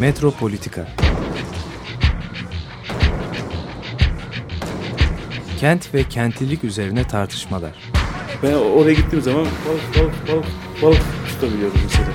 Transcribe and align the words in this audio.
Metropolitika 0.00 0.86
Kent 5.58 5.94
ve 5.94 6.04
kentlilik 6.04 6.64
üzerine 6.64 7.06
tartışmalar. 7.06 7.70
Ben 8.42 8.52
oraya 8.52 8.92
gittiğim 8.92 9.22
zaman 9.22 9.46
balık 9.68 9.98
balık 9.98 10.28
balık 10.28 10.46
balık 10.82 11.02
tutabiliyorum 11.28 11.80
mesela. 11.82 12.08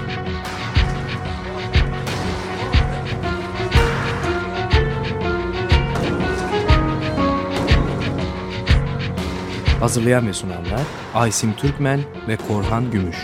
Hazırlayan 9.79 10.27
ve 10.27 10.33
sunanlar 10.33 10.81
Aysim 11.13 11.53
Türkmen 11.53 11.99
ve 12.27 12.37
Korhan 12.37 12.91
Gümüş. 12.91 13.17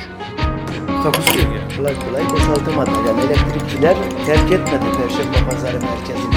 Takusuyor 1.04 1.46
ya. 1.56 1.78
kolay 1.78 1.96
kolay 2.00 2.24
boşaltamadı. 2.30 2.92
Yani 3.08 3.22
elektrikçiler 3.22 3.96
terk 4.26 4.52
etmedi 4.52 4.86
Perşembe 4.98 5.50
Pazarı 5.50 5.80
merkezini. 5.82 6.36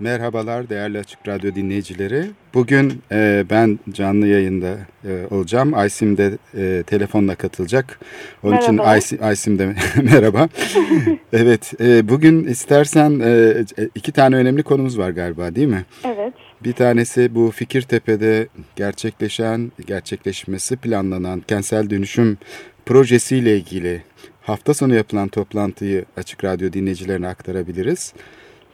Merhabalar 0.00 0.68
değerli 0.68 0.98
Açık 0.98 1.28
Radyo 1.28 1.54
dinleyicileri. 1.54 2.24
Bugün 2.54 3.02
e, 3.12 3.44
ben 3.50 3.78
canlı 3.92 4.26
yayında 4.26 4.76
e, 5.04 5.34
olacağım. 5.34 5.74
Aysim 5.74 6.16
de 6.16 6.32
e, 6.56 6.82
telefonla 6.82 7.34
katılacak. 7.34 8.00
Onun 8.42 8.56
için 8.56 8.74
Merhaba. 8.74 8.90
Aysim, 8.90 9.18
Aysim 9.22 9.58
de 9.58 9.74
merhaba. 10.02 10.48
evet 11.32 11.72
e, 11.80 12.08
bugün 12.08 12.44
istersen 12.44 13.20
e, 13.24 13.54
iki 13.94 14.12
tane 14.12 14.36
önemli 14.36 14.62
konumuz 14.62 14.98
var 14.98 15.10
galiba 15.10 15.54
değil 15.54 15.68
mi? 15.68 15.84
Evet. 16.04 16.32
Bir 16.64 16.72
tanesi 16.72 17.34
bu 17.34 17.50
Fikirtepe'de 17.50 18.48
gerçekleşen, 18.76 19.72
gerçekleşmesi 19.86 20.76
planlanan 20.76 21.40
kentsel 21.40 21.90
dönüşüm 21.90 22.38
projesiyle 22.86 23.56
ilgili 23.56 24.02
hafta 24.42 24.74
sonu 24.74 24.94
yapılan 24.94 25.28
toplantıyı 25.28 26.04
Açık 26.16 26.44
Radyo 26.44 26.72
dinleyicilerine 26.72 27.28
aktarabiliriz. 27.28 28.14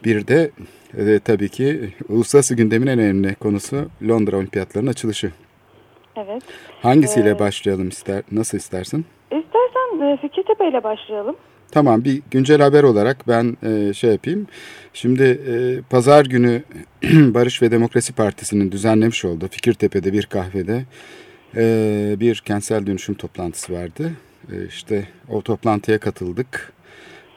Bir 0.05 0.27
de 0.27 0.51
e, 0.97 1.19
tabii 1.19 1.49
ki 1.49 1.93
uluslararası 2.09 2.55
gündemin 2.55 2.87
en 2.87 2.99
önemli 2.99 3.35
konusu 3.35 3.89
Londra 4.07 4.37
Olimpiyatlarının 4.37 4.91
açılışı. 4.91 5.31
Evet. 6.17 6.43
Hangisiyle 6.81 7.29
Ee, 7.29 7.39
başlayalım 7.39 7.89
ister, 7.89 8.23
nasıl 8.31 8.57
istersin? 8.57 9.05
İstersen 9.31 10.01
e, 10.01 10.17
Fikirtepe 10.21 10.69
ile 10.69 10.83
başlayalım. 10.83 11.35
Tamam 11.71 12.03
bir 12.03 12.21
güncel 12.31 12.61
haber 12.61 12.83
olarak 12.83 13.27
ben 13.27 13.57
e, 13.63 13.93
şey 13.93 14.11
yapayım. 14.11 14.47
Şimdi 14.93 15.23
e, 15.23 15.81
pazar 15.89 16.25
günü 16.25 16.63
Barış 17.03 17.61
ve 17.61 17.71
Demokrasi 17.71 18.13
Partisi'nin 18.13 18.71
düzenlemiş 18.71 19.25
olduğu 19.25 19.47
Fikirtepe'de 19.47 20.13
bir 20.13 20.25
kahvede 20.25 20.85
e, 21.55 22.15
bir 22.19 22.35
kentsel 22.35 22.85
dönüşüm 22.85 23.15
toplantısı 23.15 23.73
vardı. 23.73 24.11
E, 24.51 24.65
işte 24.65 25.07
o 25.29 25.41
toplantıya 25.41 25.99
katıldık. 25.99 26.73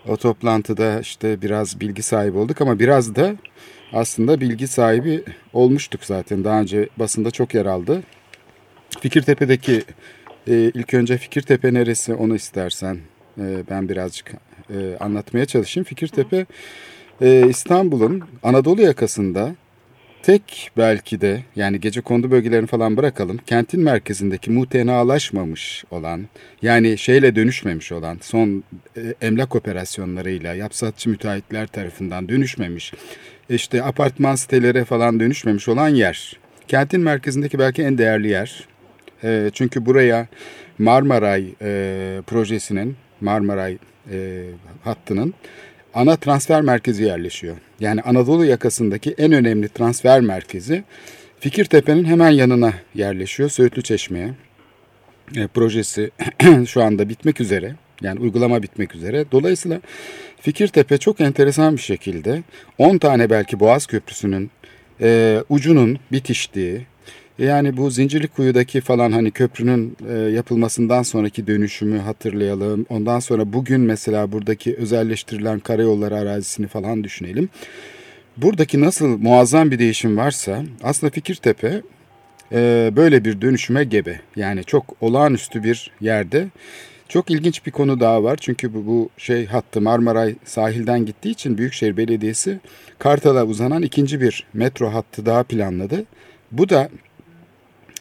O 0.08 0.16
toplantıda 0.16 1.00
işte 1.00 1.42
biraz 1.42 1.80
bilgi 1.80 2.02
sahibi 2.02 2.38
olduk 2.38 2.60
ama 2.60 2.78
biraz 2.78 3.14
da 3.14 3.36
aslında 3.92 4.40
bilgi 4.40 4.66
sahibi 4.68 5.24
olmuştuk 5.52 6.04
zaten. 6.04 6.44
Daha 6.44 6.60
önce 6.60 6.88
basında 6.96 7.30
çok 7.30 7.54
yer 7.54 7.66
aldı. 7.66 8.02
Fikirtepe'deki 9.00 9.84
e, 10.46 10.54
ilk 10.74 10.94
önce 10.94 11.18
Fikirtepe 11.18 11.74
neresi 11.74 12.14
onu 12.14 12.34
istersen 12.34 12.98
e, 13.38 13.62
ben 13.70 13.88
birazcık 13.88 14.32
e, 14.70 14.96
anlatmaya 15.00 15.46
çalışayım. 15.46 15.84
Fikirtepe 15.84 16.46
e, 17.20 17.48
İstanbul'un 17.48 18.22
Anadolu 18.42 18.82
yakasında 18.82 19.54
tek 20.22 20.70
belki 20.76 21.20
de 21.20 21.42
yani 21.56 21.80
gece 21.80 22.00
kondu 22.00 22.30
bölgelerini 22.30 22.66
falan 22.66 22.96
bırakalım. 22.96 23.36
Kentin 23.46 23.80
merkezindeki 23.80 24.50
mutenalaşmamış 24.50 25.84
olan 25.90 26.26
yani 26.62 26.98
şeyle 26.98 27.36
dönüşmemiş 27.36 27.92
olan 27.92 28.18
son 28.22 28.64
e, 28.96 29.00
emlak 29.20 29.56
operasyonlarıyla 29.56 30.54
yapsatçı 30.54 31.10
müteahhitler 31.10 31.66
tarafından 31.66 32.28
dönüşmemiş 32.28 32.92
işte 33.48 33.82
apartman 33.82 34.34
sitelere 34.34 34.84
falan 34.84 35.20
dönüşmemiş 35.20 35.68
olan 35.68 35.88
yer. 35.88 36.36
Kentin 36.68 37.00
merkezindeki 37.00 37.58
belki 37.58 37.82
en 37.82 37.98
değerli 37.98 38.28
yer. 38.28 38.68
E, 39.24 39.50
çünkü 39.52 39.86
buraya 39.86 40.26
Marmaray 40.78 41.54
e, 41.62 42.22
projesinin, 42.26 42.96
Marmaray 43.20 43.78
e, 44.10 44.44
hattının 44.84 45.34
ana 45.94 46.16
transfer 46.16 46.62
merkezi 46.62 47.04
yerleşiyor. 47.04 47.56
Yani 47.80 48.00
Anadolu 48.00 48.44
yakasındaki 48.44 49.14
en 49.18 49.32
önemli 49.32 49.68
transfer 49.68 50.20
merkezi 50.20 50.84
Fikirtepe'nin 51.40 52.04
hemen 52.04 52.30
yanına 52.30 52.72
yerleşiyor. 52.94 53.48
Söğütlü 53.48 53.82
Çeşme'ye. 53.82 54.30
E, 55.36 55.46
projesi 55.46 56.10
şu 56.66 56.82
anda 56.82 57.08
bitmek 57.08 57.40
üzere. 57.40 57.74
Yani 58.02 58.20
uygulama 58.20 58.62
bitmek 58.62 58.94
üzere. 58.94 59.24
Dolayısıyla 59.32 59.80
Fikirtepe 60.40 60.98
çok 60.98 61.20
enteresan 61.20 61.76
bir 61.76 61.82
şekilde 61.82 62.42
10 62.78 62.98
tane 62.98 63.30
belki 63.30 63.60
Boğaz 63.60 63.86
Köprüsü'nün 63.86 64.50
e, 65.00 65.38
ucunun 65.48 65.98
bitiştiği, 66.12 66.86
yani 67.38 67.76
bu 67.76 67.90
Zincirlikuyu'daki 67.90 68.80
falan 68.80 69.12
hani 69.12 69.30
köprünün 69.30 69.96
e, 70.08 70.12
yapılmasından 70.12 71.02
sonraki 71.02 71.46
dönüşümü 71.46 71.98
hatırlayalım. 71.98 72.86
Ondan 72.88 73.20
sonra 73.20 73.52
bugün 73.52 73.80
mesela 73.80 74.32
buradaki 74.32 74.76
özelleştirilen 74.76 75.60
karayolları 75.60 76.16
arazisini 76.16 76.66
falan 76.66 77.04
düşünelim. 77.04 77.48
Buradaki 78.36 78.80
nasıl 78.80 79.18
muazzam 79.18 79.70
bir 79.70 79.78
değişim 79.78 80.16
varsa 80.16 80.62
aslında 80.82 81.10
Fikirtepe 81.10 81.82
e, 82.52 82.92
böyle 82.96 83.24
bir 83.24 83.40
dönüşüme 83.40 83.84
gebe. 83.84 84.20
Yani 84.36 84.64
çok 84.64 84.96
olağanüstü 85.00 85.64
bir 85.64 85.90
yerde. 86.00 86.48
Çok 87.08 87.30
ilginç 87.30 87.66
bir 87.66 87.70
konu 87.70 88.00
daha 88.00 88.22
var. 88.22 88.36
Çünkü 88.40 88.74
bu, 88.74 88.86
bu 88.86 89.10
şey 89.18 89.46
hattı 89.46 89.80
Marmaray 89.80 90.34
sahilden 90.44 91.06
gittiği 91.06 91.30
için 91.30 91.58
Büyükşehir 91.58 91.96
Belediyesi 91.96 92.60
Kartal'a 92.98 93.44
uzanan 93.44 93.82
ikinci 93.82 94.20
bir 94.20 94.46
metro 94.54 94.94
hattı 94.94 95.26
daha 95.26 95.42
planladı. 95.42 96.04
Bu 96.52 96.68
da 96.68 96.88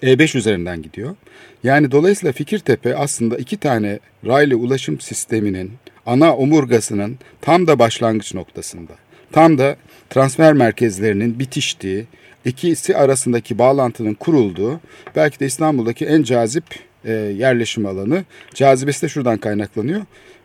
e5 0.03 0.37
üzerinden 0.37 0.81
gidiyor. 0.81 1.15
Yani 1.63 1.91
dolayısıyla 1.91 2.33
Fikirtepe 2.33 2.95
aslında 2.95 3.37
iki 3.37 3.57
tane 3.57 3.99
raylı 4.25 4.55
ulaşım 4.55 4.99
sisteminin 4.99 5.71
ana 6.05 6.35
omurgasının 6.35 7.17
tam 7.41 7.67
da 7.67 7.79
başlangıç 7.79 8.33
noktasında. 8.33 8.93
Tam 9.31 9.57
da 9.57 9.75
transfer 10.09 10.53
merkezlerinin 10.53 11.39
bitiştiği, 11.39 12.05
ikisi 12.45 12.97
arasındaki 12.97 13.59
bağlantının 13.59 14.13
kurulduğu, 14.13 14.79
belki 15.15 15.39
de 15.39 15.45
İstanbul'daki 15.45 16.05
en 16.05 16.23
cazip 16.23 16.63
e, 17.05 17.11
yerleşim 17.11 17.85
alanı. 17.85 18.23
Cazibesi 18.53 19.01
de 19.01 19.09
şuradan 19.09 19.37
kaynaklanıyor. 19.37 20.01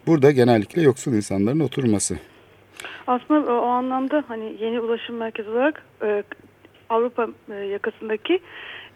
Burada 0.06 0.30
genellikle 0.30 0.82
yoksul 0.82 1.12
insanların 1.12 1.60
oturması. 1.60 2.16
Aslında 3.06 3.52
o, 3.52 3.66
anlamda 3.66 4.24
hani 4.28 4.56
yeni 4.60 4.80
ulaşım 4.80 5.16
merkezi 5.16 5.50
olarak 5.50 5.82
e, 6.02 6.22
Avrupa 6.90 7.28
e, 7.50 7.54
yakasındaki 7.54 8.40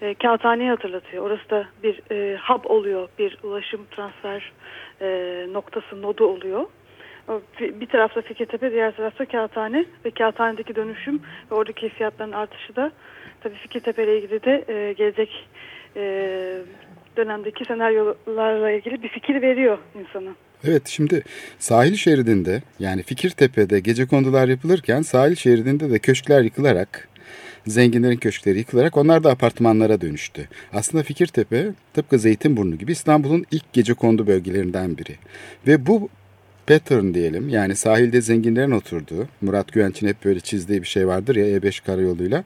e, 0.02 0.14
kağıthaneyi 0.14 0.70
hatırlatıyor. 0.70 1.26
Orası 1.26 1.50
da 1.50 1.66
bir 1.82 2.00
e, 2.10 2.36
hub 2.36 2.64
oluyor. 2.64 3.08
Bir 3.18 3.38
ulaşım 3.42 3.80
transfer 3.90 4.52
e, 5.00 5.06
noktası, 5.52 6.02
nodu 6.02 6.26
oluyor. 6.26 6.64
Bir 7.60 7.86
tarafta 7.86 8.22
Fikirtepe, 8.22 8.72
diğer 8.72 8.96
tarafta 8.96 9.24
Kağıthane 9.24 9.84
ve 10.04 10.10
Kağıthane'deki 10.10 10.74
dönüşüm 10.74 11.22
ve 11.50 11.54
oradaki 11.54 11.88
fiyatların 11.88 12.32
artışı 12.32 12.76
da 12.76 12.92
tabii 13.40 13.54
Fikirtepe 13.54 14.04
ile 14.04 14.18
ilgili 14.18 14.42
de 14.42 14.64
e, 14.68 14.92
gelecek 14.92 15.48
e, 15.96 16.02
dönemdeki 17.16 17.64
senaryolarla 17.64 18.70
ilgili 18.70 19.02
bir 19.02 19.08
fikir 19.08 19.42
veriyor 19.42 19.78
insana. 19.94 20.30
Evet 20.64 20.88
şimdi 20.88 21.24
sahil 21.58 21.94
şeridinde 21.94 22.62
yani 22.78 23.02
Fikirtepe'de 23.02 23.80
gece 23.80 24.06
kondular 24.06 24.48
yapılırken 24.48 25.02
sahil 25.02 25.34
şeridinde 25.34 25.90
de 25.90 25.98
köşkler 25.98 26.42
yıkılarak 26.42 27.08
zenginlerin 27.66 28.16
köşkleri 28.16 28.58
yıkılarak 28.58 28.96
onlar 28.96 29.24
da 29.24 29.30
apartmanlara 29.30 30.00
dönüştü. 30.00 30.48
Aslında 30.72 31.04
Fikirtepe 31.04 31.66
tıpkı 31.94 32.18
Zeytinburnu 32.18 32.76
gibi 32.76 32.92
İstanbul'un 32.92 33.44
ilk 33.50 33.72
gece 33.72 33.94
kondu 33.94 34.26
bölgelerinden 34.26 34.98
biri. 34.98 35.16
Ve 35.66 35.86
bu 35.86 36.08
pattern 36.66 37.14
diyelim 37.14 37.48
yani 37.48 37.76
sahilde 37.76 38.20
zenginlerin 38.22 38.70
oturduğu 38.70 39.28
Murat 39.40 39.72
Güvenç'in 39.72 40.08
hep 40.08 40.24
böyle 40.24 40.40
çizdiği 40.40 40.82
bir 40.82 40.86
şey 40.86 41.06
vardır 41.06 41.36
ya 41.36 41.46
E5 41.46 41.84
karayoluyla. 41.84 42.44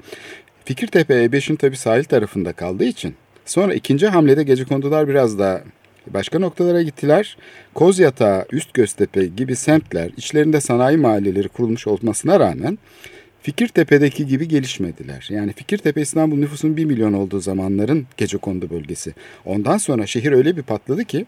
Fikirtepe 0.64 1.14
E5'in 1.14 1.56
tabii 1.56 1.76
sahil 1.76 2.04
tarafında 2.04 2.52
kaldığı 2.52 2.84
için 2.84 3.14
sonra 3.44 3.74
ikinci 3.74 4.06
hamlede 4.08 4.42
gece 4.42 4.64
kondular 4.64 5.08
biraz 5.08 5.38
daha 5.38 5.62
başka 6.06 6.38
noktalara 6.38 6.82
gittiler. 6.82 7.36
Kozyatağı, 7.74 8.46
Üst 8.52 8.74
Göztepe 8.74 9.26
gibi 9.26 9.56
semtler 9.56 10.10
içlerinde 10.16 10.60
sanayi 10.60 10.96
mahalleleri 10.96 11.48
kurulmuş 11.48 11.86
olmasına 11.86 12.40
rağmen 12.40 12.78
Fikirtepe'deki 13.46 14.26
gibi 14.26 14.48
gelişmediler. 14.48 15.28
Yani 15.30 15.52
Fikirtepe 15.52 16.00
İstanbul 16.00 16.36
nüfusunun 16.36 16.76
1 16.76 16.84
milyon 16.84 17.12
olduğu 17.12 17.40
zamanların 17.40 18.06
gecekondu 18.16 18.70
bölgesi. 18.70 19.14
Ondan 19.44 19.76
sonra 19.78 20.06
şehir 20.06 20.32
öyle 20.32 20.56
bir 20.56 20.62
patladı 20.62 21.04
ki 21.04 21.26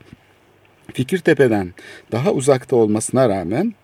Fikirtepe'den 0.92 1.74
daha 2.12 2.32
uzakta 2.32 2.76
olmasına 2.76 3.28
rağmen 3.28 3.74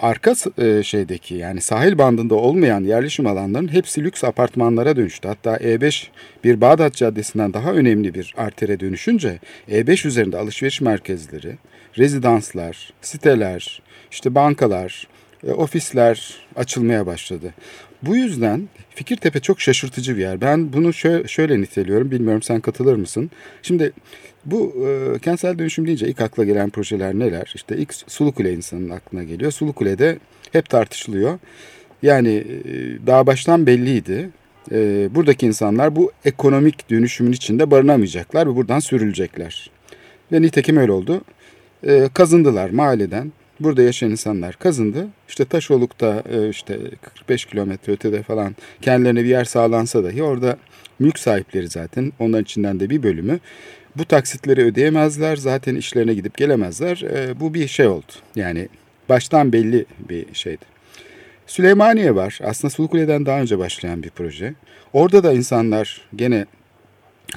arka 0.00 0.34
e, 0.58 0.82
şeydeki 0.82 1.34
yani 1.34 1.60
sahil 1.60 1.98
bandında 1.98 2.34
olmayan 2.34 2.84
yerleşim 2.84 3.26
alanlarının 3.26 3.72
hepsi 3.72 4.04
lüks 4.04 4.24
apartmanlara 4.24 4.96
dönüştü. 4.96 5.28
Hatta 5.28 5.56
E5 5.56 6.06
bir 6.44 6.60
Bağdat 6.60 6.94
Caddesi'nden 6.94 7.52
daha 7.52 7.72
önemli 7.72 8.14
bir 8.14 8.34
artere 8.36 8.80
dönüşünce 8.80 9.38
E5 9.68 10.08
üzerinde 10.08 10.38
alışveriş 10.38 10.80
merkezleri, 10.80 11.56
rezidanslar, 11.98 12.92
siteler, 13.00 13.82
işte 14.10 14.34
bankalar, 14.34 15.06
e, 15.48 15.52
ofisler 15.52 16.34
açılmaya 16.56 17.06
başladı. 17.06 17.54
Bu 18.02 18.16
yüzden 18.16 18.68
Fikirtepe 18.94 19.40
çok 19.40 19.60
şaşırtıcı 19.60 20.16
bir 20.16 20.20
yer. 20.20 20.40
Ben 20.40 20.72
bunu 20.72 20.92
şöyle, 21.28 21.60
niteliyorum. 21.60 22.10
Bilmiyorum 22.10 22.42
sen 22.42 22.60
katılır 22.60 22.96
mısın? 22.96 23.30
Şimdi 23.62 23.92
bu 24.44 24.86
e, 24.88 25.18
kentsel 25.18 25.58
dönüşüm 25.58 25.86
deyince 25.86 26.08
ilk 26.08 26.20
akla 26.20 26.44
gelen 26.44 26.70
projeler 26.70 27.14
neler? 27.14 27.52
İşte 27.54 27.76
ilk 27.76 27.94
Sulukule 27.94 28.52
insanın 28.52 28.90
aklına 28.90 29.22
geliyor. 29.22 29.52
Sulukule'de 29.52 30.18
hep 30.52 30.70
tartışılıyor. 30.70 31.38
Yani 32.02 32.28
e, 32.28 33.06
daha 33.06 33.26
baştan 33.26 33.66
belliydi. 33.66 34.30
E, 34.72 35.08
buradaki 35.14 35.46
insanlar 35.46 35.96
bu 35.96 36.12
ekonomik 36.24 36.90
dönüşümün 36.90 37.32
içinde 37.32 37.70
barınamayacaklar 37.70 38.46
ve 38.48 38.56
buradan 38.56 38.80
sürülecekler. 38.80 39.70
Ve 40.32 40.42
nitekim 40.42 40.76
öyle 40.76 40.92
oldu. 40.92 41.20
E, 41.86 42.08
kazındılar 42.14 42.70
mahalleden. 42.70 43.32
Burada 43.62 43.82
yaşayan 43.82 44.10
insanlar 44.10 44.56
kazındı. 44.56 45.06
İşte 45.28 45.44
Taşoluk'ta 45.44 46.22
e, 46.32 46.48
işte 46.48 46.78
45 47.14 47.44
kilometre 47.44 47.92
ötede 47.92 48.22
falan 48.22 48.56
kendilerine 48.80 49.24
bir 49.24 49.28
yer 49.28 49.44
sağlansa 49.44 50.04
dahi 50.04 50.22
orada 50.22 50.56
mülk 50.98 51.18
sahipleri 51.18 51.68
zaten 51.68 52.12
onların 52.18 52.44
içinden 52.44 52.80
de 52.80 52.90
bir 52.90 53.02
bölümü 53.02 53.40
bu 53.96 54.04
taksitleri 54.04 54.64
ödeyemezler. 54.64 55.36
Zaten 55.36 55.74
işlerine 55.74 56.14
gidip 56.14 56.36
gelemezler. 56.36 57.02
E, 57.02 57.40
bu 57.40 57.54
bir 57.54 57.68
şey 57.68 57.86
oldu. 57.86 58.12
Yani 58.36 58.68
baştan 59.08 59.52
belli 59.52 59.84
bir 60.08 60.34
şeydi. 60.34 60.64
Süleymaniye 61.46 62.14
var. 62.14 62.38
Aslında 62.44 62.70
Sulukule'den 62.70 63.26
daha 63.26 63.40
önce 63.40 63.58
başlayan 63.58 64.02
bir 64.02 64.10
proje. 64.10 64.54
Orada 64.92 65.24
da 65.24 65.32
insanlar 65.32 66.00
gene 66.16 66.46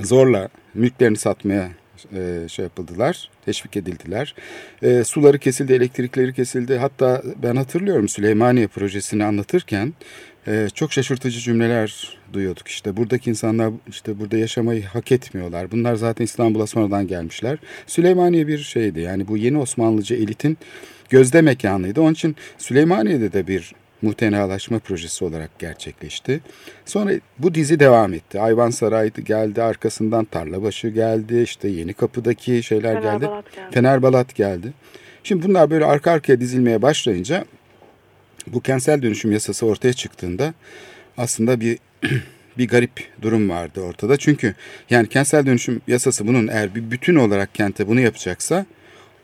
zorla 0.01 0.49
mülklerini 0.73 1.17
satmaya 1.17 1.69
e, 2.15 2.49
şey 2.49 2.63
yapıldılar, 2.63 3.29
teşvik 3.45 3.77
edildiler. 3.77 4.35
E, 4.81 5.03
suları 5.03 5.39
kesildi, 5.39 5.73
elektrikleri 5.73 6.33
kesildi. 6.33 6.77
Hatta 6.77 7.21
ben 7.43 7.55
hatırlıyorum 7.55 8.09
Süleymaniye 8.09 8.67
projesini 8.67 9.23
anlatırken 9.23 9.93
e, 10.47 10.67
çok 10.73 10.93
şaşırtıcı 10.93 11.39
cümleler 11.39 12.17
duyuyorduk. 12.33 12.67
İşte 12.67 12.97
buradaki 12.97 13.29
insanlar 13.29 13.71
işte 13.87 14.19
burada 14.19 14.37
yaşamayı 14.37 14.83
hak 14.83 15.11
etmiyorlar. 15.11 15.71
Bunlar 15.71 15.95
zaten 15.95 16.25
İstanbul'a 16.25 16.67
sonradan 16.67 17.07
gelmişler. 17.07 17.57
Süleymaniye 17.87 18.47
bir 18.47 18.57
şeydi 18.57 18.99
yani 18.99 19.27
bu 19.27 19.37
yeni 19.37 19.57
Osmanlıcı 19.57 20.15
elitin 20.15 20.57
gözde 21.09 21.41
mekanıydı. 21.41 22.01
Onun 22.01 22.13
için 22.13 22.35
Süleymaniye'de 22.57 23.33
de 23.33 23.47
bir 23.47 23.73
muhtenalaşma 24.05 24.79
projesi 24.79 25.25
olarak 25.25 25.59
gerçekleşti. 25.59 26.41
Sonra 26.85 27.11
bu 27.39 27.55
dizi 27.55 27.79
devam 27.79 28.13
etti. 28.13 28.39
Ayvansaray 28.39 29.11
geldi, 29.11 29.63
arkasından 29.63 30.25
Tarlabaşı 30.25 30.87
geldi, 30.87 31.41
işte 31.41 31.67
Yeni 31.67 31.93
Kapı'daki 31.93 32.63
şeyler 32.63 32.93
Fener 32.93 33.13
geldi. 33.13 33.25
Balat 33.25 33.45
geldi. 33.55 33.71
Fenerbalat 33.71 34.35
geldi. 34.35 34.73
Şimdi 35.23 35.47
bunlar 35.47 35.69
böyle 35.69 35.85
arka 35.85 36.11
arkaya 36.11 36.39
dizilmeye 36.39 36.81
başlayınca 36.81 37.45
bu 38.47 38.61
kentsel 38.61 39.01
dönüşüm 39.01 39.31
yasası 39.31 39.65
ortaya 39.65 39.93
çıktığında 39.93 40.53
aslında 41.17 41.59
bir 41.59 41.77
bir 42.57 42.67
garip 42.67 43.07
durum 43.21 43.49
vardı 43.49 43.81
ortada. 43.81 44.17
Çünkü 44.17 44.55
yani 44.89 45.09
kentsel 45.09 45.45
dönüşüm 45.45 45.81
yasası 45.87 46.27
bunun 46.27 46.47
eğer 46.47 46.75
bir 46.75 46.91
bütün 46.91 47.15
olarak 47.15 47.55
kente 47.55 47.87
bunu 47.87 47.99
yapacaksa 47.99 48.65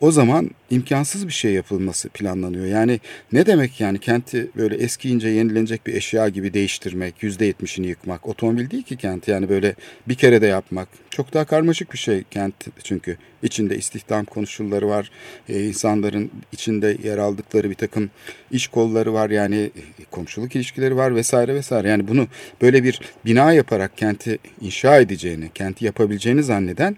o 0.01 0.12
zaman 0.12 0.50
imkansız 0.69 1.27
bir 1.27 1.33
şey 1.33 1.53
yapılması 1.53 2.09
planlanıyor. 2.09 2.65
Yani 2.65 3.00
ne 3.31 3.45
demek 3.45 3.81
yani 3.81 4.00
kenti 4.00 4.50
böyle 4.57 4.75
eskiyince 4.75 5.27
yenilenecek 5.27 5.88
bir 5.88 5.94
eşya 5.94 6.30
gibi 6.30 6.53
değiştirmek, 6.53 7.24
yüzde 7.24 7.45
yetmişini 7.45 7.88
yıkmak. 7.88 8.27
Otomobil 8.27 8.69
değil 8.71 8.83
ki 8.83 8.98
kent 8.98 9.27
yani 9.27 9.50
böyle 9.50 9.75
bir 10.07 10.15
kere 10.15 10.42
de 10.42 10.48
yapmak. 10.48 10.88
Çok 11.09 11.33
daha 11.33 11.45
karmaşık 11.45 11.94
bir 11.94 11.98
şey 11.98 12.24
kent 12.24 12.53
çünkü. 12.83 13.18
içinde 13.44 13.77
istihdam 13.77 14.25
konuşulları 14.25 14.88
var. 14.88 15.12
Ee, 15.50 15.63
insanların 15.68 16.31
içinde 16.51 16.97
yer 17.04 17.18
aldıkları 17.18 17.69
bir 17.69 17.75
takım 17.75 18.09
iş 18.51 18.68
kolları 18.68 19.13
var. 19.13 19.30
Yani 19.30 19.71
komşuluk 20.12 20.56
ilişkileri 20.56 20.95
var 20.95 21.15
vesaire 21.15 21.56
vesaire. 21.56 21.89
Yani 21.89 22.07
bunu 22.07 22.27
böyle 22.62 22.83
bir 22.83 23.01
bina 23.25 23.54
yaparak 23.54 23.97
kenti 23.97 24.39
inşa 24.62 25.00
edeceğini, 25.00 25.50
kenti 25.54 25.86
yapabileceğini 25.86 26.44
zanneden 26.44 26.97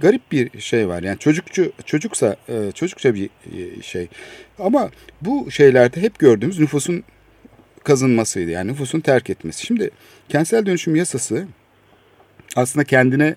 garip 0.00 0.32
bir 0.32 0.60
şey 0.60 0.88
var. 0.88 1.02
Yani 1.02 1.18
çocukçu 1.18 1.72
çocuksa 1.86 2.36
e, 2.48 2.72
çocukça 2.72 3.14
bir 3.14 3.30
e, 3.56 3.82
şey. 3.82 4.08
Ama 4.58 4.90
bu 5.20 5.50
şeylerde 5.50 6.02
hep 6.02 6.18
gördüğümüz 6.18 6.58
nüfusun 6.58 7.04
kazınmasıydı. 7.84 8.50
Yani 8.50 8.72
nüfusun 8.72 9.00
terk 9.00 9.30
etmesi. 9.30 9.66
Şimdi 9.66 9.90
kentsel 10.28 10.66
dönüşüm 10.66 10.96
yasası 10.96 11.46
aslında 12.56 12.84
kendine 12.84 13.34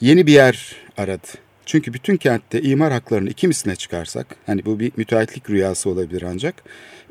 yeni 0.00 0.26
bir 0.26 0.32
yer 0.32 0.76
aradı. 0.96 1.28
Çünkü 1.72 1.94
bütün 1.94 2.16
kentte 2.16 2.62
imar 2.62 2.92
haklarını 2.92 3.28
iki 3.28 3.48
misline 3.48 3.76
çıkarsak, 3.76 4.36
hani 4.46 4.64
bu 4.64 4.80
bir 4.80 4.92
müteahhitlik 4.96 5.50
rüyası 5.50 5.90
olabilir 5.90 6.22
ancak, 6.22 6.54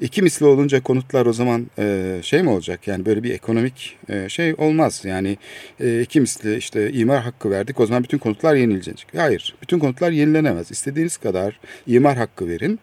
iki 0.01 0.21
misli 0.21 0.45
olunca 0.45 0.83
konutlar 0.83 1.25
o 1.25 1.33
zaman 1.33 1.67
e, 1.79 2.19
şey 2.23 2.43
mi 2.43 2.49
olacak? 2.49 2.87
Yani 2.87 3.05
böyle 3.05 3.23
bir 3.23 3.33
ekonomik 3.33 3.97
e, 4.09 4.29
şey 4.29 4.53
olmaz. 4.57 5.01
Yani 5.05 5.37
e, 5.79 6.01
iki 6.01 6.21
misli 6.21 6.57
işte 6.57 6.91
imar 6.91 7.23
hakkı 7.23 7.51
verdik 7.51 7.79
o 7.79 7.85
zaman 7.85 8.03
bütün 8.03 8.17
konutlar 8.17 8.55
yenilecek. 8.55 9.07
Hayır, 9.15 9.55
bütün 9.61 9.79
konutlar 9.79 10.11
yenilenemez. 10.11 10.71
İstediğiniz 10.71 11.17
kadar 11.17 11.59
imar 11.87 12.17
hakkı 12.17 12.49
verin. 12.49 12.79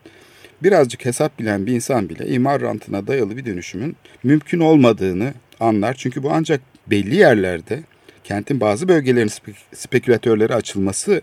Birazcık 0.62 1.04
hesap 1.04 1.38
bilen 1.38 1.66
bir 1.66 1.72
insan 1.72 2.08
bile 2.08 2.26
imar 2.26 2.60
rantına 2.60 3.06
dayalı 3.06 3.36
bir 3.36 3.46
dönüşümün 3.46 3.96
mümkün 4.22 4.60
olmadığını 4.60 5.34
anlar. 5.60 5.94
Çünkü 5.94 6.22
bu 6.22 6.30
ancak 6.32 6.60
belli 6.86 7.16
yerlerde 7.16 7.80
kentin 8.24 8.60
bazı 8.60 8.88
bölgelerin 8.88 9.30
spekülatörlere 9.74 10.54
açılması 10.54 11.22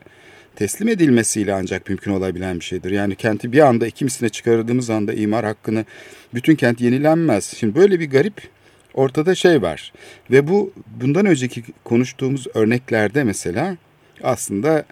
teslim 0.55 0.87
edilmesiyle 0.87 1.53
ancak 1.53 1.89
mümkün 1.89 2.11
olabilen 2.11 2.59
bir 2.59 2.63
şeydir. 2.65 2.91
Yani 2.91 3.15
kenti 3.15 3.51
bir 3.51 3.59
anda 3.59 3.87
iki 3.87 4.03
misline 4.03 4.29
çıkardığımız 4.29 4.89
anda 4.89 5.13
imar 5.13 5.45
hakkını 5.45 5.85
bütün 6.33 6.55
kent 6.55 6.81
yenilenmez. 6.81 7.53
Şimdi 7.57 7.75
böyle 7.75 7.99
bir 7.99 8.09
garip 8.09 8.41
ortada 8.93 9.35
şey 9.35 9.61
var. 9.61 9.93
Ve 10.31 10.47
bu 10.47 10.73
bundan 11.01 11.25
önceki 11.25 11.63
konuştuğumuz 11.83 12.47
örneklerde 12.53 13.23
mesela 13.23 13.77
aslında 14.23 14.85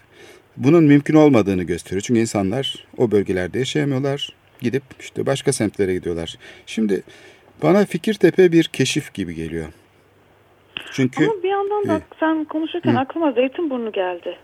bunun 0.57 0.83
mümkün 0.83 1.15
olmadığını 1.15 1.63
gösteriyor. 1.63 2.01
Çünkü 2.01 2.19
insanlar 2.21 2.85
o 2.97 3.11
bölgelerde 3.11 3.59
yaşayamıyorlar. 3.59 4.29
Gidip 4.61 4.83
işte 4.99 5.25
başka 5.25 5.53
semtlere 5.53 5.93
gidiyorlar. 5.93 6.35
Şimdi 6.65 7.03
bana 7.63 7.85
Fikirtepe 7.85 8.51
bir 8.51 8.63
keşif 8.63 9.13
gibi 9.13 9.35
geliyor. 9.35 9.67
Çünkü 10.91 11.23
Ama 11.23 11.43
bir 11.43 11.49
yandan 11.49 11.87
da 11.87 11.93
Hı. 11.95 12.01
sen 12.19 12.45
konuşurken 12.45 12.93
Hı. 12.95 12.99
aklıma 12.99 13.31
Zeytinburnu 13.31 13.91
geldi. 13.91 14.37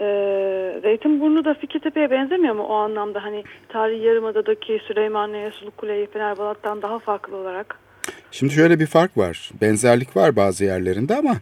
Ee, 0.00 0.80
Zeytinburnu 0.82 1.44
da 1.44 1.54
Fikirtepe'ye 1.54 2.10
benzemiyor 2.10 2.54
mu 2.54 2.62
o 2.62 2.74
anlamda? 2.74 3.22
Hani 3.22 3.44
tarihi 3.68 4.06
yarımadadaki 4.06 4.80
Süleymaniye, 4.86 5.50
Sulukule'yi 5.50 6.06
Fenerbalat'tan 6.06 6.82
daha 6.82 6.98
farklı 6.98 7.36
olarak. 7.36 7.78
Şimdi 8.30 8.52
şöyle 8.52 8.80
bir 8.80 8.86
fark 8.86 9.18
var. 9.18 9.50
Benzerlik 9.60 10.16
var 10.16 10.36
bazı 10.36 10.64
yerlerinde 10.64 11.16
ama 11.16 11.36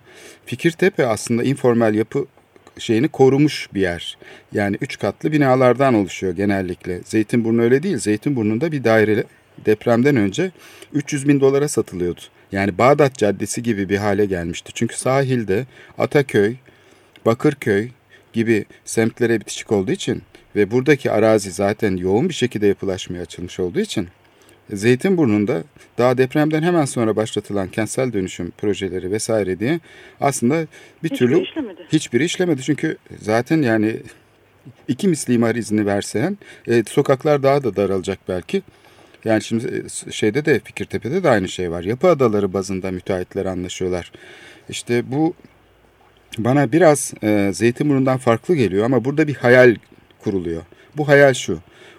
Fikirtepe 0.46 1.06
aslında 1.06 1.42
informal 1.42 1.94
yapı 1.94 2.26
şeyini 2.78 3.08
korumuş 3.08 3.68
bir 3.74 3.80
yer. 3.80 4.18
Yani 4.52 4.76
üç 4.80 4.98
katlı 4.98 5.32
binalardan 5.32 5.94
oluşuyor 5.94 6.32
genellikle. 6.32 6.98
Zeytinburnu 6.98 7.62
öyle 7.62 7.82
değil. 7.82 7.98
Zeytinburnu'nda 7.98 8.72
bir 8.72 8.84
daire 8.84 9.24
depremden 9.66 10.16
önce 10.16 10.50
300 10.92 11.28
bin 11.28 11.40
dolara 11.40 11.68
satılıyordu. 11.68 12.20
Yani 12.52 12.78
Bağdat 12.78 13.14
Caddesi 13.18 13.62
gibi 13.62 13.88
bir 13.88 13.96
hale 13.96 14.24
gelmişti. 14.26 14.72
Çünkü 14.74 14.98
sahilde 14.98 15.66
Ataköy, 15.98 16.54
Bakırköy 17.26 17.88
gibi 18.32 18.64
semtlere 18.84 19.40
bitişik 19.40 19.72
olduğu 19.72 19.92
için 19.92 20.22
ve 20.56 20.70
buradaki 20.70 21.10
arazi 21.10 21.50
zaten 21.50 21.96
yoğun 21.96 22.28
bir 22.28 22.34
şekilde 22.34 22.66
yapılaşmaya 22.66 23.22
açılmış 23.22 23.60
olduğu 23.60 23.80
için 23.80 24.08
Zeytinburnu'nda 24.72 25.62
daha 25.98 26.18
depremden 26.18 26.62
hemen 26.62 26.84
sonra 26.84 27.16
başlatılan 27.16 27.68
kentsel 27.68 28.12
dönüşüm 28.12 28.50
projeleri 28.50 29.10
vesaire 29.10 29.58
diye 29.60 29.80
aslında 30.20 30.66
bir 31.02 31.10
Hiçbiri 31.10 31.18
türlü 31.18 31.42
işlemedi. 31.42 31.80
hiçbiri 31.92 32.24
işlemedi. 32.24 32.62
Çünkü 32.62 32.96
zaten 33.20 33.62
yani 33.62 33.96
iki 34.88 35.08
misli 35.08 35.34
imar 35.34 35.54
izni 35.54 35.86
versen 35.86 36.38
e, 36.68 36.84
sokaklar 36.84 37.42
daha 37.42 37.64
da 37.64 37.76
daralacak 37.76 38.18
belki. 38.28 38.62
Yani 39.24 39.42
şimdi 39.42 39.84
e, 40.08 40.12
şeyde 40.12 40.44
de 40.44 40.60
Fikirtepe'de 40.60 41.22
de 41.22 41.28
aynı 41.28 41.48
şey 41.48 41.70
var. 41.70 41.82
Yapı 41.84 42.08
adaları 42.08 42.52
bazında 42.52 42.90
müteahhitler 42.90 43.46
anlaşıyorlar. 43.46 44.12
İşte 44.68 45.12
bu 45.12 45.34
bana 46.38 46.72
biraz 46.72 47.14
e, 47.22 47.50
Zeytinburnu'ndan 47.54 48.18
farklı 48.18 48.54
geliyor 48.54 48.84
ama 48.84 49.04
burada 49.04 49.28
bir 49.28 49.34
hayal 49.34 49.76
kuruluyor. 50.24 50.62
Bu 50.96 51.08
hayal 51.08 51.34
şu. 51.34 51.58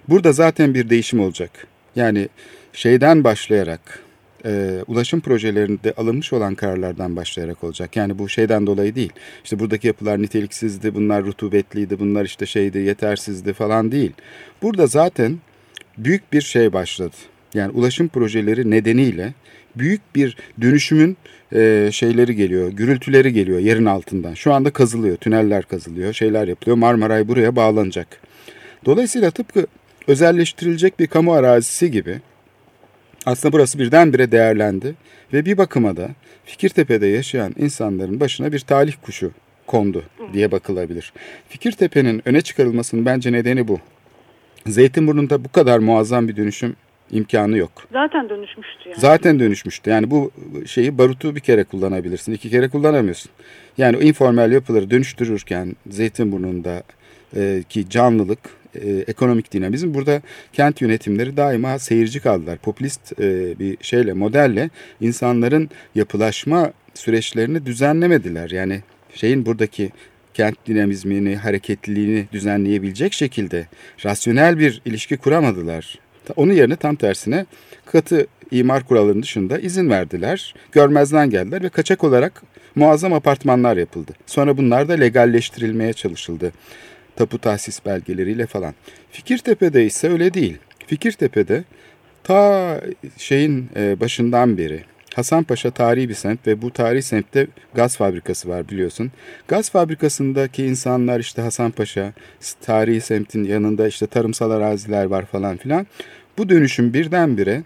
Burada 0.09 0.31
zaten 0.31 0.73
bir 0.73 0.89
değişim 0.89 1.19
olacak. 1.19 1.67
Yani 1.95 2.29
şeyden 2.73 3.23
başlayarak 3.23 4.03
e, 4.45 4.83
ulaşım 4.87 5.21
projelerinde 5.21 5.93
alınmış 5.97 6.33
olan 6.33 6.55
kararlardan 6.55 7.15
başlayarak 7.15 7.63
olacak. 7.63 7.95
Yani 7.95 8.19
bu 8.19 8.29
şeyden 8.29 8.67
dolayı 8.67 8.95
değil. 8.95 9.13
İşte 9.43 9.59
buradaki 9.59 9.87
yapılar 9.87 10.21
niteliksizdi, 10.21 10.95
bunlar 10.95 11.23
rutubetliydi, 11.23 11.99
bunlar 11.99 12.25
işte 12.25 12.45
şeydi, 12.45 12.77
yetersizdi 12.77 13.53
falan 13.53 13.91
değil. 13.91 14.11
Burada 14.61 14.87
zaten 14.87 15.37
büyük 15.97 16.33
bir 16.33 16.41
şey 16.41 16.73
başladı. 16.73 17.15
Yani 17.53 17.71
ulaşım 17.71 18.07
projeleri 18.07 18.71
nedeniyle 18.71 19.33
büyük 19.75 20.15
bir 20.15 20.37
dönüşümün 20.61 21.17
e, 21.53 21.89
şeyleri 21.91 22.35
geliyor, 22.35 22.71
gürültüleri 22.71 23.33
geliyor 23.33 23.59
yerin 23.59 23.85
altından. 23.85 24.33
Şu 24.33 24.53
anda 24.53 24.71
kazılıyor, 24.71 25.17
tüneller 25.17 25.63
kazılıyor, 25.63 26.13
şeyler 26.13 26.47
yapılıyor. 26.47 26.77
Marmaray 26.77 27.27
buraya 27.27 27.55
bağlanacak. 27.55 28.07
Dolayısıyla 28.85 29.31
tıpkı 29.31 29.67
özelleştirilecek 30.07 30.99
bir 30.99 31.07
kamu 31.07 31.33
arazisi 31.33 31.91
gibi 31.91 32.19
aslında 33.25 33.53
burası 33.53 33.79
birdenbire 33.79 34.31
değerlendi 34.31 34.95
ve 35.33 35.45
bir 35.45 35.57
bakıma 35.57 35.97
da 35.97 36.09
Fikirtepe'de 36.45 37.07
yaşayan 37.07 37.55
insanların 37.57 38.19
başına 38.19 38.51
bir 38.51 38.59
talih 38.59 38.93
kuşu 39.01 39.31
kondu 39.67 40.03
diye 40.33 40.51
bakılabilir. 40.51 41.13
Fikirtepe'nin 41.49 42.21
öne 42.25 42.41
çıkarılmasının 42.41 43.05
bence 43.05 43.31
nedeni 43.31 43.67
bu. 43.67 43.79
Zeytinburnu'nda 44.67 45.45
bu 45.45 45.49
kadar 45.49 45.79
muazzam 45.79 46.27
bir 46.27 46.35
dönüşüm 46.35 46.75
imkanı 47.13 47.57
yok. 47.57 47.71
Zaten 47.91 48.29
dönüşmüştü 48.29 48.89
yani. 48.89 48.99
Zaten 48.99 49.39
dönüşmüştü. 49.39 49.89
Yani 49.89 50.11
bu 50.11 50.31
şeyi 50.65 50.97
barutu 50.97 51.35
bir 51.35 51.39
kere 51.39 51.63
kullanabilirsin. 51.63 52.33
iki 52.33 52.49
kere 52.49 52.69
kullanamıyorsun. 52.69 53.31
Yani 53.77 53.97
informal 53.97 54.51
yapıları 54.51 54.89
dönüştürürken 54.89 55.75
Zeytinburnu'nda 55.89 56.83
e, 57.35 57.63
ki 57.69 57.89
canlılık, 57.89 58.39
e, 58.75 58.89
ekonomik 59.07 59.53
dinamizm 59.53 59.93
burada 59.93 60.21
kent 60.53 60.81
yönetimleri 60.81 61.37
daima 61.37 61.79
seyirci 61.79 62.19
kaldılar. 62.19 62.57
Popülist 62.57 63.19
e, 63.19 63.59
bir 63.59 63.77
şeyle, 63.81 64.13
modelle 64.13 64.69
insanların 65.01 65.69
yapılaşma 65.95 66.73
süreçlerini 66.93 67.65
düzenlemediler. 67.65 68.49
Yani 68.49 68.81
şeyin 69.15 69.45
buradaki 69.45 69.89
kent 70.33 70.55
dinamizmini, 70.67 71.35
hareketliliğini 71.35 72.27
düzenleyebilecek 72.31 73.13
şekilde 73.13 73.67
rasyonel 74.05 74.59
bir 74.59 74.81
ilişki 74.85 75.17
kuramadılar. 75.17 75.99
Onun 76.35 76.53
yerine 76.53 76.75
tam 76.75 76.95
tersine 76.95 77.45
katı 77.85 78.27
imar 78.51 78.83
kurallarının 78.87 79.21
dışında 79.21 79.59
izin 79.59 79.89
verdiler. 79.89 80.55
Görmezden 80.71 81.29
geldiler 81.29 81.63
ve 81.63 81.69
kaçak 81.69 82.03
olarak 82.03 82.43
muazzam 82.75 83.13
apartmanlar 83.13 83.77
yapıldı. 83.77 84.11
Sonra 84.25 84.57
bunlar 84.57 84.87
da 84.87 84.93
legalleştirilmeye 84.93 85.93
çalışıldı. 85.93 86.51
Tapu 87.15 87.37
tahsis 87.37 87.85
belgeleriyle 87.85 88.45
falan. 88.45 88.73
Fikirtepe'de 89.11 89.85
ise 89.85 90.09
öyle 90.09 90.33
değil. 90.33 90.57
Fikirtepe'de 90.87 91.63
ta 92.23 92.81
şeyin 93.17 93.69
e, 93.75 93.99
başından 93.99 94.57
beri 94.57 94.83
Hasanpaşa 95.15 95.71
tarihi 95.71 96.09
bir 96.09 96.13
semt 96.13 96.47
ve 96.47 96.61
bu 96.61 96.71
tarihi 96.71 97.01
semtte 97.01 97.47
gaz 97.73 97.97
fabrikası 97.97 98.49
var 98.49 98.69
biliyorsun. 98.69 99.11
Gaz 99.47 99.69
fabrikasındaki 99.69 100.65
insanlar 100.65 101.19
işte 101.19 101.41
Hasanpaşa 101.41 102.13
tarihi 102.61 103.01
semtin 103.01 103.43
yanında 103.43 103.87
işte 103.87 104.07
tarımsal 104.07 104.51
araziler 104.51 105.05
var 105.05 105.25
falan 105.25 105.57
filan. 105.57 105.87
Bu 106.37 106.49
dönüşüm 106.49 106.93
birdenbire 106.93 107.63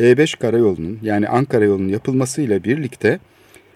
E5 0.00 0.38
karayolunun 0.38 0.98
yani 1.02 1.28
Ankara 1.28 1.64
yolunun 1.64 1.88
yapılmasıyla 1.88 2.64
birlikte 2.64 3.18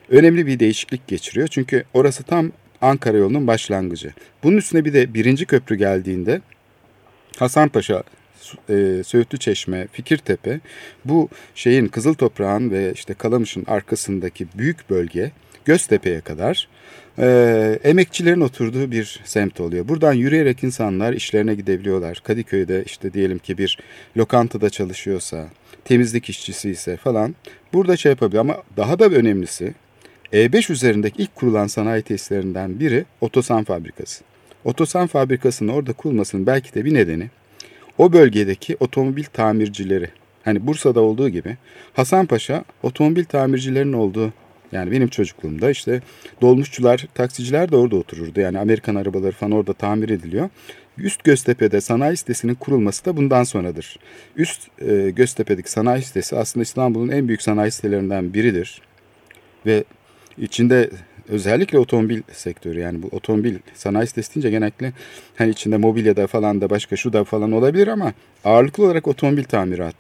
önemli 0.09 0.47
bir 0.47 0.61
değişiklik 0.61 1.09
geçiriyor. 1.09 1.49
Çünkü 1.49 1.85
orası 1.95 2.23
tam 2.23 2.52
Ankara 2.81 3.16
yolunun 3.16 3.47
başlangıcı. 3.47 4.12
Bunun 4.43 4.57
üstüne 4.57 4.85
bir 4.85 4.93
de 4.93 5.14
birinci 5.14 5.47
köprü 5.47 5.76
geldiğinde 5.76 6.40
Hasanpaşa 7.38 8.02
e, 8.69 9.03
Söğütlü 9.05 9.39
Çeşme, 9.39 9.87
Fikirtepe 9.93 10.61
bu 11.05 11.29
şeyin 11.55 11.87
Kızıl 11.87 12.15
Toprağın 12.15 12.71
ve 12.71 12.93
işte 12.93 13.15
Kalamış'ın 13.15 13.65
arkasındaki 13.67 14.47
büyük 14.59 14.91
bölge 14.91 15.33
Göztepe'ye 15.65 16.21
kadar 16.21 16.69
e, 17.19 17.79
emekçilerin 17.85 18.41
oturduğu 18.41 18.91
bir 18.91 19.21
semt 19.25 19.61
oluyor. 19.61 19.89
Buradan 19.89 20.13
yürüyerek 20.13 20.65
insanlar 20.65 21.13
işlerine 21.13 21.55
gidebiliyorlar. 21.55 22.21
Kadıköy'de 22.25 22.85
işte 22.87 23.13
diyelim 23.13 23.39
ki 23.39 23.59
bir 23.59 23.79
lokantada 24.17 24.71
çalışıyorsa, 24.71 25.49
temizlik 25.85 26.29
işçisi 26.31 26.71
ise 26.71 26.97
falan 26.97 27.35
burada 27.73 27.97
şey 27.97 28.11
yapabiliyor. 28.11 28.41
Ama 28.41 28.63
daha 28.77 28.99
da 28.99 29.05
önemlisi 29.05 29.75
E5 30.33 30.73
üzerindeki 30.73 31.23
ilk 31.23 31.35
kurulan 31.35 31.67
sanayi 31.67 32.03
tesislerinden 32.03 32.81
biri 32.81 33.05
Otosan 33.21 33.65
Fabrikası. 33.65 34.25
Otosan 34.65 35.07
Fabrikası'nın 35.07 35.73
orada 35.73 35.93
kurulmasının 35.93 36.47
belki 36.47 36.75
de 36.75 36.85
bir 36.85 36.95
nedeni 36.95 37.31
o 37.99 38.13
bölgedeki 38.13 38.77
otomobil 38.81 39.25
tamircileri 39.25 40.09
hani 40.45 40.67
Bursa'da 40.67 41.01
olduğu 41.01 41.29
gibi 41.29 41.57
Hasanpaşa 41.93 42.65
otomobil 42.83 43.25
tamircilerinin 43.25 43.93
olduğu 43.93 44.33
yani 44.73 44.91
benim 44.91 45.09
çocukluğumda 45.09 45.71
işte 45.71 46.03
dolmuşçular, 46.43 47.07
taksiciler 47.15 47.73
de 47.73 47.77
orada 47.77 47.97
otururdu. 47.97 48.41
Yani 48.41 48.59
Amerikan 48.59 48.95
arabaları 48.95 49.33
falan 49.33 49.53
orada 49.53 49.73
tamir 49.73 50.09
ediliyor. 50.09 50.51
Üst 50.99 51.25
Göztepe'de 51.25 51.81
sanayi 51.81 52.17
sitesinin 52.17 52.55
kurulması 52.55 53.05
da 53.05 53.17
bundan 53.17 53.45
sonradır. 53.45 53.99
Üst 54.37 54.69
e, 54.79 55.11
Göztepe'deki 55.11 55.71
sanayi 55.71 56.03
sitesi 56.03 56.37
aslında 56.37 56.63
İstanbul'un 56.63 57.09
en 57.09 57.29
büyük 57.29 57.43
sanayi 57.43 57.71
sitelerinden 57.71 58.35
biridir. 58.35 58.83
Ve 59.67 59.85
içinde 60.39 60.91
özellikle 61.28 61.78
otomobil 61.78 62.23
sektörü 62.33 62.81
yani 62.81 63.02
bu 63.02 63.07
otomobil 63.07 63.57
sanayi 63.75 64.07
sitesi 64.07 64.40
genellikle 64.40 64.93
hani 65.37 65.50
içinde 65.50 65.76
mobilyada 65.76 66.26
falan 66.26 66.61
da 66.61 66.71
başka 66.71 66.97
şu 66.97 67.12
da 67.12 67.25
falan 67.25 67.52
olabilir 67.52 67.88
ama 67.88 68.12
ağırlıklı 68.45 68.85
olarak 68.85 69.09
otomobil 69.09 69.45
tamirat. 69.45 69.97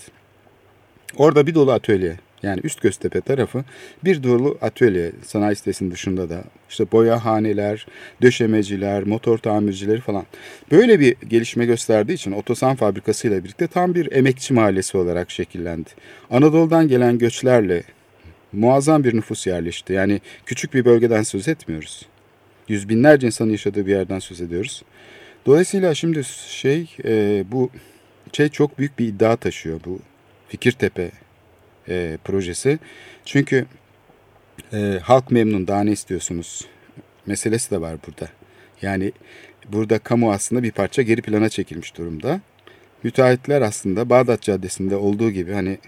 Orada 1.16 1.46
bir 1.46 1.54
dolu 1.54 1.72
atölye 1.72 2.16
yani 2.44 2.60
üst 2.64 2.80
Göztepe 2.80 3.20
tarafı 3.20 3.64
bir 4.04 4.22
dolu 4.22 4.58
atölye 4.62 5.12
sanayi 5.22 5.56
sitesinin 5.56 5.90
dışında 5.90 6.30
da 6.30 6.44
işte 6.70 6.92
boyahaneler, 6.92 7.86
döşemeciler, 8.22 9.02
motor 9.02 9.38
tamircileri 9.38 10.00
falan. 10.00 10.24
Böyle 10.70 11.00
bir 11.00 11.16
gelişme 11.28 11.66
gösterdiği 11.66 12.12
için 12.12 12.32
Otosan 12.32 12.76
fabrikası 12.76 13.28
ile 13.28 13.44
birlikte 13.44 13.66
tam 13.66 13.94
bir 13.94 14.12
emekçi 14.12 14.54
mahallesi 14.54 14.96
olarak 14.96 15.30
şekillendi. 15.30 15.90
Anadolu'dan 16.30 16.88
gelen 16.88 17.18
göçlerle 17.18 17.82
muazzam 18.54 19.04
bir 19.04 19.16
nüfus 19.16 19.46
yerleşti. 19.46 19.92
Yani 19.92 20.20
küçük 20.46 20.74
bir 20.74 20.84
bölgeden 20.84 21.22
söz 21.22 21.48
etmiyoruz. 21.48 22.06
Yüz 22.68 22.88
binlerce 22.88 23.26
insanın 23.26 23.50
yaşadığı 23.50 23.86
bir 23.86 23.90
yerden 23.90 24.18
söz 24.18 24.40
ediyoruz. 24.40 24.82
Dolayısıyla 25.46 25.94
şimdi 25.94 26.24
şey 26.48 26.96
e, 27.04 27.44
bu 27.52 27.70
şey 28.32 28.48
çok 28.48 28.78
büyük 28.78 28.98
bir 28.98 29.08
iddia 29.08 29.36
taşıyor 29.36 29.80
bu 29.84 29.98
Fikirtepe 30.48 31.10
e, 31.88 32.18
projesi. 32.24 32.78
Çünkü 33.24 33.66
e, 34.72 34.98
halk 35.02 35.30
memnun 35.30 35.66
daha 35.66 35.84
ne 35.84 35.92
istiyorsunuz 35.92 36.66
meselesi 37.26 37.70
de 37.70 37.80
var 37.80 37.96
burada. 38.06 38.28
Yani 38.82 39.12
burada 39.72 39.98
kamu 39.98 40.32
aslında 40.32 40.62
bir 40.62 40.72
parça 40.72 41.02
geri 41.02 41.22
plana 41.22 41.48
çekilmiş 41.48 41.96
durumda. 41.96 42.40
Müteahhitler 43.02 43.62
aslında 43.62 44.10
Bağdat 44.10 44.42
Caddesi'nde 44.42 44.96
olduğu 44.96 45.30
gibi 45.30 45.52
hani 45.52 45.78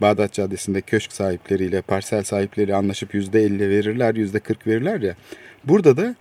Bağdat 0.00 0.32
Caddesi'nde 0.32 0.80
köşk 0.80 1.12
sahipleriyle 1.12 1.82
parsel 1.82 2.22
sahipleri 2.22 2.74
anlaşıp 2.74 3.14
%50 3.14 3.68
verirler, 3.68 4.14
%40 4.14 4.66
verirler 4.66 5.00
ya. 5.00 5.14
Burada 5.64 5.96
da 5.96 6.16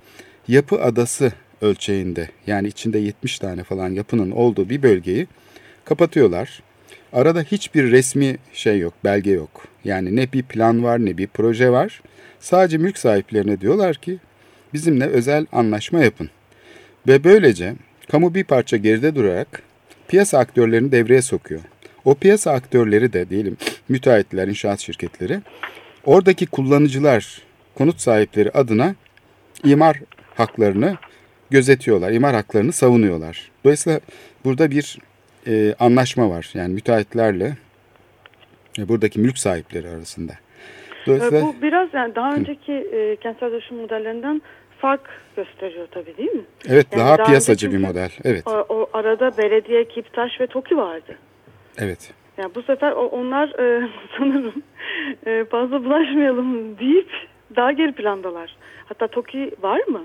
yapı 0.48 0.82
adası 0.82 1.34
ölçeğinde 1.62 2.30
yani 2.48 2.68
içinde 2.68 2.98
70 2.98 3.40
tane 3.40 3.64
falan 3.64 3.90
yapının 3.90 4.32
olduğu 4.32 4.70
bir 4.70 4.84
bölgeyi 4.84 5.28
kapatıyorlar. 5.86 6.64
Arada 7.14 7.42
hiçbir 7.42 7.92
resmi 7.92 8.38
şey 8.54 8.80
yok, 8.80 8.94
belge 9.04 9.32
yok. 9.32 9.68
Yani 9.84 10.16
ne 10.16 10.32
bir 10.34 10.44
plan 10.44 10.84
var 10.84 11.06
ne 11.06 11.18
bir 11.18 11.28
proje 11.28 11.70
var. 11.70 12.02
Sadece 12.40 12.78
mülk 12.78 12.98
sahiplerine 12.98 13.62
diyorlar 13.62 13.96
ki 13.96 14.18
bizimle 14.74 15.06
özel 15.06 15.46
anlaşma 15.52 16.00
yapın. 16.00 16.30
Ve 17.08 17.24
böylece 17.24 17.74
kamu 18.12 18.36
bir 18.36 18.44
parça 18.44 18.78
geride 18.78 19.16
durarak 19.16 19.62
piyasa 20.08 20.40
aktörlerini 20.40 20.92
devreye 20.92 21.22
sokuyor. 21.22 21.62
O 22.06 22.16
piyasa 22.16 22.52
aktörleri 22.52 23.14
de 23.14 23.30
diyelim 23.30 23.58
müteahhitler, 23.90 24.48
inşaat 24.48 24.80
şirketleri 24.80 25.40
oradaki 26.06 26.46
kullanıcılar, 26.46 27.42
konut 27.76 28.00
sahipleri 28.00 28.52
adına 28.52 28.96
imar 29.64 29.98
haklarını 30.36 30.98
gözetiyorlar. 31.50 32.12
imar 32.12 32.36
haklarını 32.36 32.72
savunuyorlar. 32.72 33.52
Dolayısıyla 33.64 34.00
burada 34.46 34.72
bir 34.72 34.98
e, 35.48 35.76
anlaşma 35.80 36.30
var. 36.30 36.52
Yani 36.54 36.74
müteahhitlerle 36.74 37.58
e, 38.80 38.90
buradaki 38.90 39.20
mülk 39.20 39.38
sahipleri 39.38 39.90
arasında. 39.90 40.34
Dolayısıyla... 41.08 41.42
Bu 41.42 41.56
biraz 41.62 41.94
yani 41.94 42.16
daha 42.16 42.36
önceki 42.36 42.74
e, 42.74 43.16
kentsel 43.16 43.52
dönüşüm 43.52 43.78
modellerinden 43.78 44.42
fark 44.78 45.10
gösteriyor 45.36 45.88
tabii 45.92 46.18
değil 46.18 46.32
mi? 46.32 46.44
Evet 46.68 46.88
yani 46.92 47.02
daha, 47.02 47.18
daha 47.18 47.28
piyasacı 47.28 47.72
bir 47.72 47.78
model. 47.78 48.10
Evet. 48.24 48.48
O, 48.48 48.52
o 48.52 48.90
arada 48.94 49.38
belediye, 49.38 49.88
Kiptaş 49.88 50.32
ve 50.42 50.48
TOKİ 50.48 50.78
vardı. 50.78 51.18
Evet. 51.78 52.14
Yani 52.38 52.56
bu 52.56 52.62
sefer 52.62 52.92
onlar 52.92 53.50
e, 53.60 53.90
sanırım 54.18 54.64
e, 55.26 55.46
fazla 55.46 55.84
bulaşmayalım 55.84 56.80
deyip 56.80 57.10
daha 57.56 57.72
geri 57.72 57.92
plandalar. 57.92 58.58
Hatta 58.86 59.08
TOKİ 59.08 59.52
var 59.62 59.88
mı? 59.88 60.02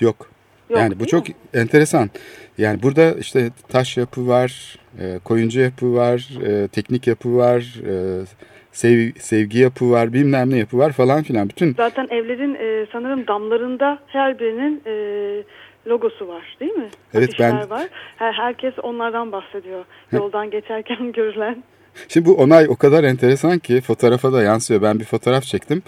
Yok. 0.00 0.30
Yok 0.70 0.80
yani 0.80 1.00
bu 1.00 1.06
çok 1.06 1.28
mi? 1.28 1.34
enteresan. 1.54 2.10
Yani 2.58 2.82
burada 2.82 3.12
işte 3.12 3.50
taş 3.68 3.96
yapı 3.96 4.28
var, 4.28 4.76
e, 5.00 5.18
koyuncu 5.24 5.60
yapı 5.60 5.94
var, 5.94 6.28
e, 6.46 6.68
teknik 6.68 7.06
yapı 7.06 7.36
var, 7.36 7.80
e, 7.86 8.24
sev, 8.72 9.12
sevgi 9.18 9.58
yapı 9.58 9.90
var, 9.90 10.12
bilmem 10.12 10.50
ne 10.50 10.58
yapı 10.58 10.78
var 10.78 10.92
falan 10.92 11.22
filan. 11.22 11.48
Bütün 11.48 11.74
Zaten 11.74 12.06
evlerin 12.10 12.54
e, 12.54 12.86
sanırım 12.92 13.26
damlarında 13.26 13.98
her 14.06 14.38
birinin 14.38 14.82
e, 14.86 14.94
logosu 15.86 16.28
var 16.28 16.56
değil 16.60 16.72
mi? 16.72 16.88
Evet, 17.14 17.28
Afişler 17.28 17.60
ben- 17.60 17.70
var. 17.70 17.88
Her, 18.16 18.32
herkes 18.32 18.74
onlardan 18.82 19.32
bahsediyor. 19.32 19.84
Yoldan 20.12 20.50
geçerken 20.50 21.12
görülen. 21.12 21.62
Şimdi 22.08 22.26
bu 22.26 22.34
onay 22.34 22.66
o 22.68 22.76
kadar 22.76 23.04
enteresan 23.04 23.58
ki 23.58 23.80
fotoğrafa 23.80 24.32
da 24.32 24.42
yansıyor. 24.42 24.82
Ben 24.82 25.00
bir 25.00 25.04
fotoğraf 25.04 25.44
çektim. 25.44 25.82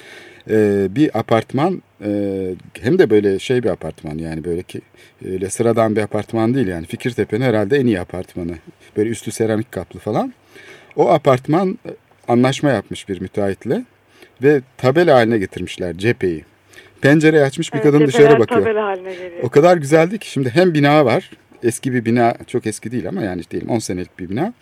Ee, 0.51 0.87
bir 0.91 1.19
apartman 1.19 1.83
e, 2.05 2.11
hem 2.83 2.99
de 2.99 3.11
böyle 3.11 3.39
şey 3.39 3.63
bir 3.63 3.69
apartman 3.69 4.19
yani 4.19 4.45
böyle 4.45 4.63
ki 4.63 4.81
öyle 5.25 5.51
sıradan 5.51 5.97
bir 5.97 6.01
apartman 6.01 6.55
değil 6.55 6.67
yani 6.67 6.87
Fikirtepe'nin 6.87 7.45
herhalde 7.45 7.77
en 7.77 7.87
iyi 7.87 8.01
apartmanı. 8.01 8.53
Böyle 8.97 9.11
üstü 9.11 9.31
seramik 9.31 9.73
kaplı 9.73 10.01
falan. 10.01 10.33
O 10.97 11.09
apartman 11.09 11.79
e, 11.87 11.91
anlaşma 12.29 12.71
yapmış 12.71 13.09
bir 13.09 13.21
müteahhitle 13.21 13.85
ve 14.43 14.61
tabela 14.77 15.15
haline 15.15 15.39
getirmişler 15.39 15.99
cepheyi. 15.99 16.45
Pencereyi 17.03 17.43
açmış 17.43 17.73
bir 17.73 17.79
Evet, 17.79 17.87
kadın 17.93 18.07
dışarı 18.07 18.39
bakıyor. 18.39 18.77
haline 18.77 19.13
geliyor. 19.15 19.43
O 19.43 19.49
kadar 19.49 19.77
güzeldi 19.77 20.19
ki 20.19 20.31
şimdi 20.31 20.51
hem 20.51 20.75
bina 20.75 21.05
var. 21.05 21.31
Eski 21.63 21.93
bir 21.93 22.05
bina 22.05 22.35
çok 22.47 22.67
eski 22.67 22.93
değil 22.93 23.09
ama 23.09 23.23
yani 23.23 23.43
diyelim 23.51 23.69
10 23.71 23.79
senelik 23.79 24.19
bir 24.19 24.29
bina. 24.31 24.53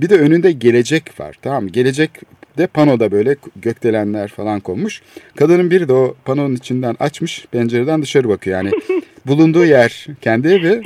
Bir 0.00 0.08
de 0.10 0.18
önünde 0.18 0.52
gelecek 0.52 1.20
var 1.20 1.36
tamam 1.42 1.62
mı? 1.64 1.70
Gelecek 1.70 2.10
de 2.58 2.66
panoda 2.66 3.10
böyle 3.10 3.36
gökdelenler 3.56 4.28
falan 4.28 4.60
konmuş. 4.60 5.02
Kadının 5.36 5.70
biri 5.70 5.88
de 5.88 5.92
o 5.92 6.16
panonun 6.24 6.54
içinden 6.54 6.96
açmış 7.00 7.46
pencereden 7.52 8.02
dışarı 8.02 8.28
bakıyor. 8.28 8.56
Yani 8.56 8.70
bulunduğu 9.26 9.64
yer 9.64 10.06
kendi 10.20 10.48
evi 10.48 10.82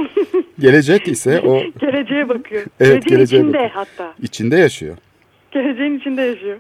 gelecek 0.58 1.08
ise 1.08 1.40
o 1.40 1.62
Geleceğe 1.80 2.28
bakıyor. 2.28 2.62
Evet, 2.80 2.90
Geleceğin 3.04 3.16
geleceğe 3.16 3.36
içinde 3.40 3.52
bakıyor. 3.54 3.70
hatta. 3.74 4.14
içinde 4.22 4.56
yaşıyor. 4.56 4.96
Geleceğin 5.50 5.98
içinde 5.98 6.22
yaşıyor. 6.22 6.56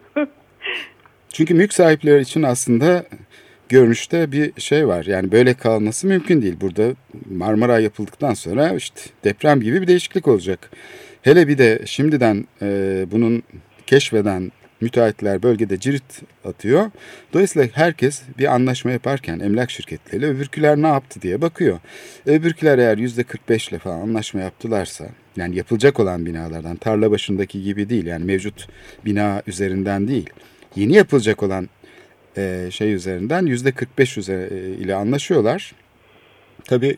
Çünkü 1.32 1.54
mülk 1.54 1.72
sahipleri 1.72 2.22
için 2.22 2.42
aslında 2.42 3.04
görünüşte 3.72 4.32
bir 4.32 4.60
şey 4.60 4.88
var. 4.88 5.04
Yani 5.04 5.32
böyle 5.32 5.54
kalması 5.54 6.06
mümkün 6.06 6.42
değil. 6.42 6.56
Burada 6.60 6.94
Marmara 7.30 7.80
yapıldıktan 7.80 8.34
sonra 8.34 8.72
işte 8.72 9.00
deprem 9.24 9.60
gibi 9.60 9.82
bir 9.82 9.86
değişiklik 9.86 10.28
olacak. 10.28 10.70
Hele 11.22 11.48
bir 11.48 11.58
de 11.58 11.82
şimdiden 11.84 12.46
e, 12.62 13.06
bunun 13.10 13.42
keşfeden 13.86 14.52
müteahhitler 14.80 15.42
bölgede 15.42 15.80
cirit 15.80 16.22
atıyor. 16.44 16.90
Dolayısıyla 17.32 17.68
herkes 17.72 18.22
bir 18.38 18.54
anlaşma 18.54 18.90
yaparken 18.90 19.38
emlak 19.38 19.70
şirketleriyle 19.70 20.26
öbürküler 20.26 20.76
ne 20.76 20.86
yaptı 20.88 21.22
diye 21.22 21.40
bakıyor. 21.40 21.78
Öbürküler 22.26 22.78
eğer 22.78 22.98
%45 22.98 23.70
ile 23.70 23.78
falan 23.78 24.00
anlaşma 24.00 24.40
yaptılarsa 24.40 25.08
yani 25.36 25.56
yapılacak 25.56 26.00
olan 26.00 26.26
binalardan 26.26 26.76
tarla 26.76 27.10
başındaki 27.10 27.62
gibi 27.62 27.88
değil 27.88 28.06
yani 28.06 28.24
mevcut 28.24 28.68
bina 29.04 29.42
üzerinden 29.46 30.08
değil 30.08 30.30
yeni 30.76 30.92
yapılacak 30.92 31.42
olan 31.42 31.68
e, 32.36 32.68
şey 32.70 32.92
üzerinden 32.92 33.46
yüzde 33.46 33.72
45 33.72 34.18
üzeri, 34.18 34.54
e, 34.54 34.70
ile 34.70 34.94
anlaşıyorlar. 34.94 35.72
Tabii 36.64 36.96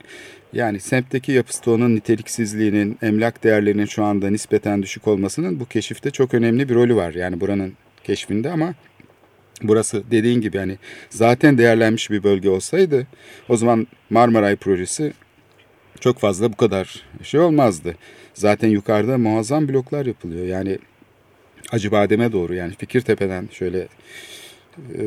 yani 0.53 0.81
semtteki 0.81 1.33
yapı 1.33 1.57
stoğunun 1.57 1.97
niteliksizliğinin, 1.97 2.99
emlak 3.03 3.45
değerlerinin 3.45 3.85
şu 3.85 4.05
anda 4.05 4.31
nispeten 4.31 4.83
düşük 4.83 5.09
olmasının 5.09 5.61
bu 5.61 5.67
keşifte 5.67 6.11
çok 6.11 6.35
önemli 6.35 6.69
bir 6.69 6.75
rolü 6.75 6.97
var. 6.97 7.15
Yani 7.15 7.41
buranın 7.41 7.73
keşfinde 8.05 8.51
ama 8.51 8.75
burası 9.63 10.03
dediğin 10.11 10.41
gibi 10.41 10.57
yani 10.57 10.79
zaten 11.11 11.59
değerlenmiş 11.59 12.11
bir 12.11 12.23
bölge 12.23 12.51
olsaydı 12.51 13.07
o 13.49 13.57
zaman 13.57 13.87
Marmaray 14.11 14.57
projesi 14.57 15.13
çok 16.01 16.19
fazla 16.19 16.53
bu 16.53 16.57
kadar 16.57 17.03
şey 17.23 17.41
olmazdı. 17.41 17.97
Zaten 18.35 18.69
yukarıda 18.69 19.19
muazzam 19.19 19.69
bloklar 19.69 20.07
yapılıyor. 20.07 20.47
Yani 20.47 20.79
Acıbadem'e 21.73 22.33
doğru 22.33 22.55
yani 22.55 22.75
Fikirtepe'den 22.75 23.49
şöyle 23.53 23.89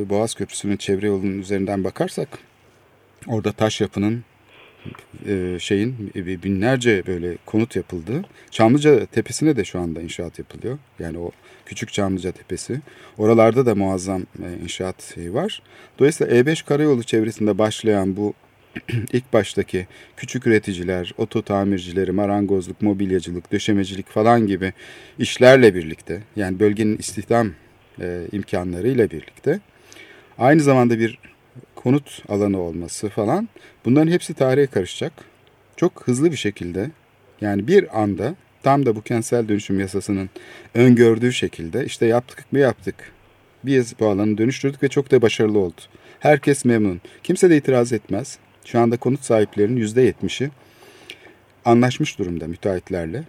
Boğaz 0.10 0.34
Köprüsü'nün 0.34 0.78
çevre 0.78 1.08
yolunun 1.08 1.40
üzerinden 1.40 1.84
bakarsak 1.84 2.40
orada 3.28 3.52
taş 3.52 3.82
yapının 3.82 4.24
e, 5.28 5.58
şeyin 5.60 6.12
e, 6.16 6.44
binlerce 6.44 7.04
böyle 7.08 7.38
konut 7.46 7.76
yapıldı. 7.76 8.26
Çamlıca 8.52 9.06
Tepesi'ne 9.06 9.56
de 9.56 9.66
şu 9.66 9.80
anda 9.80 10.02
inşaat 10.02 10.40
yapılıyor. 10.40 10.78
Yani 11.00 11.18
o 11.18 11.32
küçük 11.66 11.94
Çamlıca 11.94 12.32
Tepesi. 12.32 12.82
Oralarda 13.18 13.66
da 13.66 13.76
muazzam 13.76 14.22
e, 14.22 14.64
inşaat 14.64 15.18
var. 15.18 15.62
Dolayısıyla 16.00 16.36
E5 16.36 16.66
karayolu 16.66 17.04
çevresinde 17.04 17.58
başlayan 17.58 18.18
bu 18.18 18.34
ilk 19.14 19.34
baştaki 19.34 19.88
küçük 20.18 20.48
üreticiler, 20.48 21.14
oto 21.18 21.42
tamircileri, 21.42 22.12
marangozluk, 22.12 22.82
mobilyacılık, 22.82 23.52
döşemecilik 23.52 24.10
falan 24.10 24.48
gibi 24.48 24.74
işlerle 25.20 25.76
birlikte 25.76 26.24
yani 26.36 26.60
bölgenin 26.60 26.98
istihdam 26.98 27.52
e, 28.02 28.22
imkanlarıyla 28.32 29.12
birlikte 29.12 29.60
aynı 30.38 30.62
zamanda 30.62 31.00
bir 31.00 31.20
konut 31.76 32.24
alanı 32.30 32.62
olması 32.62 33.10
falan 33.10 33.50
bunların 33.86 34.12
hepsi 34.12 34.34
tarihe 34.34 34.68
karışacak. 34.68 35.14
Çok 35.78 36.08
hızlı 36.08 36.32
bir 36.32 36.38
şekilde 36.38 36.92
yani 37.42 37.68
bir 37.68 38.02
anda 38.02 38.36
tam 38.64 38.86
da 38.86 38.96
bu 38.96 39.02
kentsel 39.02 39.48
dönüşüm 39.48 39.80
yasasının 39.80 40.30
öngördüğü 40.76 41.34
şekilde 41.34 41.86
işte 41.86 42.06
yaptık 42.06 42.52
mı 42.52 42.60
yaptık. 42.60 42.96
Biz 43.64 44.00
bu 44.00 44.08
alanı 44.08 44.38
dönüştürdük 44.38 44.84
ve 44.84 44.88
çok 44.88 45.12
da 45.12 45.22
başarılı 45.22 45.60
oldu. 45.60 45.82
Herkes 46.20 46.66
memnun. 46.66 47.02
Kimse 47.24 47.50
de 47.50 47.58
itiraz 47.58 47.94
etmez. 47.94 48.38
Şu 48.66 48.80
anda 48.80 48.98
konut 48.98 49.24
sahiplerinin 49.24 49.82
%70'i 49.82 50.52
anlaşmış 51.66 52.20
durumda 52.20 52.48
müteahhitlerle. 52.48 53.24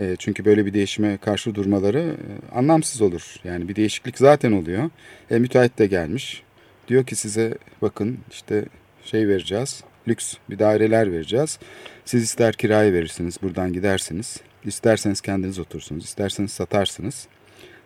E, 0.00 0.16
çünkü 0.18 0.44
böyle 0.44 0.66
bir 0.66 0.74
değişime 0.74 1.16
karşı 1.16 1.54
durmaları 1.54 1.98
e, 1.98 2.56
anlamsız 2.58 3.02
olur. 3.02 3.34
Yani 3.44 3.68
bir 3.68 3.76
değişiklik 3.76 4.18
zaten 4.18 4.52
oluyor. 4.52 4.90
E, 5.30 5.38
müteahhit 5.38 5.78
de 5.78 5.86
gelmiş. 5.86 6.42
Diyor 6.88 7.06
ki 7.06 7.16
size 7.16 7.58
bakın 7.82 8.18
işte 8.30 8.64
şey 9.04 9.28
vereceğiz. 9.28 9.84
Lüks 10.08 10.34
bir 10.50 10.58
daireler 10.58 11.12
vereceğiz. 11.12 11.58
Siz 12.04 12.22
ister 12.22 12.54
kiraya 12.54 12.92
verirsiniz 12.92 13.38
buradan 13.42 13.72
gidersiniz. 13.72 14.40
İsterseniz 14.64 15.20
kendiniz 15.20 15.58
otursunuz. 15.58 16.04
isterseniz 16.04 16.52
satarsınız. 16.52 17.28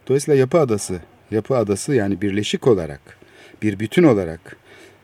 Dolayısıyla 0.08 0.40
yapı 0.40 0.58
adası, 0.58 1.00
yapı 1.30 1.56
adası 1.56 1.94
yani 1.94 2.20
birleşik 2.20 2.66
olarak, 2.66 3.00
bir 3.62 3.78
bütün 3.78 4.02
olarak 4.02 4.56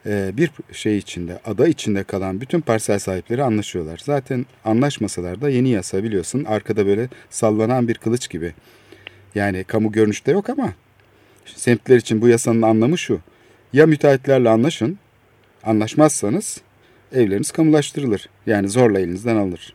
bir 0.06 0.50
şey 0.72 0.98
içinde, 0.98 1.38
ada 1.44 1.68
içinde 1.68 2.04
kalan 2.04 2.40
bütün 2.40 2.60
parsel 2.60 2.98
sahipleri 2.98 3.42
anlaşıyorlar. 3.42 4.00
Zaten 4.04 4.46
anlaşmasalar 4.64 5.40
da 5.40 5.50
yeni 5.50 5.68
yasa 5.68 6.02
biliyorsun 6.02 6.44
arkada 6.44 6.86
böyle 6.86 7.08
sallanan 7.30 7.88
bir 7.88 7.94
kılıç 7.94 8.30
gibi. 8.30 8.54
Yani 9.34 9.64
kamu 9.64 9.92
görünüşte 9.92 10.32
yok 10.32 10.50
ama 10.50 10.72
semtler 11.44 11.96
için 11.96 12.22
bu 12.22 12.28
yasanın 12.28 12.62
anlamı 12.62 12.98
şu. 12.98 13.20
Ya 13.72 13.86
müteahhitlerle 13.86 14.48
anlaşın, 14.48 14.98
anlaşmazsanız 15.64 16.60
evleriniz 17.12 17.50
kamulaştırılır. 17.50 18.28
Yani 18.46 18.68
zorla 18.68 19.00
elinizden 19.00 19.36
alınır. 19.36 19.74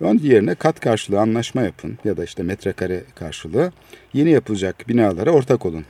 Onun 0.00 0.18
yerine 0.18 0.54
kat 0.54 0.80
karşılığı 0.80 1.20
anlaşma 1.20 1.62
yapın 1.62 1.98
ya 2.04 2.16
da 2.16 2.24
işte 2.24 2.42
metrekare 2.42 3.02
karşılığı 3.14 3.72
yeni 4.12 4.30
yapılacak 4.30 4.88
binalara 4.88 5.30
ortak 5.30 5.66
olun. 5.66 5.84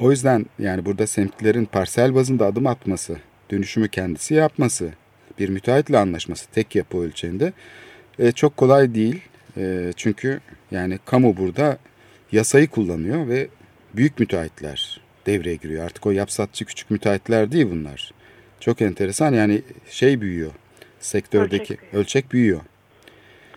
O 0.00 0.10
yüzden 0.10 0.46
yani 0.58 0.84
burada 0.84 1.06
semtlerin 1.06 1.64
parsel 1.64 2.14
bazında 2.14 2.46
adım 2.46 2.66
atması, 2.66 3.16
dönüşümü 3.50 3.88
kendisi 3.88 4.34
yapması, 4.34 4.90
bir 5.38 5.48
müteahhitle 5.48 5.98
anlaşması 5.98 6.50
tek 6.50 6.74
yapı 6.76 6.98
ölçeğinde 6.98 7.52
e, 8.18 8.32
çok 8.32 8.56
kolay 8.56 8.94
değil. 8.94 9.20
E, 9.56 9.92
çünkü 9.96 10.40
yani 10.70 10.98
kamu 11.04 11.36
burada 11.36 11.78
yasayı 12.32 12.68
kullanıyor 12.68 13.28
ve 13.28 13.48
büyük 13.94 14.18
müteahhitler 14.18 15.00
devreye 15.26 15.56
giriyor. 15.56 15.84
Artık 15.84 16.06
o 16.06 16.10
yapsatçı 16.10 16.64
küçük 16.64 16.90
müteahhitler 16.90 17.52
değil 17.52 17.66
bunlar. 17.70 18.12
Çok 18.60 18.82
enteresan 18.82 19.32
yani 19.32 19.62
şey 19.90 20.20
büyüyor. 20.20 20.50
Sektördeki 21.00 21.74
Ölçek 21.74 21.94
ölçek 21.94 22.32
büyüyor. 22.32 22.60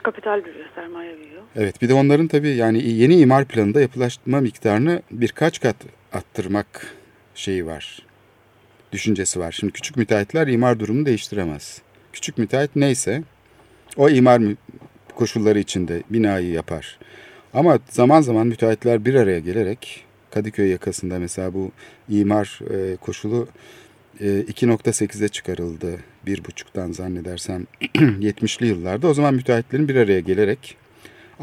Kapital 0.04 0.46
büyüyor, 0.46 0.66
sermaye 0.76 1.18
büyüyor. 1.18 1.44
Evet 1.56 1.82
bir 1.82 1.90
de 1.90 1.94
onların 1.94 2.28
tabii 2.28 2.50
yani 2.50 2.90
yeni 2.90 3.16
imar 3.20 3.46
planında 3.46 3.82
yapılaştırma 3.82 4.42
miktarını 4.42 5.02
birkaç 5.12 5.60
kat 5.60 5.76
arttırmak 6.14 6.96
şeyi 7.36 7.66
var. 7.66 8.00
Düşüncesi 8.92 9.40
var. 9.40 9.52
Şimdi 9.52 9.74
küçük 9.74 9.98
müteahhitler 9.98 10.48
imar 10.48 10.80
durumunu 10.80 11.06
değiştiremez. 11.06 11.82
Küçük 12.14 12.38
müteahhit 12.38 12.76
neyse 12.76 13.24
o 13.98 14.10
imar 14.10 14.42
koşulları 15.16 15.60
içinde 15.60 16.04
binayı 16.10 16.50
yapar. 16.50 17.00
Ama 17.54 17.80
zaman 17.90 18.22
zaman 18.22 18.48
müteahhitler 18.48 19.06
bir 19.06 19.16
araya 19.16 19.40
gelerek 19.40 20.06
Kadıköy 20.32 20.70
yakasında 20.70 21.20
mesela 21.20 21.54
bu 21.54 21.72
imar 22.10 22.60
e, 22.70 22.96
koşulu 22.96 23.48
e, 24.20 24.26
2.8'e 24.26 25.28
çıkarıldı. 25.28 26.00
Bir 26.26 26.46
buçuktan 26.46 26.92
zannedersem 26.92 27.68
70'li 27.96 28.68
yıllarda. 28.68 29.08
O 29.08 29.14
zaman 29.14 29.34
müteahhitlerin 29.34 29.88
bir 29.88 29.96
araya 29.96 30.20
gelerek 30.20 30.78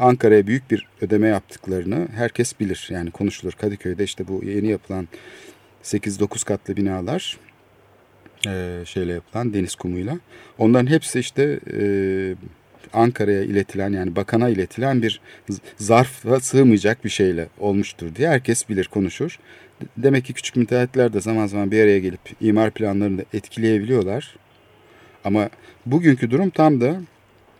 Ankara'ya 0.01 0.47
büyük 0.47 0.71
bir 0.71 0.87
ödeme 1.01 1.27
yaptıklarını 1.27 2.07
herkes 2.15 2.59
bilir. 2.59 2.87
Yani 2.91 3.11
konuşulur. 3.11 3.53
Kadıköy'de 3.53 4.03
işte 4.03 4.27
bu 4.27 4.45
yeni 4.45 4.67
yapılan 4.67 5.07
8-9 5.83 6.45
katlı 6.45 6.77
binalar 6.77 7.37
e, 8.47 8.81
şeyle 8.85 9.13
yapılan 9.13 9.53
deniz 9.53 9.75
kumuyla. 9.75 10.19
Onların 10.57 10.87
hepsi 10.87 11.19
işte 11.19 11.59
e, 11.79 11.83
Ankara'ya 12.93 13.43
iletilen 13.43 13.93
yani 13.93 14.15
bakana 14.15 14.49
iletilen 14.49 15.01
bir 15.01 15.21
zarfa 15.77 16.39
sığmayacak 16.39 17.05
bir 17.05 17.09
şeyle 17.09 17.47
olmuştur 17.59 18.15
diye 18.15 18.29
herkes 18.29 18.69
bilir 18.69 18.85
konuşur. 18.85 19.39
Demek 19.97 20.25
ki 20.25 20.33
küçük 20.33 20.55
müteahhitler 20.55 21.13
de 21.13 21.21
zaman 21.21 21.47
zaman 21.47 21.71
bir 21.71 21.83
araya 21.83 21.99
gelip 21.99 22.21
imar 22.41 22.71
planlarını 22.71 23.25
etkileyebiliyorlar. 23.33 24.35
Ama 25.23 25.49
bugünkü 25.85 26.31
durum 26.31 26.49
tam 26.49 26.81
da 26.81 27.01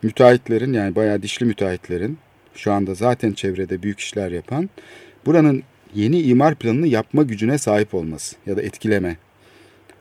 müteahhitlerin 0.02 0.72
yani 0.72 0.94
bayağı 0.94 1.22
dişli 1.22 1.46
müteahhitlerin 1.46 2.18
şu 2.54 2.72
anda 2.72 2.94
zaten 2.94 3.32
çevrede 3.32 3.82
büyük 3.82 4.00
işler 4.00 4.30
yapan 4.30 4.70
buranın 5.26 5.62
yeni 5.94 6.20
imar 6.20 6.54
planını 6.54 6.86
yapma 6.86 7.22
gücüne 7.22 7.58
sahip 7.58 7.94
olması 7.94 8.36
ya 8.46 8.56
da 8.56 8.62
etkileme. 8.62 9.16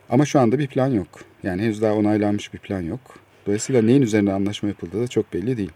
Ama 0.10 0.26
şu 0.26 0.40
anda 0.40 0.60
bir 0.60 0.68
plan 0.68 0.88
yok. 0.88 1.08
Yani 1.44 1.62
henüz 1.62 1.82
daha 1.82 1.94
onaylanmış 1.94 2.54
bir 2.54 2.60
plan 2.60 2.82
yok. 2.82 3.00
Dolayısıyla 3.46 3.82
neyin 3.82 4.02
üzerine 4.02 4.34
anlaşma 4.34 4.70
yapıldığı 4.70 5.04
da 5.04 5.08
çok 5.08 5.34
belli 5.34 5.58
değil. 5.58 5.72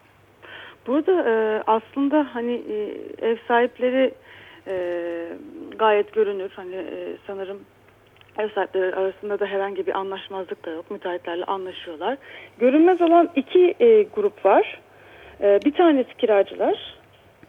Burada 0.87 1.29
e, 1.29 1.63
aslında 1.67 2.27
hani 2.33 2.53
e, 2.69 2.97
ev 3.21 3.37
sahipleri 3.47 4.13
e, 4.67 4.75
gayet 5.79 6.13
görünür. 6.13 6.51
Hani 6.55 6.85
sanırım 7.27 7.59
ev 8.37 8.49
sahipleri 8.49 8.95
arasında 8.95 9.39
da 9.39 9.45
herhangi 9.45 9.87
bir 9.87 9.97
anlaşmazlık 9.97 10.65
da 10.65 10.71
yok. 10.71 10.91
Müteahhitlerle 10.91 11.45
anlaşıyorlar. 11.45 12.17
Görünmez 12.59 13.01
olan 13.01 13.29
iki 13.35 13.75
grup 14.15 14.45
var. 14.45 14.81
E, 15.41 15.59
bir 15.65 15.71
tanesi 15.71 16.17
kiracılar. 16.17 16.95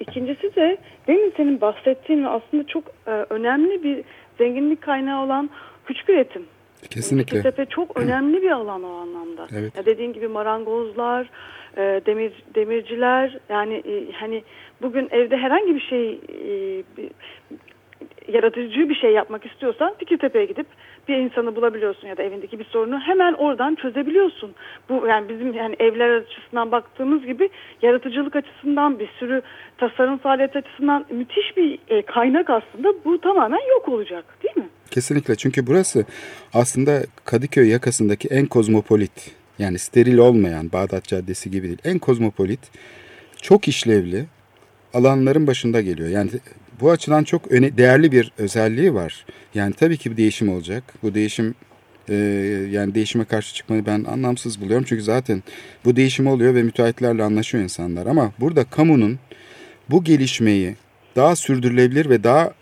İkincisi 0.01 0.57
de 0.57 0.77
demin 1.07 1.33
senin 1.37 1.61
bahsettiğin 1.61 2.25
aslında 2.25 2.67
çok 2.67 2.85
e, 3.07 3.11
önemli 3.11 3.83
bir 3.83 4.05
zenginlik 4.39 4.83
kaynağı 4.83 5.25
olan 5.25 5.51
küçük 5.87 6.09
üretim. 6.09 6.47
Kesinlikle. 6.91 7.37
Fikirtepe 7.37 7.67
çok 7.67 7.97
önemli 8.01 8.43
bir 8.43 8.51
alan 8.51 8.83
o 8.83 8.97
anlamda. 8.97 9.47
Evet. 9.59 9.77
Ya 9.77 9.87
dediğin 9.87 10.13
gibi 10.13 10.29
marangozlar, 10.29 11.31
e, 11.77 12.01
demir 12.07 12.33
demirciler 12.55 13.39
yani 13.49 13.75
e, 13.75 14.13
hani 14.13 14.43
bugün 14.83 15.09
evde 15.11 15.37
herhangi 15.37 15.75
bir 15.75 15.81
şey 15.81 16.13
e, 16.13 16.83
bir, 16.97 17.11
yaratıcı 18.33 18.89
bir 18.89 18.95
şey 18.95 19.13
yapmak 19.13 19.47
istiyorsan 19.47 19.95
Fikirtepe'ye 19.99 20.45
gidip 20.45 20.67
bir 21.09 21.17
insanı 21.17 21.57
bulabiliyorsun 21.57 22.09
ya 22.09 22.17
da 22.17 22.23
evindeki 22.23 22.59
bir 22.59 22.65
sorunu 22.65 23.01
hemen 23.01 23.33
oradan 23.33 23.75
çözebiliyorsun. 23.75 24.55
Bu 24.89 25.07
yani 25.07 25.29
bizim 25.29 25.55
yani 25.55 25.77
evler 25.79 26.11
açısından 26.11 26.73
baktığımız 26.73 27.27
gibi 27.27 27.49
yaratıcılık 27.83 28.37
açısından 28.37 28.99
bir 28.99 29.09
sürü 29.19 29.43
tasarım 29.79 30.19
faaliyet 30.19 30.57
açısından 30.57 31.07
müthiş 31.11 31.57
bir 31.57 31.79
e, 31.89 32.03
kaynak 32.03 32.51
aslında 32.51 32.89
bu 33.05 33.21
tamamen 33.21 33.71
yok 33.71 33.89
olacak 33.89 34.25
değil 34.43 34.57
mi? 34.57 34.69
Kesinlikle 34.91 35.37
çünkü 35.37 35.67
burası 35.67 36.05
aslında 36.55 37.03
Kadıköy 37.25 37.69
yakasındaki 37.69 38.29
en 38.29 38.47
kozmopolit 38.47 39.35
yani 39.59 39.79
steril 39.79 40.19
olmayan 40.19 40.73
Bağdat 40.73 41.05
Caddesi 41.05 41.51
gibi 41.51 41.67
değil 41.67 41.79
en 41.85 41.99
kozmopolit 41.99 42.61
çok 43.43 43.69
işlevli 43.69 44.25
alanların 44.95 45.47
başında 45.47 45.81
geliyor. 45.81 46.09
Yani 46.09 46.31
bu 46.81 46.91
açıdan 46.91 47.25
çok 47.25 47.53
öne, 47.53 47.77
değerli 47.77 48.13
bir 48.13 48.33
özelliği 48.39 48.95
var. 48.95 49.27
Yani 49.55 49.75
tabii 49.75 49.97
ki 49.97 50.11
bir 50.11 50.17
değişim 50.17 50.49
olacak. 50.49 50.85
Bu 51.03 51.15
değişim 51.15 51.55
e, 52.09 52.15
yani 52.71 52.95
değişime 52.95 53.25
karşı 53.25 53.55
çıkmayı 53.55 53.87
ben 53.87 54.05
anlamsız 54.05 54.61
buluyorum. 54.61 54.85
Çünkü 54.89 55.03
zaten 55.03 55.43
bu 55.85 55.97
değişim 55.97 56.27
oluyor 56.27 56.55
ve 56.55 56.63
müteahhitlerle 56.63 57.23
anlaşıyor 57.23 57.65
insanlar. 57.65 58.07
Ama 58.07 58.33
burada 58.41 58.65
kamunun 58.65 59.19
bu 59.91 60.05
gelişmeyi 60.05 60.75
daha 61.17 61.37
sürdürülebilir 61.37 62.11
ve 62.11 62.25
daha 62.25 62.53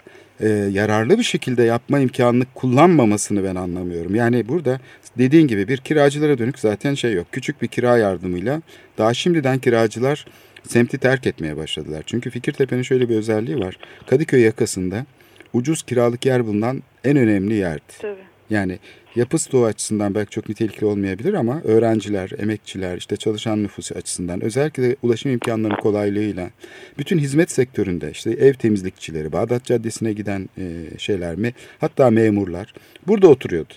e, 0.40 0.48
yararlı 0.48 1.18
bir 1.18 1.22
şekilde 1.22 1.62
yapma 1.62 1.98
imkanını 1.98 2.44
kullanmamasını 2.54 3.44
ben 3.44 3.54
anlamıyorum. 3.54 4.14
Yani 4.14 4.48
burada 4.48 4.80
dediğin 5.18 5.46
gibi 5.46 5.68
bir 5.68 5.76
kiracılara 5.76 6.38
dönük 6.38 6.58
zaten 6.58 6.94
şey 6.94 7.12
yok. 7.12 7.26
Küçük 7.32 7.62
bir 7.62 7.68
kira 7.68 7.98
yardımıyla 7.98 8.62
daha 8.98 9.14
şimdiden 9.14 9.58
kiracılar 9.58 10.26
semti 10.68 10.98
terk 10.98 11.26
etmeye 11.26 11.56
başladılar. 11.56 12.02
Çünkü 12.06 12.30
Fikirtepe'nin 12.30 12.82
şöyle 12.82 13.08
bir 13.08 13.16
özelliği 13.16 13.58
var. 13.58 13.78
Kadıköy 14.06 14.40
yakasında 14.40 15.06
ucuz 15.52 15.82
kiralık 15.82 16.26
yer 16.26 16.46
bulunan 16.46 16.82
en 17.04 17.16
önemli 17.16 17.54
yerdi. 17.54 17.92
Tabii. 18.00 18.34
Yani 18.50 18.78
yapı 19.14 19.38
stoğu 19.38 19.64
açısından 19.64 20.14
belki 20.14 20.30
çok 20.30 20.48
nitelikli 20.48 20.84
olmayabilir 20.84 21.34
ama 21.34 21.60
öğrenciler, 21.64 22.30
emekçiler, 22.38 22.96
işte 22.96 23.16
çalışan 23.16 23.62
nüfusu 23.62 23.94
açısından 23.94 24.44
özellikle 24.44 24.82
de 24.82 24.96
ulaşım 25.02 25.32
imkanlarının 25.32 25.76
kolaylığıyla 25.76 26.50
bütün 26.98 27.18
hizmet 27.18 27.50
sektöründe 27.50 28.10
işte 28.10 28.30
ev 28.30 28.54
temizlikçileri, 28.54 29.32
Bağdat 29.32 29.64
Caddesi'ne 29.64 30.12
giden 30.12 30.48
e, 30.58 30.98
şeyler 30.98 31.34
mi 31.34 31.54
hatta 31.78 32.10
memurlar 32.10 32.74
burada 33.06 33.28
oturuyordu. 33.28 33.74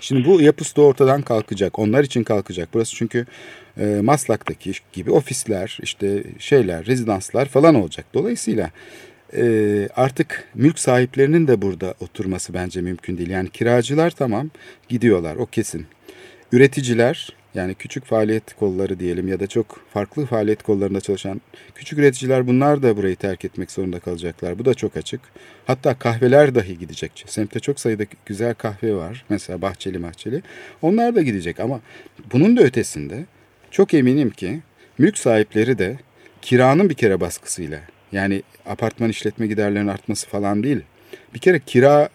Şimdi 0.00 0.24
bu 0.24 0.40
yapı 0.40 0.64
stoğu 0.64 0.86
ortadan 0.86 1.22
kalkacak. 1.22 1.78
Onlar 1.78 2.04
için 2.04 2.24
kalkacak. 2.24 2.68
Burası 2.74 2.96
çünkü 2.96 3.26
e, 3.78 3.84
Maslak'taki 4.02 4.72
gibi 4.92 5.10
ofisler, 5.10 5.78
işte 5.82 6.24
şeyler, 6.38 6.86
rezidanslar 6.86 7.46
falan 7.46 7.74
olacak. 7.74 8.06
Dolayısıyla 8.14 8.70
e, 9.36 9.88
artık 9.96 10.44
mülk 10.54 10.78
sahiplerinin 10.78 11.48
de 11.48 11.62
burada 11.62 11.94
oturması 12.00 12.54
bence 12.54 12.80
mümkün 12.80 13.18
değil. 13.18 13.30
Yani 13.30 13.50
kiracılar 13.50 14.10
tamam 14.10 14.50
gidiyorlar 14.88 15.36
o 15.36 15.46
kesin. 15.46 15.86
Üreticiler 16.52 17.38
yani 17.54 17.74
küçük 17.74 18.04
faaliyet 18.04 18.54
kolları 18.54 19.00
diyelim 19.00 19.28
ya 19.28 19.40
da 19.40 19.46
çok 19.46 19.80
farklı 19.92 20.26
faaliyet 20.26 20.62
kollarında 20.62 21.00
çalışan 21.00 21.40
küçük 21.74 21.98
üreticiler 21.98 22.46
bunlar 22.46 22.82
da 22.82 22.96
burayı 22.96 23.16
terk 23.16 23.44
etmek 23.44 23.70
zorunda 23.70 24.00
kalacaklar. 24.00 24.58
Bu 24.58 24.64
da 24.64 24.74
çok 24.74 24.96
açık. 24.96 25.20
Hatta 25.66 25.98
kahveler 25.98 26.54
dahi 26.54 26.78
gidecek. 26.78 27.24
Semtte 27.26 27.60
çok 27.60 27.80
sayıda 27.80 28.04
güzel 28.26 28.54
kahve 28.54 28.94
var. 28.94 29.24
Mesela 29.28 29.62
bahçeli 29.62 30.02
bahçeli. 30.02 30.42
Onlar 30.82 31.14
da 31.14 31.22
gidecek 31.22 31.60
ama 31.60 31.80
bunun 32.32 32.56
da 32.56 32.62
ötesinde 32.62 33.24
çok 33.70 33.94
eminim 33.94 34.30
ki 34.30 34.60
mülk 34.98 35.18
sahipleri 35.18 35.78
de 35.78 35.96
kiranın 36.42 36.90
bir 36.90 36.94
kere 36.94 37.20
baskısıyla 37.20 37.78
yani 38.12 38.42
apartman 38.66 39.08
işletme 39.08 39.46
giderlerinin 39.46 39.88
artması 39.88 40.28
falan 40.28 40.62
değil. 40.62 40.80
Bir 41.34 41.38
kere 41.38 41.60
kira 41.66 42.08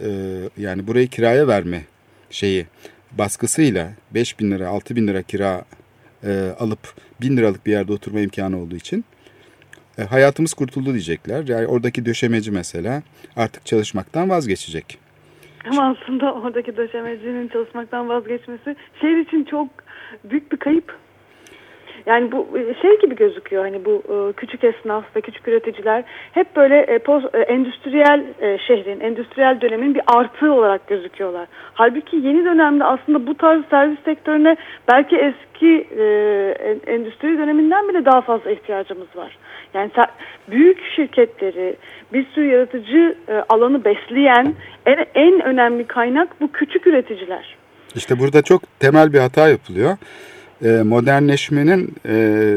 e, 0.00 0.08
yani 0.56 0.86
burayı 0.86 1.08
kiraya 1.08 1.48
verme 1.48 1.82
şeyi 2.30 2.66
baskısıyla 3.12 3.92
5 4.14 4.40
bin 4.40 4.50
lira 4.50 4.68
6 4.68 4.96
bin 4.96 5.08
lira 5.08 5.22
kira 5.22 5.64
e, 6.24 6.48
alıp 6.58 6.94
bin 7.20 7.36
liralık 7.36 7.66
bir 7.66 7.72
yerde 7.72 7.92
oturma 7.92 8.20
imkanı 8.20 8.62
olduğu 8.62 8.76
için 8.76 9.04
e, 9.98 10.02
hayatımız 10.02 10.54
kurtuldu 10.54 10.90
diyecekler. 10.90 11.48
Yani 11.48 11.66
oradaki 11.66 12.06
döşemeci 12.06 12.50
mesela 12.50 13.02
artık 13.36 13.66
çalışmaktan 13.66 14.30
vazgeçecek. 14.30 14.98
Ama 15.70 15.96
aslında 15.96 16.34
oradaki 16.34 16.76
döşemecinin 16.76 17.48
çalışmaktan 17.48 18.08
vazgeçmesi 18.08 18.76
şehir 19.00 19.16
için 19.16 19.44
çok 19.44 19.68
büyük 20.24 20.52
bir 20.52 20.56
kayıp. 20.56 20.94
Yani 22.06 22.32
bu 22.32 22.58
e, 22.58 22.74
şey 22.82 22.98
gibi 22.98 23.16
gözüküyor 23.16 23.64
hani 23.64 23.84
bu 23.84 24.02
e, 24.08 24.32
küçük 24.32 24.64
esnaf 24.64 25.04
ve 25.16 25.20
küçük 25.20 25.48
üreticiler 25.48 26.04
hep 26.32 26.56
böyle 26.56 26.80
e, 26.80 26.98
post, 26.98 27.26
endüstriyel 27.34 28.24
şehrin, 28.66 29.00
endüstriyel 29.00 29.60
dönemin 29.60 29.94
bir 29.94 30.02
artığı 30.06 30.52
olarak 30.52 30.86
gözüküyorlar. 30.86 31.48
Halbuki 31.74 32.16
yeni 32.16 32.44
dönemde 32.44 32.84
aslında 32.84 33.26
bu 33.26 33.34
tarz 33.34 33.62
servis 33.70 33.98
sektörüne 34.04 34.56
belki 34.88 35.16
eski 35.16 35.86
endüstri 36.86 37.38
döneminden 37.38 37.88
bile 37.88 38.04
daha 38.04 38.20
fazla 38.20 38.50
ihtiyacımız 38.50 39.16
var. 39.16 39.38
Yani 39.74 39.90
büyük 40.50 40.84
şirketleri, 40.96 41.76
bir 42.12 42.26
sürü 42.26 42.46
yaratıcı 42.46 43.14
alanı 43.48 43.84
besleyen 43.84 44.54
en, 44.86 45.06
en 45.14 45.40
önemli 45.40 45.86
kaynak 45.86 46.40
bu 46.40 46.52
küçük 46.52 46.86
üreticiler. 46.86 47.61
İşte 47.96 48.18
burada 48.18 48.42
çok 48.42 48.62
temel 48.80 49.12
bir 49.12 49.18
hata 49.18 49.48
yapılıyor. 49.48 49.96
E, 50.64 50.68
modernleşmenin 50.68 51.94
e, 52.08 52.14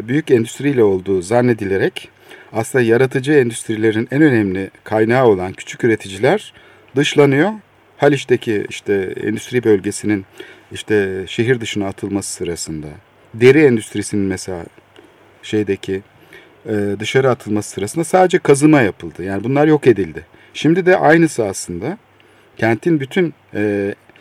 büyük 0.07 0.31
endüstriyle 0.31 0.83
olduğu 0.83 1.21
zannedilerek 1.21 2.09
aslında 2.53 2.83
yaratıcı 2.83 3.33
endüstrilerin 3.33 4.07
en 4.11 4.21
önemli 4.21 4.69
kaynağı 4.83 5.27
olan 5.27 5.53
küçük 5.53 5.83
üreticiler 5.83 6.53
dışlanıyor. 6.95 7.51
Haliç'teki 7.97 8.65
işte 8.69 9.13
endüstri 9.23 9.63
bölgesinin 9.63 10.25
işte 10.71 11.23
şehir 11.27 11.61
dışına 11.61 11.87
atılması 11.87 12.33
sırasında 12.33 12.87
deri 13.33 13.63
endüstrisinin 13.63 14.25
mesela 14.25 14.65
şeydeki 15.43 16.01
e, 16.65 16.73
dışarı 16.99 17.29
atılması 17.29 17.69
sırasında 17.69 18.03
sadece 18.03 18.39
kazıma 18.39 18.81
yapıldı. 18.81 19.23
Yani 19.23 19.43
bunlar 19.43 19.67
yok 19.67 19.87
edildi. 19.87 20.25
Şimdi 20.53 20.85
de 20.85 20.97
aynısı 20.97 21.45
aslında 21.45 21.97
kentin 22.57 22.99
bütün 22.99 23.33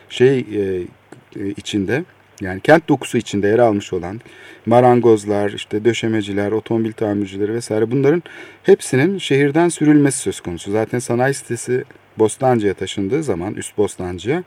şey 0.09 0.47
içinde 1.37 2.05
yani 2.41 2.61
kent 2.61 2.89
dokusu 2.89 3.19
içinde 3.19 3.49
yer 3.49 3.59
almış 3.59 3.93
olan 3.93 4.21
marangozlar, 4.67 5.51
işte 5.51 5.85
döşemeciler, 5.85 6.53
otomobil 6.53 6.93
tamircileri 6.93 7.55
vesaire 7.55 7.91
bunların 7.91 8.23
hepsinin 8.63 9.19
şehirden 9.19 9.69
sürülmesi 9.69 10.19
söz 10.19 10.41
konusu. 10.41 10.71
Zaten 10.73 10.99
sanayi 10.99 11.35
sitesi 11.35 11.85
Bostancı'ya 12.19 12.75
taşındığı 12.75 13.23
zaman 13.23 13.55
üst 13.55 13.79
Bostancı'ya 13.79 14.43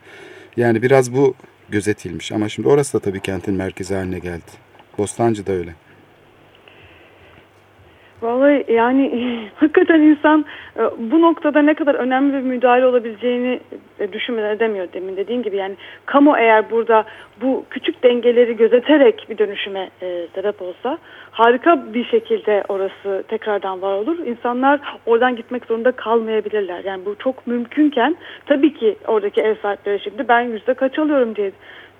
yani 0.56 0.82
biraz 0.82 1.14
bu 1.14 1.34
gözetilmiş 1.68 2.32
ama 2.32 2.48
şimdi 2.48 2.68
orası 2.68 2.94
da 2.94 3.02
tabii 3.02 3.20
kentin 3.20 3.54
merkezi 3.54 3.94
haline 3.94 4.18
geldi. 4.18 4.50
Bostancı 4.98 5.46
da 5.46 5.52
öyle. 5.52 5.74
Vallahi 8.22 8.64
yani 8.68 9.10
hakikaten 9.56 10.00
insan 10.00 10.44
e, 10.76 10.82
bu 10.98 11.22
noktada 11.22 11.62
ne 11.62 11.74
kadar 11.74 11.94
önemli 11.94 12.32
bir 12.32 12.40
müdahale 12.40 12.86
olabileceğini 12.86 13.60
e, 14.00 14.12
düşünmeden 14.12 14.56
edemiyor 14.56 14.88
demin 14.92 15.16
dediğim 15.16 15.42
gibi 15.42 15.56
yani 15.56 15.76
kamu 16.06 16.36
eğer 16.38 16.70
burada 16.70 17.04
bu 17.42 17.64
küçük 17.70 18.02
dengeleri 18.02 18.56
gözeterek 18.56 19.26
bir 19.30 19.38
dönüşüme 19.38 19.90
e, 20.02 20.26
sebep 20.34 20.62
olsa 20.62 20.98
harika 21.30 21.94
bir 21.94 22.04
şekilde 22.04 22.64
orası 22.68 23.24
tekrardan 23.28 23.82
var 23.82 23.94
olur. 23.94 24.18
İnsanlar 24.26 24.80
oradan 25.06 25.36
gitmek 25.36 25.64
zorunda 25.64 25.92
kalmayabilirler. 25.92 26.84
Yani 26.84 27.04
bu 27.06 27.14
çok 27.18 27.46
mümkünken 27.46 28.16
tabii 28.46 28.74
ki 28.74 28.96
oradaki 29.06 29.40
ev 29.40 29.54
sahipleri 29.62 30.00
şimdi 30.00 30.28
ben 30.28 30.40
yüzde 30.40 30.74
kaç 30.74 30.98
alıyorum 30.98 31.36
diye 31.36 31.52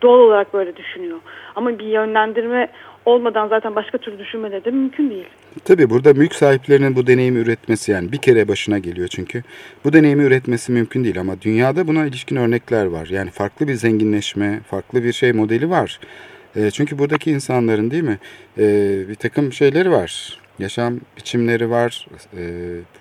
doğal 0.03 0.19
olarak 0.19 0.55
böyle 0.55 0.77
düşünüyor. 0.77 1.19
Ama 1.57 1.79
bir 1.79 1.87
yönlendirme 1.87 2.69
olmadan 3.09 3.49
zaten 3.49 3.75
başka 3.75 3.99
türlü 3.99 4.19
düşünmeleri 4.19 4.65
de 4.65 4.71
mümkün 4.71 5.11
değil. 5.11 5.27
Tabii 5.65 5.91
burada 5.91 6.15
mülk 6.15 6.35
sahiplerinin 6.35 6.97
bu 6.97 7.07
deneyimi 7.07 7.39
üretmesi 7.39 7.93
yani 7.93 8.13
bir 8.13 8.19
kere 8.19 8.49
başına 8.49 8.79
geliyor 8.79 9.09
çünkü. 9.09 9.43
Bu 9.85 9.93
deneyimi 9.93 10.23
üretmesi 10.23 10.73
mümkün 10.73 11.05
değil 11.05 11.21
ama 11.21 11.41
dünyada 11.41 11.89
buna 11.89 12.07
ilişkin 12.07 12.37
örnekler 12.37 12.87
var. 12.87 13.07
Yani 13.07 13.31
farklı 13.31 13.69
bir 13.69 13.75
zenginleşme, 13.75 14.61
farklı 14.61 15.05
bir 15.05 15.13
şey 15.13 15.33
modeli 15.33 15.71
var. 15.71 16.01
E, 16.57 16.71
çünkü 16.71 16.99
buradaki 16.99 17.31
insanların 17.31 17.91
değil 17.91 18.03
mi 18.03 18.19
e, 18.59 18.65
bir 19.09 19.15
takım 19.15 19.53
şeyleri 19.53 19.91
var. 19.91 20.39
Yaşam 20.59 21.01
biçimleri 21.17 21.71
var. 21.71 22.07
E, 22.37 22.43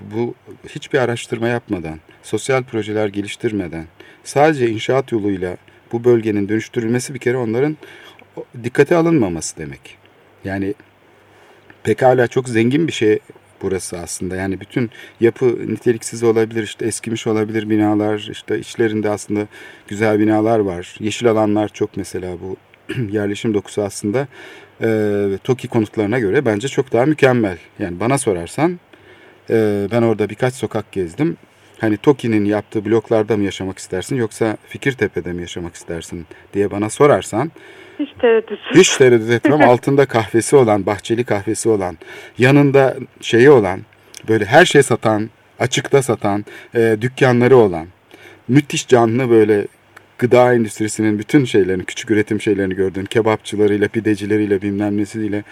bu 0.01 0.35
hiçbir 0.69 0.99
araştırma 0.99 1.47
yapmadan, 1.47 1.99
sosyal 2.23 2.63
projeler 2.63 3.07
geliştirmeden, 3.07 3.85
sadece 4.23 4.69
inşaat 4.69 5.11
yoluyla 5.11 5.57
bu 5.91 6.03
bölgenin 6.03 6.49
dönüştürülmesi 6.49 7.13
bir 7.13 7.19
kere 7.19 7.37
onların 7.37 7.77
dikkate 8.63 8.95
alınmaması 8.95 9.57
demek. 9.57 9.97
Yani 10.43 10.73
pekala 11.83 12.27
çok 12.27 12.49
zengin 12.49 12.87
bir 12.87 12.93
şey 12.93 13.19
burası 13.61 13.97
aslında. 13.97 14.35
Yani 14.35 14.59
bütün 14.59 14.89
yapı 15.19 15.45
niteliksiz 15.67 16.23
olabilir, 16.23 16.63
işte 16.63 16.85
eskimiş 16.85 17.27
olabilir 17.27 17.69
binalar, 17.69 18.27
işte 18.31 18.59
içlerinde 18.59 19.09
aslında 19.09 19.47
güzel 19.87 20.19
binalar 20.19 20.59
var. 20.59 20.95
Yeşil 20.99 21.27
alanlar 21.27 21.67
çok 21.67 21.97
mesela 21.97 22.37
bu 22.41 22.57
yerleşim 23.11 23.53
dokusu 23.53 23.81
aslında 23.81 24.27
e, 24.81 25.39
TOKİ 25.43 25.67
konutlarına 25.67 26.19
göre 26.19 26.45
bence 26.45 26.67
çok 26.67 26.93
daha 26.93 27.05
mükemmel. 27.05 27.57
Yani 27.79 27.99
bana 27.99 28.17
sorarsan 28.17 28.79
e, 29.49 29.87
ben 29.91 30.01
orada 30.01 30.29
birkaç 30.29 30.53
sokak 30.53 30.91
gezdim. 30.91 31.37
Hani 31.79 31.97
TOKİ'nin 31.97 32.45
yaptığı 32.45 32.85
bloklarda 32.85 33.37
mı 33.37 33.43
yaşamak 33.43 33.77
istersin 33.77 34.15
yoksa 34.15 34.57
Fikirtepe'de 34.67 35.33
mi 35.33 35.41
yaşamak 35.41 35.75
istersin 35.75 36.25
diye 36.53 36.71
bana 36.71 36.89
sorarsan 36.89 37.51
hiç 37.99 38.09
tereddüt. 38.21 38.59
Hiç 38.75 38.97
tereddüt 38.97 39.31
etmem. 39.31 39.61
Altında 39.69 40.05
kahvesi 40.05 40.55
olan, 40.55 40.85
bahçeli 40.85 41.23
kahvesi 41.23 41.69
olan, 41.69 41.97
yanında 42.37 42.95
şeyi 43.21 43.49
olan, 43.49 43.81
böyle 44.29 44.45
her 44.45 44.65
şey 44.65 44.83
satan, 44.83 45.29
açıkta 45.59 46.01
satan, 46.01 46.45
e, 46.75 46.97
dükkanları 47.01 47.57
olan, 47.57 47.87
müthiş 48.47 48.87
canlı 48.87 49.29
böyle 49.29 49.67
gıda 50.17 50.53
endüstrisinin 50.53 51.19
bütün 51.19 51.45
şeylerini, 51.45 51.85
küçük 51.85 52.11
üretim 52.11 52.41
şeylerini 52.41 52.75
gördüğün 52.75 53.05
kebapçılarıyla, 53.05 53.87
pidecileriyle, 53.87 54.61
bilmem 54.61 54.97
nesiyle 54.97 55.43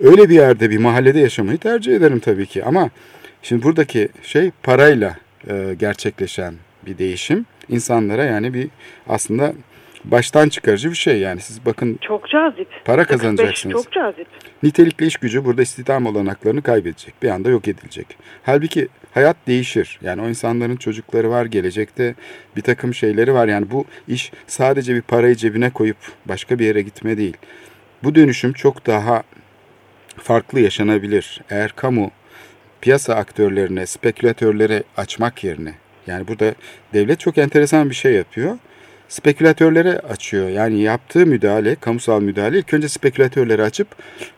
öyle 0.00 0.28
bir 0.28 0.34
yerde, 0.34 0.70
bir 0.70 0.78
mahallede 0.78 1.18
yaşamayı 1.18 1.58
tercih 1.58 1.96
ederim 1.96 2.20
tabii 2.20 2.46
ki. 2.46 2.64
Ama 2.64 2.90
şimdi 3.42 3.62
buradaki 3.62 4.08
şey 4.22 4.50
parayla 4.62 5.16
e, 5.48 5.74
gerçekleşen 5.78 6.54
bir 6.86 6.98
değişim. 6.98 7.46
insanlara 7.68 8.24
yani 8.24 8.54
bir 8.54 8.68
aslında 9.08 9.52
baştan 10.04 10.48
çıkarıcı 10.48 10.90
bir 10.90 10.96
şey 10.96 11.18
yani. 11.18 11.40
Siz 11.40 11.66
bakın 11.66 11.98
çok 12.00 12.28
cazip. 12.28 12.68
Para 12.84 13.04
kazanacaksınız. 13.04 13.82
Çok 13.82 13.92
cazip. 13.92 14.26
Nitelikli 14.62 15.06
iş 15.06 15.16
gücü 15.16 15.44
burada 15.44 15.62
istihdam 15.62 16.06
olanaklarını 16.06 16.62
kaybedecek. 16.62 17.14
Bir 17.22 17.28
anda 17.28 17.50
yok 17.50 17.68
edilecek. 17.68 18.06
Halbuki 18.42 18.88
hayat 19.14 19.36
değişir. 19.46 19.98
Yani 20.02 20.22
o 20.22 20.28
insanların 20.28 20.76
çocukları 20.76 21.30
var, 21.30 21.46
gelecekte 21.46 22.14
bir 22.56 22.62
takım 22.62 22.94
şeyleri 22.94 23.34
var. 23.34 23.48
Yani 23.48 23.70
bu 23.70 23.84
iş 24.08 24.32
sadece 24.46 24.94
bir 24.94 25.02
parayı 25.02 25.34
cebine 25.34 25.70
koyup 25.70 25.96
başka 26.26 26.58
bir 26.58 26.66
yere 26.66 26.82
gitme 26.82 27.16
değil. 27.16 27.36
Bu 28.02 28.14
dönüşüm 28.14 28.52
çok 28.52 28.86
daha 28.86 29.22
farklı 30.16 30.60
yaşanabilir. 30.60 31.40
Eğer 31.50 31.72
kamu 31.76 32.10
piyasa 32.80 33.14
aktörlerine, 33.14 33.86
spekülatörlere 33.86 34.82
açmak 34.96 35.44
yerine 35.44 35.74
yani 36.06 36.28
burada 36.28 36.54
devlet 36.92 37.20
çok 37.20 37.38
enteresan 37.38 37.90
bir 37.90 37.94
şey 37.94 38.12
yapıyor 38.12 38.58
spekülatörlere 39.08 39.98
açıyor. 39.98 40.48
Yani 40.48 40.80
yaptığı 40.80 41.26
müdahale, 41.26 41.74
kamusal 41.74 42.20
müdahale 42.20 42.58
ilk 42.58 42.74
önce 42.74 42.88
spekülatörleri 42.88 43.62
açıp 43.62 43.88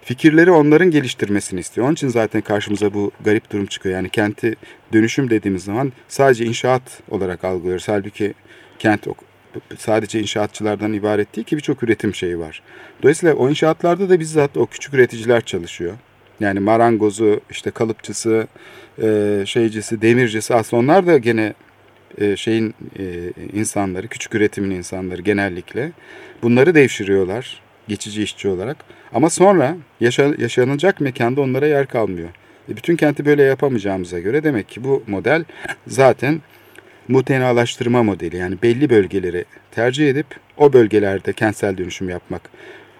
fikirleri 0.02 0.50
onların 0.50 0.90
geliştirmesini 0.90 1.60
istiyor. 1.60 1.86
Onun 1.86 1.94
için 1.94 2.08
zaten 2.08 2.40
karşımıza 2.40 2.94
bu 2.94 3.10
garip 3.24 3.52
durum 3.52 3.66
çıkıyor. 3.66 3.94
Yani 3.94 4.08
kenti 4.08 4.56
dönüşüm 4.92 5.30
dediğimiz 5.30 5.64
zaman 5.64 5.92
sadece 6.08 6.44
inşaat 6.44 6.82
olarak 7.10 7.44
algılıyoruz. 7.44 7.88
Halbuki 7.88 8.34
kent 8.78 9.06
sadece 9.78 10.20
inşaatçılardan 10.20 10.92
ibaret 10.92 11.36
değil 11.36 11.46
ki 11.46 11.56
birçok 11.56 11.82
üretim 11.82 12.14
şeyi 12.14 12.38
var. 12.38 12.62
Dolayısıyla 13.02 13.34
o 13.34 13.50
inşaatlarda 13.50 14.08
da 14.08 14.20
bizzat 14.20 14.56
o 14.56 14.66
küçük 14.66 14.94
üreticiler 14.94 15.40
çalışıyor. 15.40 15.92
Yani 16.40 16.60
marangozu, 16.60 17.40
işte 17.50 17.70
kalıpçısı, 17.70 18.46
şeycisi, 19.44 20.02
demircisi 20.02 20.54
aslında 20.54 20.82
onlar 20.82 21.06
da 21.06 21.18
gene 21.18 21.54
e, 22.18 22.36
şeyin 22.36 22.74
e, 22.98 23.32
insanları, 23.52 24.08
küçük 24.08 24.34
üretimin 24.34 24.70
insanları 24.70 25.22
genellikle 25.22 25.92
bunları 26.42 26.74
devşiriyorlar 26.74 27.60
geçici 27.88 28.22
işçi 28.22 28.48
olarak. 28.48 28.76
Ama 29.12 29.30
sonra 29.30 29.76
yaşa, 30.00 30.34
yaşanacak 30.38 31.00
mekanda 31.00 31.40
onlara 31.40 31.66
yer 31.66 31.86
kalmıyor. 31.86 32.28
E, 32.68 32.76
bütün 32.76 32.96
kenti 32.96 33.24
böyle 33.26 33.42
yapamayacağımıza 33.42 34.18
göre 34.18 34.44
demek 34.44 34.68
ki 34.68 34.84
bu 34.84 35.02
model 35.06 35.44
zaten 35.86 36.40
mutenalaştırma 37.08 38.02
modeli. 38.02 38.36
Yani 38.36 38.62
belli 38.62 38.90
bölgeleri 38.90 39.44
tercih 39.70 40.10
edip 40.10 40.26
o 40.56 40.72
bölgelerde 40.72 41.32
kentsel 41.32 41.78
dönüşüm 41.78 42.08
yapmak. 42.08 42.50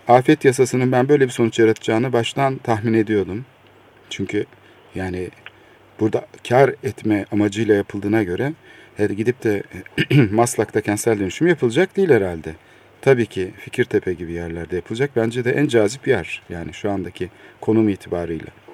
Afet 0.09 0.45
yasasının 0.45 0.93
ben 0.93 1.09
böyle 1.09 1.25
bir 1.25 1.33
sonuç 1.33 1.59
yaratacağını 1.59 2.13
baştan 2.13 2.57
tahmin 2.57 2.95
ediyordum. 2.95 3.45
Çünkü 4.11 4.45
yani 4.95 5.31
burada 6.01 6.27
kar 6.49 6.75
etme 6.83 7.25
amacıyla 7.33 7.75
yapıldığına 7.75 8.23
göre 8.23 8.53
gidip 8.99 9.45
de 9.45 9.63
Maslak'ta 10.31 10.81
kentsel 10.81 11.19
dönüşüm 11.19 11.47
yapılacak 11.47 11.97
değil 11.97 12.11
herhalde. 12.11 12.55
Tabii 13.01 13.27
ki 13.27 13.51
Fikirtepe 13.59 14.13
gibi 14.13 14.33
yerlerde 14.33 14.77
yapılacak. 14.77 15.11
Bence 15.17 15.45
de 15.45 15.53
en 15.53 15.69
cazip 15.69 16.09
yer 16.09 16.43
yani 16.49 16.75
şu 16.75 16.91
andaki 16.91 17.31
konum 17.61 17.89
itibarıyla. 17.89 18.66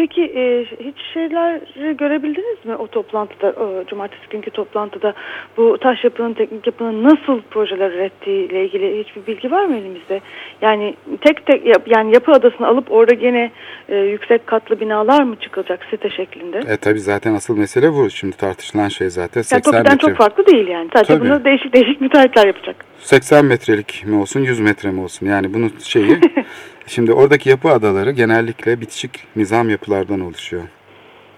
Peki 0.00 0.22
e, 0.22 0.64
hiç 0.84 0.96
şeyler 1.14 1.60
görebildiniz 1.92 2.64
mi 2.64 2.76
o 2.76 2.86
toplantıda, 2.86 3.48
o 3.48 3.84
cumartesi 3.86 4.22
günkü 4.30 4.50
toplantıda 4.50 5.14
bu 5.56 5.78
taş 5.78 6.04
yapının, 6.04 6.34
teknik 6.34 6.66
yapının 6.66 7.04
nasıl 7.04 7.40
projeler 7.50 7.90
ürettiği 7.90 8.48
ile 8.48 8.64
ilgili 8.64 9.04
hiçbir 9.04 9.26
bilgi 9.26 9.50
var 9.50 9.64
mı 9.64 9.76
elimizde? 9.76 10.20
Yani 10.62 10.94
tek 11.20 11.46
tek 11.46 11.66
yap, 11.66 11.82
yani 11.86 12.14
yapı 12.14 12.32
adasını 12.32 12.66
alıp 12.66 12.92
orada 12.92 13.14
gene 13.14 13.50
e, 13.88 13.96
yüksek 13.96 14.46
katlı 14.46 14.80
binalar 14.80 15.22
mı 15.22 15.36
çıkacak 15.36 15.84
site 15.90 16.10
şeklinde? 16.10 16.58
E 16.58 16.76
tabi 16.76 17.00
zaten 17.00 17.34
asıl 17.34 17.56
mesele 17.56 17.92
bu. 17.92 18.10
Şimdi 18.10 18.36
tartışılan 18.36 18.88
şey 18.88 19.10
zaten 19.10 19.42
80 19.42 19.72
yani 19.72 19.82
metre. 19.82 19.98
çok 19.98 20.16
farklı 20.16 20.46
değil 20.46 20.68
yani. 20.68 20.88
Sadece 20.92 21.14
tabii. 21.14 21.28
bunu 21.28 21.44
değişik 21.44 21.74
değişik 21.74 22.00
müteahhitler 22.00 22.46
yapacak. 22.46 22.84
80 22.98 23.44
metrelik 23.44 24.04
mi 24.06 24.16
olsun 24.16 24.40
100 24.40 24.60
metre 24.60 24.90
mi 24.90 25.00
olsun 25.00 25.26
yani 25.26 25.54
bunun 25.54 25.72
şeyi 25.84 26.18
Şimdi 26.90 27.12
oradaki 27.12 27.48
yapı 27.48 27.68
adaları 27.68 28.10
genellikle 28.10 28.80
bitişik 28.80 29.26
nizam 29.36 29.70
yapılardan 29.70 30.20
oluşuyor. 30.20 30.62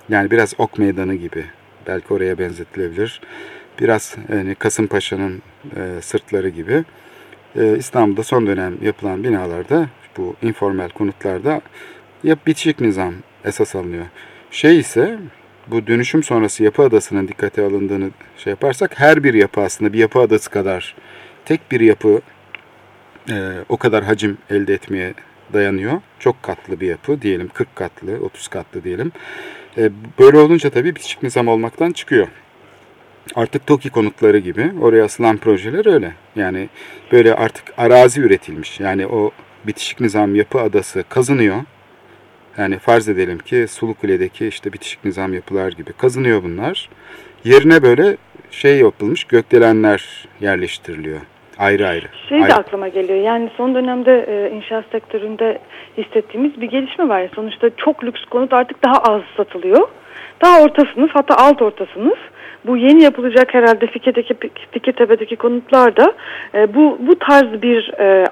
Yani 0.09 0.31
biraz 0.31 0.55
ok 0.59 0.79
meydanı 0.79 1.15
gibi. 1.15 1.45
Belki 1.87 2.15
oraya 2.15 2.39
benzetilebilir. 2.39 3.21
Biraz 3.81 4.17
yani 4.33 4.55
Kasımpaşa'nın 4.55 5.43
e, 5.77 6.03
sırtları 6.03 6.49
gibi. 6.49 6.85
E, 7.57 7.79
İstanbul'da 7.79 8.23
son 8.23 8.47
dönem 8.47 8.79
yapılan 8.83 9.25
binalarda 9.25 9.89
bu 10.17 10.37
informal 10.43 10.89
konutlarda 10.89 11.61
yap 12.25 12.47
bitişik 12.47 12.81
nizam 12.81 13.15
esas 13.45 13.75
alınıyor. 13.75 14.07
Şey 14.51 14.79
ise 14.79 15.19
bu 15.67 15.87
dönüşüm 15.87 16.23
sonrası 16.23 16.65
yapı 16.65 16.83
adasının 16.83 17.29
dikkate 17.29 17.63
alındığını 17.63 18.11
şey 18.39 18.51
yaparsak 18.51 19.01
her 19.01 19.25
bir 19.25 19.35
yapı 19.35 19.61
aslında 19.61 19.93
bir 19.93 19.99
yapı 19.99 20.21
adası 20.21 20.51
kadar 20.51 20.95
tek 21.45 21.73
bir 21.73 21.81
yapı 21.81 22.21
e, 23.31 23.35
o 23.69 23.77
kadar 23.77 24.05
hacim 24.05 24.39
elde 24.51 24.75
etmeye 24.75 25.15
dayanıyor. 25.53 26.01
Çok 26.19 26.43
katlı 26.43 26.81
bir 26.81 26.87
yapı 26.87 27.23
diyelim 27.23 27.49
40 27.49 27.77
katlı 27.77 28.19
30 28.21 28.49
katlı 28.49 28.85
diyelim. 28.85 29.13
E, 29.79 29.91
böyle 30.19 30.39
olunca 30.39 30.71
tabii 30.71 30.95
bitişik 30.95 31.23
nizam 31.23 31.49
olmaktan 31.49 31.93
çıkıyor. 31.93 32.29
Artık 33.35 33.67
TOKİ 33.67 33.91
konutları 33.91 34.39
gibi 34.39 34.73
oraya 34.81 35.05
asılan 35.05 35.37
projeler 35.37 35.87
öyle. 35.95 36.13
Yani 36.37 36.69
böyle 37.13 37.35
artık 37.35 37.65
arazi 37.77 38.21
üretilmiş. 38.21 38.81
Yani 38.81 39.07
o 39.07 39.31
bitişik 39.67 40.01
nizam 40.01 40.35
yapı 40.35 40.61
adası 40.61 41.05
kazınıyor. 41.09 41.57
Yani 42.59 42.79
farz 42.79 43.09
edelim 43.09 43.39
ki 43.39 43.67
Sulukule'deki 43.69 44.47
işte 44.47 44.73
bitişik 44.73 45.05
nizam 45.05 45.35
yapılar 45.35 45.73
gibi 45.73 45.93
kazınıyor 45.93 46.43
bunlar. 46.43 46.89
Yerine 47.45 47.83
böyle 47.83 48.17
şey 48.51 48.79
yapılmış 48.79 49.25
gökdelenler 49.25 50.29
yerleştiriliyor. 50.41 51.21
Ayrı 51.63 51.89
ayrı. 51.89 52.07
Şey 52.29 52.39
de 52.39 52.45
ayrı. 52.45 52.55
aklıma 52.55 52.89
geliyor. 52.89 53.19
Yani 53.19 53.51
son 53.57 53.75
dönemde 53.75 54.27
e, 54.29 54.51
inşaat 54.57 54.85
sektöründe 54.93 55.59
hissettiğimiz 55.99 56.61
bir 56.61 56.67
gelişme 56.67 57.09
var. 57.09 57.29
Sonuçta 57.35 57.71
çok 57.77 58.05
lüks 58.05 58.25
konut 58.25 58.53
artık 58.53 58.85
daha 58.85 58.97
az 58.97 59.23
satılıyor. 59.37 59.89
Daha 60.45 60.63
orta 60.63 60.85
sınıf 60.95 61.11
hatta 61.15 61.37
alt 61.37 61.63
orta 61.63 61.87
sınıf. 61.95 62.19
Bu 62.67 62.77
yeni 62.77 63.03
yapılacak 63.03 63.55
herhalde 63.55 63.87
Fikir'deki, 63.87 64.35
Fikirtepe'deki 64.71 65.37
konutlar 65.37 65.97
da 65.97 66.13
e, 66.55 66.75
bu, 66.75 66.99
bu 67.01 67.19
tarz 67.19 67.63
bir 67.63 67.93
e, 67.99 68.27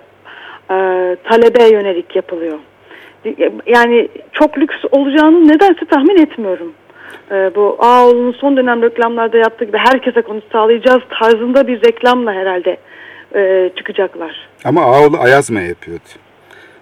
e, 0.71 1.17
talebe 1.25 1.75
yönelik 1.75 2.17
yapılıyor. 2.17 2.59
Yani 3.67 4.09
çok 4.33 4.59
lüks 4.59 4.77
olacağını 4.91 5.49
nedense 5.49 5.85
tahmin 5.91 6.23
etmiyorum. 6.23 6.73
E, 7.31 7.55
bu 7.55 7.77
Ağoğlu'nun 7.79 8.33
son 8.33 8.57
dönem 8.57 8.83
reklamlarda 8.83 9.37
yaptığı 9.37 9.65
gibi 9.65 9.79
herkese 9.79 10.23
konut 10.23 10.45
sağlayacağız 10.53 11.03
tarzında 11.11 11.67
bir 11.67 11.83
reklamla 11.83 12.33
herhalde 12.33 12.77
e, 13.35 13.71
çıkacaklar. 13.77 14.49
Ama 14.65 14.83
Ağoğlu 14.85 15.19
Ayazma 15.21 15.61
yapıyordu. 15.61 16.03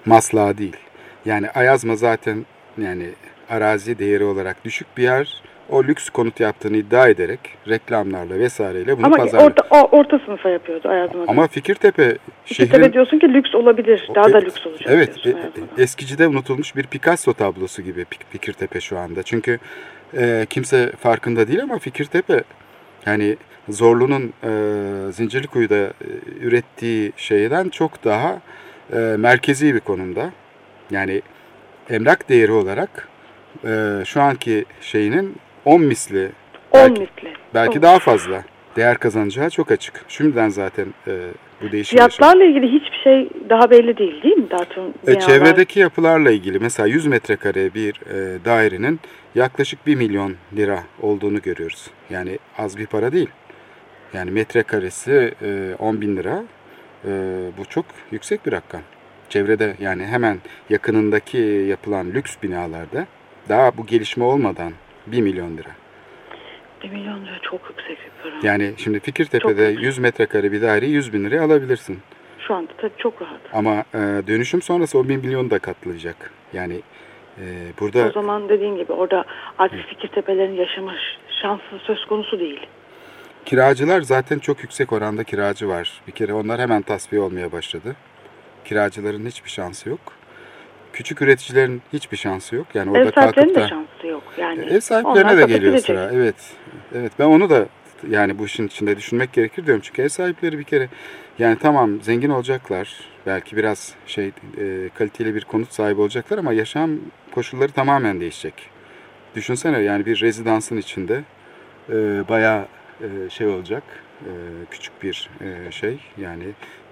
Masla 0.06 0.58
değil. 0.58 0.76
Yani 1.24 1.50
Ayazma 1.50 1.96
zaten 1.96 2.46
yani 2.78 3.06
arazi 3.50 3.98
değeri 3.98 4.24
olarak 4.24 4.64
düşük 4.64 4.96
bir 4.96 5.02
yer. 5.02 5.42
O 5.70 5.84
lüks 5.84 6.08
konut 6.10 6.40
yaptığını 6.40 6.76
iddia 6.76 7.08
ederek 7.08 7.40
reklamlarla 7.68 8.38
vesaireyle 8.38 8.98
bunu 8.98 9.06
Ama 9.06 9.16
pazarlıyor. 9.16 9.50
orta, 9.50 9.62
o- 9.70 9.96
orta 9.98 10.18
sınıfa 10.18 10.48
yapıyordu 10.48 10.88
Ayazma'da. 10.88 11.30
Ama 11.30 11.46
Fikirtepe 11.48 12.16
İşte 12.46 12.68
tabii 12.68 12.92
diyorsun 12.92 13.18
ki 13.18 13.28
lüks 13.28 13.54
olabilir. 13.54 14.08
Daha 14.14 14.24
da 14.24 14.30
Evet, 14.38 14.44
lüks 14.46 14.66
olacak 14.66 14.86
Evet, 14.90 15.24
diyorsun 15.24 15.42
e- 15.78 15.82
eskicide 15.82 16.28
unutulmuş 16.28 16.76
bir 16.76 16.86
Picasso 16.86 17.32
tablosu 17.32 17.82
gibi 17.82 18.04
Fikirtepe 18.30 18.80
şu 18.80 18.98
anda. 18.98 19.22
Çünkü 19.22 19.58
e, 20.18 20.46
kimse 20.50 20.92
farkında 21.00 21.48
değil 21.48 21.62
ama 21.62 21.78
Fikirtepe 21.78 22.42
yani 23.06 23.36
Zorlu'nun 23.68 24.32
e, 24.44 25.12
Zincirlikuyu'da 25.12 25.76
e, 25.76 25.90
ürettiği 26.40 27.12
şeyden 27.16 27.68
çok 27.68 28.04
daha 28.04 28.40
e, 28.92 28.96
merkezi 29.18 29.74
bir 29.74 29.80
konumda. 29.80 30.30
Yani 30.90 31.22
emlak 31.90 32.28
değeri 32.28 32.52
olarak 32.52 33.08
e, 33.64 34.02
şu 34.04 34.20
anki 34.20 34.64
şeyinin 34.80 35.36
10 35.64 35.80
misli 35.82 36.30
10 36.70 36.80
belki, 36.80 37.00
misli. 37.00 37.32
belki 37.54 37.78
Oh. 37.78 37.82
daha 37.82 37.98
fazla 37.98 38.44
değer 38.76 38.98
kazanacağı 38.98 39.50
çok 39.50 39.70
açık. 39.70 40.04
Şimdiden 40.08 40.48
zaten 40.48 40.86
e, 41.06 41.12
bu 41.62 41.72
değişim. 41.72 41.96
Fiyatlarla 41.96 42.44
ilgili 42.44 42.66
hiçbir 42.66 43.00
şey 43.04 43.28
daha 43.48 43.70
belli 43.70 43.98
değil 43.98 44.22
değil 44.22 44.36
mi? 44.36 44.50
Daha 44.50 44.64
tüm 44.64 44.84
E, 45.06 45.18
çevredeki 45.18 45.80
yapılarla 45.80 46.30
ilgili 46.30 46.58
mesela 46.58 46.86
100 46.86 47.06
metrekare 47.06 47.74
bir 47.74 47.94
e, 47.94 48.44
dairenin 48.44 49.00
yaklaşık 49.34 49.86
1 49.86 49.94
milyon 49.94 50.34
lira 50.56 50.82
olduğunu 51.02 51.42
görüyoruz. 51.42 51.90
Yani 52.10 52.38
az 52.58 52.78
bir 52.78 52.86
para 52.86 53.12
değil. 53.12 53.28
Yani 54.14 54.30
metrekaresi 54.30 55.34
e, 55.42 55.74
10 55.78 56.00
bin 56.00 56.16
lira. 56.16 56.42
E, 57.04 57.10
bu 57.58 57.64
çok 57.64 57.84
yüksek 58.10 58.46
bir 58.46 58.52
rakam. 58.52 58.82
Çevrede 59.28 59.76
yani 59.80 60.06
hemen 60.06 60.38
yakınındaki 60.70 61.38
yapılan 61.68 62.10
lüks 62.10 62.36
binalarda 62.42 63.06
daha 63.48 63.76
bu 63.76 63.86
gelişme 63.86 64.24
olmadan 64.24 64.72
1 65.06 65.20
milyon 65.20 65.56
lira. 65.56 65.70
1 66.82 66.90
milyon 66.90 67.26
lira 67.26 67.38
çok 67.42 67.60
yüksek 67.68 67.98
bir 67.98 68.22
para. 68.22 68.40
Yani 68.42 68.72
şimdi 68.76 69.00
Fikirtepe'de 69.00 69.74
Çok 69.74 69.82
100 69.82 69.98
metrekare 69.98 70.52
bir 70.52 70.62
daireyi 70.62 70.92
100 70.92 71.12
bin 71.12 71.24
liraya 71.24 71.42
alabilirsin. 71.44 71.98
Şu 72.48 72.54
anda 72.54 72.72
tabii 72.76 72.92
çok 72.98 73.22
rahat. 73.22 73.40
Ama 73.52 73.84
e, 73.94 73.98
dönüşüm 74.26 74.62
sonrası 74.62 74.98
o 74.98 75.08
1 75.08 75.16
milyonu 75.16 75.50
da 75.50 75.58
katlayacak. 75.58 76.30
Yani 76.52 76.80
e, 77.38 77.44
burada 77.80 78.08
O 78.08 78.12
zaman 78.12 78.48
dediğin 78.48 78.76
gibi 78.76 78.92
orada 78.92 79.24
artık 79.58 79.86
Fikirtepelerin 79.86 80.54
yaşama 80.54 80.94
şansı 81.42 81.78
söz 81.86 82.04
konusu 82.04 82.40
değil. 82.40 82.66
Kiracılar 83.48 84.00
zaten 84.02 84.38
çok 84.38 84.62
yüksek 84.62 84.92
oranda 84.92 85.24
kiracı 85.24 85.68
var. 85.68 86.00
Bir 86.06 86.12
kere 86.12 86.34
onlar 86.34 86.60
hemen 86.60 86.82
tasfiye 86.82 87.22
olmaya 87.22 87.52
başladı. 87.52 87.96
Kiracıların 88.64 89.26
hiçbir 89.26 89.50
şansı 89.50 89.88
yok. 89.88 90.00
Küçük 90.92 91.22
üreticilerin 91.22 91.82
hiçbir 91.92 92.16
şansı 92.16 92.56
yok. 92.56 92.66
Yani 92.74 92.90
orada 92.90 93.08
Ev 93.08 93.12
sahiplerinin 93.12 93.54
kalkıp 93.54 93.56
de 93.56 93.60
da 93.60 93.68
şansı 93.68 94.06
yok. 94.06 94.22
Yani 94.38 94.64
ev 94.64 94.80
sahiplerine 94.80 95.36
de 95.36 95.44
geliyor 95.44 95.78
sıra. 95.78 96.10
Evet. 96.12 96.34
Evet 96.94 97.12
ben 97.18 97.24
onu 97.24 97.50
da 97.50 97.66
yani 98.10 98.38
bu 98.38 98.46
işin 98.46 98.66
içinde 98.66 98.96
düşünmek 98.96 99.32
gerekir 99.32 99.66
diyorum. 99.66 99.82
Çünkü 99.84 100.02
ev 100.02 100.08
sahipleri 100.08 100.58
bir 100.58 100.64
kere 100.64 100.88
yani 101.38 101.58
tamam 101.58 102.02
zengin 102.02 102.30
olacaklar. 102.30 103.00
Belki 103.26 103.56
biraz 103.56 103.94
şey 104.06 104.26
e, 104.26 104.88
kaliteli 104.94 105.34
bir 105.34 105.44
konut 105.44 105.72
sahibi 105.72 106.00
olacaklar 106.00 106.38
ama 106.38 106.52
yaşam 106.52 106.90
koşulları 107.34 107.72
tamamen 107.72 108.20
değişecek. 108.20 108.54
Düşünsene 109.34 109.78
yani 109.78 110.06
bir 110.06 110.20
rezidansın 110.20 110.76
içinde 110.76 111.22
e, 111.90 111.94
bayağı 112.28 112.66
şey 113.30 113.46
olacak. 113.46 113.82
e, 114.20 114.32
küçük 114.70 115.02
bir 115.02 115.30
e, 115.40 115.70
şey 115.70 115.98
yani 116.16 116.44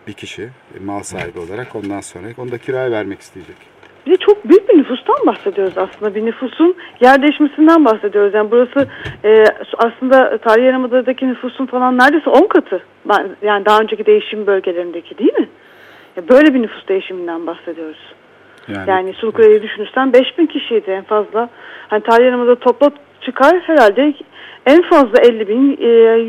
bir 0.07 0.13
kişi 0.13 0.43
e, 0.43 0.85
mal 0.85 1.03
sahibi 1.03 1.39
olarak 1.39 1.75
ondan 1.77 2.01
sonra 2.01 2.27
onu 2.39 2.51
da 2.51 2.59
kiraya 2.59 2.91
vermek 2.91 3.21
isteyecek. 3.21 3.57
Bir 4.07 4.11
de 4.11 4.17
çok 4.17 4.49
büyük 4.49 4.69
bir 4.69 4.79
nüfustan 4.79 5.27
bahsediyoruz 5.27 5.79
aslında. 5.79 6.15
Bir 6.15 6.27
nüfusun 6.27 6.77
yer 7.01 7.23
değişmesinden 7.23 7.85
bahsediyoruz. 7.85 8.35
Yani 8.35 8.51
burası 8.51 8.89
e, 9.25 9.45
aslında 9.79 10.39
Tarihi 10.39 10.67
Yarımada'daki 10.67 11.29
nüfusun 11.29 11.67
falan 11.67 11.99
neredeyse 11.99 12.31
10 12.31 12.47
katı. 12.47 12.83
Yani 13.43 13.65
daha 13.65 13.81
önceki 13.81 14.07
değişim 14.07 14.47
bölgelerindeki 14.47 15.19
değil 15.19 15.35
mi? 15.35 15.49
Böyle 16.31 16.55
bir 16.55 16.63
nüfus 16.63 16.89
değişiminden 16.89 17.47
bahsediyoruz. 17.47 18.15
Yani 18.87 19.13
Sulukule'yi 19.13 19.63
düşünürsen 19.63 20.13
5000 20.13 20.47
kişiydi 20.47 20.91
en 20.91 21.05
fazla. 21.05 21.49
Hani 21.89 22.03
Tarihi 22.03 22.27
Yarımada 22.27 22.55
topla 22.55 22.91
çıkar 23.27 23.61
herhalde 23.61 24.15
en 24.67 24.83
fazla 24.83 25.21
50 25.21 25.49
bin, 25.49 25.77
e, 25.81 25.87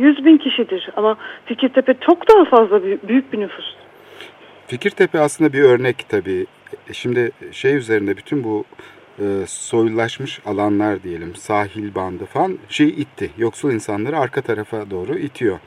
100 0.08 0.26
bin 0.26 0.38
kişidir. 0.38 0.90
Ama 0.96 1.18
Fikirtepe 1.46 1.94
çok 2.02 2.30
daha 2.30 2.46
fazla 2.46 2.84
büyük, 2.84 3.34
bir 3.34 3.40
nüfus. 3.40 3.76
Fikirtepe 4.68 5.20
aslında 5.20 5.54
bir 5.54 5.62
örnek 5.62 6.06
tabii. 6.10 6.46
E, 6.90 6.94
Şimdi 6.94 7.32
şey 7.52 7.76
üzerinde 7.76 8.18
bütün 8.18 8.44
bu 8.44 8.66
e, 9.20 9.24
soylulaşmış 9.48 10.40
alanlar 10.46 11.04
diyelim, 11.04 11.36
sahil 11.36 11.96
bandı 11.96 12.26
falan 12.26 12.58
şey 12.70 12.88
itti. 12.88 13.30
Yoksul 13.38 13.72
insanları 13.72 14.20
arka 14.20 14.42
tarafa 14.42 14.92
doğru 14.92 15.18
itiyor. 15.18 15.60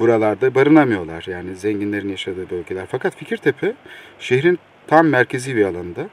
Buralarda 0.00 0.54
barınamıyorlar 0.54 1.24
yani 1.28 1.56
zenginlerin 1.56 2.08
yaşadığı 2.08 2.50
bölgeler. 2.50 2.86
Fakat 2.90 3.16
Fikirtepe 3.16 3.74
şehrin 4.18 4.58
tam 4.86 5.08
merkezi 5.08 5.56
bir 5.56 5.64
alanda. 5.64 6.06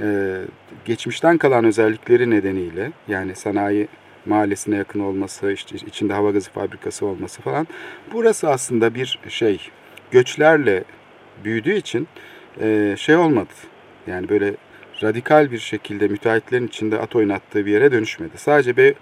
E, 0.00 0.38
geçmişten 0.84 1.38
kalan 1.38 1.64
özellikleri 1.64 2.30
nedeniyle 2.30 2.92
yani 3.08 3.34
sanayi 3.34 3.88
mahallesine 4.26 4.76
yakın 4.76 5.00
olması, 5.00 5.52
işte 5.52 5.76
içinde 5.86 6.12
hava 6.12 6.30
gazı 6.30 6.50
fabrikası 6.50 7.06
olması 7.06 7.42
falan. 7.42 7.66
Burası 8.12 8.48
aslında 8.50 8.94
bir 8.94 9.18
şey 9.28 9.60
göçlerle 10.10 10.84
büyüdüğü 11.44 11.74
için 11.74 12.08
e, 12.60 12.94
şey 12.98 13.16
olmadı. 13.16 13.52
Yani 14.06 14.28
böyle 14.28 14.54
radikal 15.02 15.50
bir 15.50 15.58
şekilde 15.58 16.08
müteahhitlerin 16.08 16.66
içinde 16.66 16.98
at 16.98 17.16
oynattığı 17.16 17.66
bir 17.66 17.72
yere 17.72 17.92
dönüşmedi. 17.92 18.38
Sadece 18.38 18.76
bir 18.76 18.94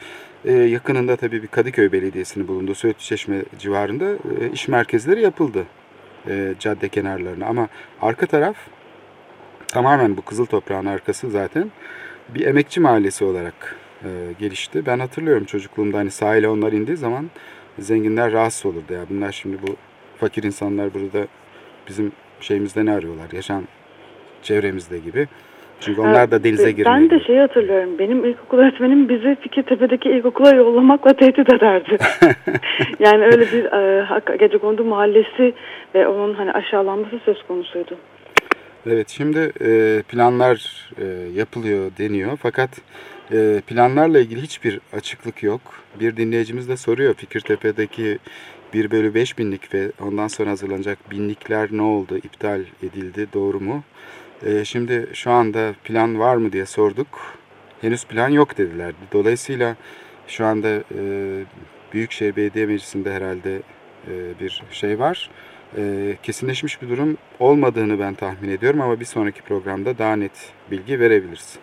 e, 0.45 0.53
yakınında 0.53 1.17
tabii 1.17 1.43
bir 1.43 1.49
Kadıköy 1.49 1.93
Belediyesi'nin 1.93 2.49
bulunduğu 2.49 2.75
Söğütlü 2.75 3.03
Çeşme 3.03 3.43
civarında 3.59 4.05
e, 4.05 4.51
iş 4.53 4.69
merkezleri 4.69 5.21
yapıldı. 5.21 5.65
Cadde 6.59 6.89
kenarlarına 6.89 7.47
ama 7.47 7.69
arka 8.01 8.27
taraf 8.27 8.57
tamamen 9.73 10.17
bu 10.17 10.23
kızıl 10.23 10.47
toprağın 10.47 10.87
arkası 10.87 11.31
zaten 11.31 11.71
bir 12.35 12.47
emekçi 12.47 12.81
mahallesi 12.81 13.25
olarak 13.25 13.77
e, 14.05 14.09
gelişti. 14.39 14.87
Ben 14.87 14.99
hatırlıyorum 14.99 15.45
çocukluğumda 15.45 15.99
hani 15.99 16.11
sahile 16.11 16.49
onlar 16.49 16.73
indiği 16.73 16.97
zaman 16.97 17.31
zenginler 17.79 18.33
rahatsız 18.33 18.67
olurdu 18.67 18.93
ya. 18.93 19.01
Bunlar 19.11 19.33
şimdi 19.33 19.57
bu 19.63 19.77
fakir 20.17 20.43
insanlar 20.43 20.95
burada 20.95 21.27
bizim 21.89 22.13
şeyimizde 22.41 22.87
ne 22.87 22.93
arıyorlar? 22.93 23.27
Yaşam 23.33 23.63
çevremizde 24.43 24.99
gibi. 24.99 25.29
Çünkü 25.81 26.01
onlar 26.01 26.31
da 26.31 26.45
denize 26.45 26.67
Ben 26.67 26.77
girmiyor. 26.77 27.11
de 27.11 27.25
şey 27.25 27.37
hatırlıyorum. 27.39 27.99
Benim 27.99 28.25
ilkokul 28.25 28.59
öğretmenim 28.59 29.09
bizi 29.09 29.37
Fikirtepe'deki 29.41 30.11
ilkokula 30.11 30.55
yollamakla 30.55 31.13
tehdit 31.13 31.53
ederdi. 31.53 31.97
yani 32.99 33.25
öyle 33.25 33.41
bir 33.41 33.65
e, 33.65 34.37
Gecekondu 34.39 34.85
mahallesi 34.85 35.55
ve 35.95 36.09
onun 36.09 36.35
hani 36.35 36.53
aşağılanması 36.53 37.19
söz 37.25 37.43
konusuydu. 37.49 37.97
Evet 38.87 39.09
şimdi 39.09 39.53
e, 39.61 40.03
planlar 40.09 40.91
e, 40.99 41.05
yapılıyor 41.35 41.91
deniyor 41.99 42.39
fakat 42.43 42.71
e, 43.33 43.63
planlarla 43.67 44.21
ilgili 44.21 44.43
hiçbir 44.43 44.81
açıklık 44.93 45.43
yok. 45.43 45.61
Bir 46.01 46.17
dinleyicimiz 46.17 46.69
de 46.69 46.77
soruyor 46.77 47.15
Fikirtepe'deki 47.15 48.19
1 48.75 48.91
bölü 48.91 49.15
5 49.15 49.39
binlik 49.39 49.75
ve 49.75 49.93
ondan 50.01 50.29
sonra 50.29 50.51
hazırlanacak 50.51 51.11
binlikler 51.11 51.69
ne 51.73 51.83
oldu, 51.83 52.17
iptal 52.17 52.61
edildi, 52.83 53.27
doğru 53.33 53.61
mu? 53.61 53.85
Şimdi 54.65 55.09
şu 55.13 55.31
anda 55.31 55.75
plan 55.85 56.19
var 56.19 56.37
mı 56.37 56.53
diye 56.53 56.67
sorduk. 56.67 57.09
Henüz 57.81 58.05
plan 58.05 58.29
yok 58.29 58.59
dediler. 58.59 58.93
Dolayısıyla 59.13 59.77
şu 60.27 60.47
anda 60.47 60.83
Büyükşehir 61.93 62.37
Belediye 62.37 62.67
Meclisi'nde 62.67 63.13
herhalde 63.13 63.63
bir 64.41 64.63
şey 64.71 64.99
var. 64.99 65.31
E, 65.77 65.83
kesinleşmiş 66.23 66.83
bir 66.83 66.89
durum 66.89 67.17
olmadığını 67.41 68.01
ben 68.01 68.15
tahmin 68.15 68.51
ediyorum 68.51 68.81
ama 68.81 69.01
bir 69.01 69.05
sonraki 69.05 69.43
programda 69.43 69.99
daha 69.99 70.17
net 70.17 70.53
bilgi 70.71 71.01
verebiliriz. 71.01 71.59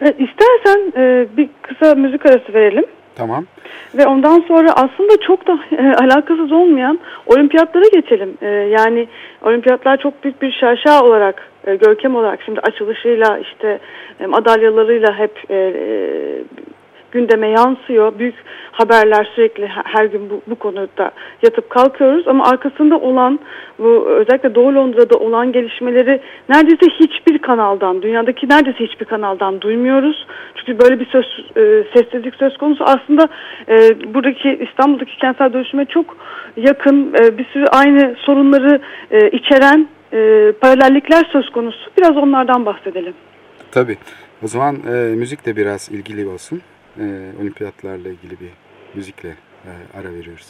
Evet, 0.00 0.16
istersen 0.20 0.92
e, 0.96 1.26
bir 1.36 1.48
kısa 1.62 1.94
müzik 1.94 2.26
arası 2.26 2.54
verelim. 2.54 2.84
Tamam. 3.14 3.46
Ve 3.94 4.06
ondan 4.06 4.40
sonra 4.40 4.72
aslında 4.72 5.20
çok 5.26 5.46
da 5.46 5.58
e, 5.76 5.94
alakasız 5.94 6.52
olmayan 6.52 6.98
olimpiyatlara 7.26 7.84
geçelim. 7.92 8.38
E, 8.42 8.46
yani 8.48 9.08
olimpiyatlar 9.42 9.96
çok 9.96 10.24
büyük 10.24 10.42
bir 10.42 10.52
şaşa 10.52 11.02
olarak, 11.04 11.50
e, 11.66 11.74
görkem 11.74 12.16
olarak 12.16 12.42
şimdi 12.44 12.60
açılışıyla 12.60 13.38
işte 13.38 13.78
e, 14.20 14.26
madalyalarıyla 14.26 15.18
hep 15.18 15.50
e, 15.50 15.54
e, 15.56 15.94
gündeme 17.12 17.48
yansıyor. 17.48 18.18
Büyük 18.18 18.34
haberler 18.72 19.28
sürekli 19.34 19.66
her 19.66 20.04
gün 20.04 20.30
bu, 20.30 20.40
bu 20.46 20.54
konuda 20.54 21.10
yatıp 21.42 21.70
kalkıyoruz 21.70 22.28
ama 22.28 22.44
arkasında 22.44 22.96
olan 22.96 23.40
bu 23.78 24.08
özellikle 24.08 24.54
Doğu 24.54 24.74
Londra'da 24.74 25.18
olan 25.18 25.52
gelişmeleri 25.52 26.20
neredeyse 26.48 26.86
hiçbir 27.00 27.38
kanaldan, 27.38 28.02
dünyadaki 28.02 28.48
neredeyse 28.48 28.84
hiçbir 28.84 29.04
kanaldan 29.04 29.60
duymuyoruz. 29.60 30.26
Çünkü 30.54 30.78
böyle 30.78 31.00
bir 31.00 31.06
söz 31.06 31.26
e, 31.56 31.84
sessizlik 31.94 32.34
söz 32.34 32.56
konusu. 32.56 32.84
Aslında 32.84 33.28
e, 33.68 33.74
buradaki 34.14 34.68
İstanbul'daki 34.70 35.16
kentsel 35.16 35.52
dönüşüme 35.52 35.84
çok 35.84 36.16
yakın 36.56 37.14
e, 37.14 37.38
bir 37.38 37.44
sürü 37.44 37.64
aynı 37.66 38.14
sorunları 38.18 38.80
e, 39.10 39.30
içeren 39.30 39.88
e, 40.12 40.52
paralellikler 40.60 41.24
söz 41.32 41.50
konusu. 41.50 41.90
Biraz 41.98 42.16
onlardan 42.16 42.66
bahsedelim. 42.66 43.14
Tabii. 43.72 43.96
O 44.42 44.46
zaman 44.46 44.76
e, 44.92 45.14
müzik 45.14 45.46
de 45.46 45.56
biraz 45.56 45.88
ilgili 45.92 46.26
olsun. 46.26 46.60
E, 46.98 47.32
olimpiyatlarla 47.40 48.08
ilgili 48.08 48.40
bir 48.40 48.50
müzikle 48.94 49.28
e, 49.28 49.98
ara 49.98 50.14
veriyoruz. 50.14 50.48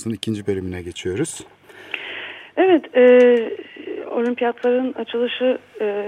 Programımızın 0.00 0.10
ikinci 0.10 0.46
bölümüne 0.46 0.82
geçiyoruz. 0.82 1.46
Evet, 2.56 2.84
e, 2.96 3.04
olimpiyatların 4.10 4.92
açılışı 4.92 5.58
e, 5.80 6.04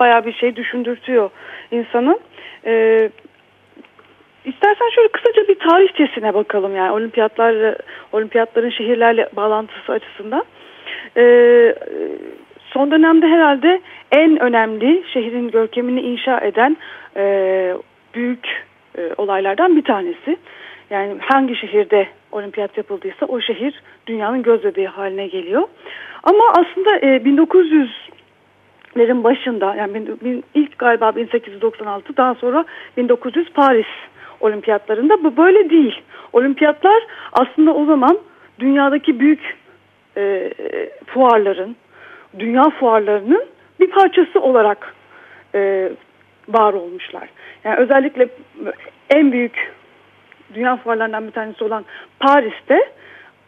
bayağı 0.00 0.26
bir 0.26 0.32
şey 0.32 0.56
düşündürtüyor 0.56 1.30
insanı. 1.70 2.18
E, 2.66 2.72
istersen 4.44 4.90
şöyle 4.94 5.08
kısaca 5.08 5.48
bir 5.48 5.58
tarihçesine 5.58 6.34
bakalım 6.34 6.76
yani 6.76 6.92
olimpiyatlar, 6.92 7.76
olimpiyatların 8.12 8.70
şehirlerle 8.70 9.28
bağlantısı 9.36 9.92
açısından. 9.92 10.44
E, 11.16 11.24
son 12.72 12.90
dönemde 12.90 13.26
herhalde 13.26 13.80
en 14.12 14.38
önemli 14.40 15.04
şehrin 15.12 15.50
görkemini 15.50 16.00
inşa 16.00 16.40
eden 16.40 16.76
e, 17.16 17.74
büyük 18.14 18.66
e, 18.98 19.10
olaylardan 19.16 19.76
bir 19.76 19.84
tanesi. 19.84 20.36
Yani 20.90 21.16
hangi 21.20 21.56
şehirde 21.56 22.08
olimpiyat 22.36 22.76
yapıldıysa 22.76 23.26
o 23.26 23.40
şehir 23.40 23.82
dünyanın 24.06 24.42
göz 24.42 24.64
bebeği 24.64 24.88
haline 24.88 25.26
geliyor. 25.26 25.62
Ama 26.22 26.44
aslında 26.50 26.96
e, 26.96 27.16
1900'lerin 27.16 29.24
başında 29.24 29.74
yani 29.74 29.94
bin, 29.94 30.20
bin, 30.24 30.44
ilk 30.54 30.78
galiba 30.78 31.16
1896 31.16 32.16
daha 32.16 32.34
sonra 32.34 32.64
1900 32.96 33.52
Paris 33.52 33.86
olimpiyatlarında 34.40 35.24
bu 35.24 35.36
böyle 35.36 35.70
değil. 35.70 36.02
Olimpiyatlar 36.32 37.02
aslında 37.32 37.74
o 37.74 37.84
zaman 37.84 38.18
dünyadaki 38.58 39.20
büyük 39.20 39.56
e, 40.16 40.52
fuarların, 41.06 41.76
dünya 42.38 42.70
fuarlarının 42.70 43.44
bir 43.80 43.90
parçası 43.90 44.40
olarak 44.40 44.94
e, 45.54 45.92
var 46.48 46.72
olmuşlar. 46.72 47.28
Yani 47.64 47.76
özellikle 47.76 48.28
en 49.10 49.32
büyük 49.32 49.75
dünya 50.56 50.76
fuarlarından 50.76 51.26
bir 51.26 51.32
tanesi 51.32 51.64
olan 51.64 51.84
Paris'te 52.20 52.80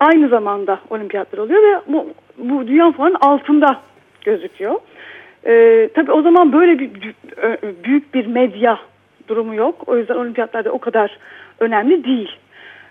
aynı 0.00 0.28
zamanda 0.28 0.78
olimpiyatlar 0.90 1.38
oluyor 1.38 1.62
ve 1.62 1.80
bu, 1.86 2.06
bu 2.38 2.66
dünya 2.66 2.92
fuarının 2.92 3.18
altında 3.20 3.80
gözüküyor. 4.24 4.74
Ee, 5.46 5.88
tabii 5.94 6.12
o 6.12 6.22
zaman 6.22 6.52
böyle 6.52 6.78
bir 6.78 6.90
büyük 7.84 8.14
bir 8.14 8.26
medya 8.26 8.78
durumu 9.28 9.54
yok. 9.54 9.88
O 9.88 9.96
yüzden 9.96 10.14
olimpiyatlarda 10.14 10.70
o 10.70 10.78
kadar 10.78 11.18
önemli 11.60 12.04
değil. 12.04 12.36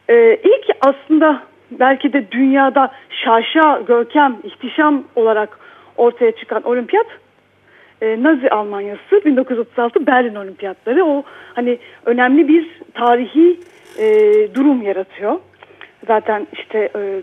Ee, 0.09 0.39
ilk 0.43 0.65
aslında 0.82 1.43
belki 1.72 2.13
de 2.13 2.32
dünyada 2.32 2.91
şaşa, 3.09 3.82
görkem, 3.88 4.38
ihtişam 4.43 5.03
olarak 5.15 5.59
ortaya 5.97 6.32
çıkan 6.32 6.63
olimpiyat 6.63 7.07
e, 8.02 8.24
Nazi 8.24 8.50
Almanyası 8.50 9.26
1936 9.26 10.08
Berlin 10.08 10.36
Olimpiyatları 10.36 11.06
o 11.06 11.24
hani 11.54 11.78
önemli 12.06 12.48
bir 12.48 12.68
tarihi 12.93 13.60
e, 14.00 14.10
durum 14.56 14.82
yaratıyor. 14.82 15.39
Zaten 16.08 16.48
işte 16.54 16.89
e, 16.95 17.22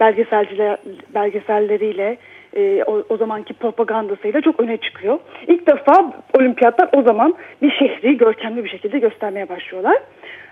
belgeselciler 0.00 0.78
belgeselleriyle 1.14 2.18
e, 2.56 2.84
o, 2.86 3.02
o 3.08 3.16
zamanki 3.16 3.54
propagandasıyla 3.54 4.40
çok 4.40 4.60
öne 4.60 4.76
çıkıyor. 4.76 5.18
İlk 5.46 5.66
defa 5.66 6.12
olimpiyatlar 6.38 6.88
o 6.92 7.02
zaman 7.02 7.34
bir 7.62 7.70
şehri 7.70 8.16
görkemli 8.16 8.64
bir 8.64 8.68
şekilde 8.68 8.98
göstermeye 8.98 9.48
başlıyorlar. 9.48 9.98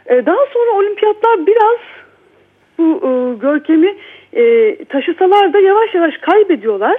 E, 0.07 0.27
daha 0.27 0.47
sonra 0.53 0.71
olimpiyatlar 0.79 1.47
biraz 1.47 1.79
bu 2.79 2.85
e, 2.85 3.39
görkemi 3.41 3.95
e, 4.33 4.77
taşısalar 4.85 5.53
da 5.53 5.61
yavaş 5.61 5.95
yavaş 5.95 6.17
kaybediyorlar. 6.17 6.97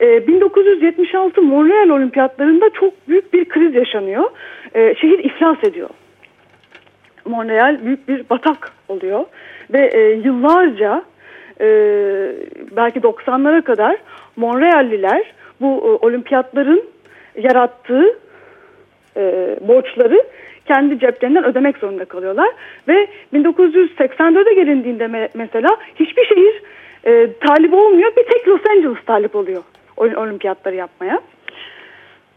E, 0.00 0.26
1976 0.26 1.42
Montreal 1.42 1.88
Olimpiyatlarında 1.88 2.70
çok 2.70 3.08
büyük 3.08 3.32
bir 3.32 3.44
kriz 3.44 3.74
yaşanıyor. 3.74 4.30
E, 4.74 4.94
şehir 4.94 5.18
iflas 5.18 5.64
ediyor. 5.64 5.88
Montreal 7.24 7.84
büyük 7.84 8.08
bir 8.08 8.28
batak 8.30 8.72
oluyor 8.88 9.24
ve 9.72 9.86
e, 9.86 10.00
yıllarca 10.00 11.02
e, 11.60 11.66
belki 12.76 13.00
90'lara 13.00 13.62
kadar 13.62 13.96
Montrealliler 14.36 15.32
bu 15.60 15.66
e, 15.66 16.06
olimpiyatların 16.06 16.84
yarattığı 17.36 18.22
borçları 19.60 20.22
kendi 20.66 20.98
ceplerinden 20.98 21.44
ödemek 21.44 21.78
zorunda 21.78 22.04
kalıyorlar. 22.04 22.48
Ve 22.88 23.08
1984'e 23.34 24.54
gelindiğinde 24.54 25.06
me 25.06 25.28
mesela 25.34 25.68
hiçbir 25.94 26.24
şehir 26.24 26.62
e, 27.04 27.32
talip 27.32 27.74
olmuyor. 27.74 28.16
Bir 28.16 28.24
tek 28.24 28.48
Los 28.48 28.60
Angeles 28.70 29.04
talip 29.06 29.36
oluyor 29.36 29.62
olimpiyatları 30.02 30.74
yapmaya. 30.74 31.20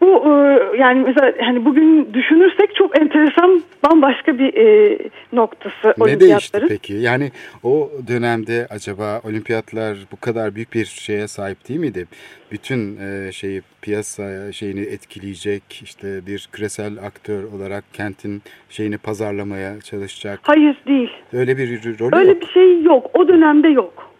Bu 0.02 0.24
e, 0.26 0.60
yani 0.78 1.04
mesela 1.06 1.34
hani 1.40 1.66
bugün 1.66 2.14
düşünürsek 2.14 2.76
çok 2.76 3.00
enteresan 3.00 3.64
bambaşka 3.84 4.40
bir 4.40 4.54
e, 4.54 4.98
noktası 5.34 5.94
ne 5.98 6.20
değişti 6.20 6.66
peki? 6.68 6.94
Yani 6.94 7.32
o 7.64 7.90
dönemde 8.08 8.68
acaba 8.70 9.22
olimpiyatlar 9.24 9.98
bu 10.12 10.20
kadar 10.20 10.56
büyük 10.56 10.74
bir 10.74 10.86
şeye 10.86 11.28
sahip 11.28 11.70
değil 11.70 11.80
miydi? 11.80 12.06
Bütün 12.52 12.98
e, 12.98 13.32
şeyi 13.32 13.62
piyasa 13.82 14.52
şeyini 14.52 14.82
etkileyecek 14.82 15.82
işte 15.84 16.26
bir 16.26 16.50
küresel 16.52 16.98
aktör 17.06 17.44
olarak 17.44 17.84
kentin 17.94 18.42
şeyini 18.70 18.98
pazarlamaya 18.98 19.82
çalışacak. 19.82 20.40
Hayır 20.44 20.78
değil. 20.88 21.12
Öyle 21.34 21.58
bir 21.58 22.00
rol 22.00 22.20
Öyle 22.20 22.32
yok. 22.32 22.42
bir 22.42 22.48
şey 22.48 22.82
yok. 22.82 23.10
O 23.14 23.28
dönemde 23.28 23.68
yok. 23.68 24.15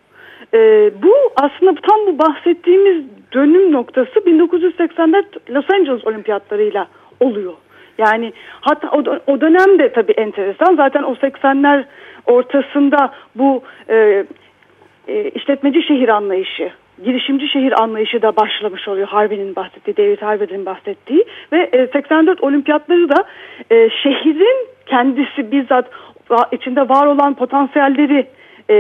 E, 0.56 0.92
bu 1.04 1.14
aslında 1.36 1.74
tam 1.82 2.08
bu 2.08 2.20
bahsettiğimiz 2.20 3.06
dönüm 3.34 3.72
noktası 3.72 4.26
1984 4.26 5.50
Los 5.50 5.66
Angeles 5.74 6.08
olimpiyatlarıyla 6.08 6.88
oluyor. 7.20 7.54
Yani 7.98 8.34
hatta 8.62 8.90
o, 8.92 9.04
o 9.28 9.42
dönem 9.42 9.80
de 9.80 9.92
tabii 9.94 10.12
enteresan. 10.12 10.76
Zaten 10.76 11.04
o 11.04 11.14
80'ler 11.14 11.86
ortasında 12.26 13.14
bu 13.36 13.64
e, 13.90 14.26
e, 15.08 15.30
işletmeci 15.30 15.84
şehir 15.84 16.10
anlayışı, 16.10 16.72
girişimci 17.04 17.48
şehir 17.48 17.82
anlayışı 17.82 18.22
da 18.22 18.36
başlamış 18.36 18.88
oluyor. 18.88 19.08
Harvey'nin 19.08 19.56
bahsettiği, 19.56 19.98
David 19.98 20.22
Harvey'nin 20.22 20.66
bahsettiği 20.66 21.26
ve 21.52 21.70
e, 21.74 21.88
84 21.88 22.44
olimpiyatları 22.44 23.10
da 23.10 23.24
e, 23.72 23.90
şehrin 23.90 24.68
kendisi 24.86 25.52
bizzat 25.52 25.90
içinde 26.52 26.90
var 26.90 27.08
olan 27.08 27.34
potansiyelleri 27.34 28.28
e, 28.70 28.76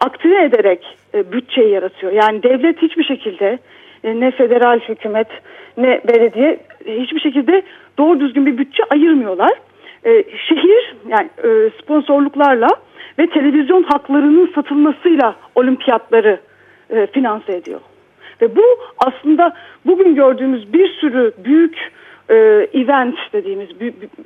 aktive 0.00 0.44
ederek 0.44 0.96
e, 1.14 1.32
bütçeyi 1.32 1.70
yaratıyor. 1.70 2.12
Yani 2.12 2.42
devlet 2.42 2.82
hiçbir 2.82 3.04
şekilde 3.04 3.58
e, 4.04 4.20
ne 4.20 4.30
federal 4.30 4.80
hükümet 4.80 5.28
ne 5.76 6.00
belediye 6.08 6.58
e, 6.86 7.00
hiçbir 7.00 7.20
şekilde 7.20 7.62
doğru 7.98 8.20
düzgün 8.20 8.46
bir 8.46 8.58
bütçe 8.58 8.82
ayırmıyorlar. 8.90 9.52
E, 10.04 10.24
şehir 10.48 10.94
yani 11.08 11.28
sponsorluklarla 11.82 12.68
ve 13.18 13.26
televizyon 13.26 13.82
haklarının 13.82 14.52
satılmasıyla 14.54 15.36
olimpiyatları 15.54 16.40
finanse 17.12 17.56
ediyor. 17.56 17.80
Ve 18.42 18.56
bu 18.56 18.62
aslında 18.98 19.54
bugün 19.86 20.14
gördüğümüz 20.14 20.72
bir 20.72 20.88
sürü 20.88 21.32
büyük 21.44 21.92
e, 22.30 22.34
event 22.74 23.16
dediğimiz 23.32 23.68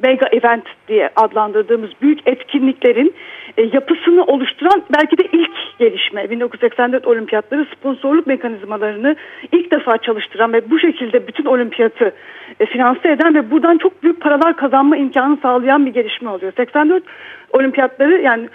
mega 0.02 0.26
event 0.26 0.64
diye 0.88 1.10
adlandırdığımız 1.16 1.90
büyük 2.02 2.28
etkinliklerin 2.28 3.14
e, 3.56 3.62
yapısını 3.62 4.24
oluşturan 4.24 4.82
belki 4.98 5.18
de 5.18 5.22
ilk 5.32 5.78
gelişme 5.78 6.30
1984 6.30 7.06
olimpiyatları 7.06 7.66
sponsorluk 7.76 8.26
mekanizmalarını 8.26 9.16
ilk 9.52 9.70
defa 9.70 9.98
çalıştıran 9.98 10.52
ve 10.52 10.70
bu 10.70 10.78
şekilde 10.78 11.26
bütün 11.26 11.44
olimpiyatı 11.44 12.12
e, 12.60 12.66
finanse 12.66 13.10
eden 13.10 13.34
ve 13.34 13.50
buradan 13.50 13.78
çok 13.78 14.02
büyük 14.02 14.20
paralar 14.20 14.56
kazanma 14.56 14.96
imkanı 14.96 15.38
sağlayan 15.42 15.86
bir 15.86 15.94
gelişme 15.94 16.30
oluyor. 16.30 16.52
84 16.56 17.04
olimpiyatları 17.52 18.22
yani 18.22 18.48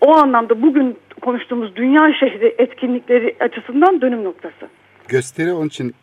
o 0.00 0.16
anlamda 0.16 0.62
bugün 0.62 0.96
konuştuğumuz 1.20 1.76
dünya 1.76 2.12
şehri 2.20 2.54
etkinlikleri 2.58 3.36
açısından 3.40 4.00
dönüm 4.00 4.24
noktası 4.24 4.68
gösteri 5.10 5.52
onun 5.52 5.66
için 5.66 5.94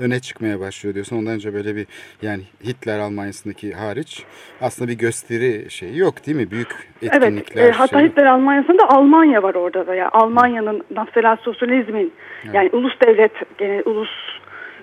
öne 0.00 0.20
çıkmaya 0.20 0.60
başlıyor 0.60 0.94
diyorsun. 0.94 1.16
Ondan 1.16 1.34
önce 1.34 1.54
böyle 1.54 1.76
bir 1.76 1.86
yani 2.22 2.42
Hitler 2.64 2.98
Almanya'sındaki 2.98 3.72
hariç 3.72 4.24
aslında 4.60 4.90
bir 4.90 4.98
gösteri 4.98 5.70
şeyi 5.70 5.98
yok 5.98 6.26
değil 6.26 6.36
mi? 6.36 6.50
Büyük 6.50 6.68
etkinlikler. 7.02 7.62
Evet. 7.62 7.74
E, 7.74 7.78
hatta 7.78 7.98
şeyi. 7.98 8.08
Hitler 8.08 8.26
Almanya'sında 8.26 8.88
Almanya 8.88 9.42
var 9.42 9.54
orada 9.54 9.86
da. 9.86 9.94
Yani 9.94 10.08
Almanya'nın 10.08 10.82
nasyonel 10.90 11.36
sosyalizmin 11.36 12.12
evet. 12.44 12.54
yani 12.54 12.70
ulus 12.72 13.00
devlet 13.06 13.32
yani 13.60 13.82
ulus 13.82 14.10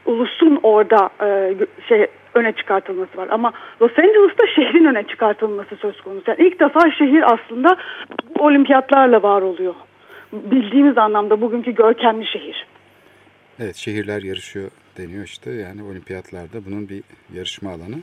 ulusun 0.05 0.59
orada 0.63 1.09
e, 1.21 1.55
şey 1.87 2.07
öne 2.33 2.51
çıkartılması 2.51 3.17
var. 3.17 3.27
Ama 3.31 3.53
Los 3.81 3.99
Angeles'ta 3.99 4.47
şehrin 4.55 4.85
öne 4.85 5.03
çıkartılması 5.03 5.75
söz 5.75 6.01
konusu. 6.01 6.23
Yani 6.27 6.47
ilk 6.47 6.59
defa 6.59 6.91
şehir 6.91 7.33
aslında 7.33 7.77
olimpiyatlarla 8.39 9.23
var 9.23 9.41
oluyor. 9.41 9.75
Bildiğimiz 10.33 10.97
anlamda 10.97 11.41
bugünkü 11.41 11.71
görkemli 11.71 12.25
şehir. 12.25 12.65
Evet 13.59 13.75
şehirler 13.75 14.21
yarışıyor 14.21 14.71
deniyor 14.97 15.23
işte 15.23 15.51
yani 15.51 15.83
olimpiyatlarda 15.83 16.65
bunun 16.65 16.89
bir 16.89 17.03
yarışma 17.35 17.69
alanı. 17.69 17.95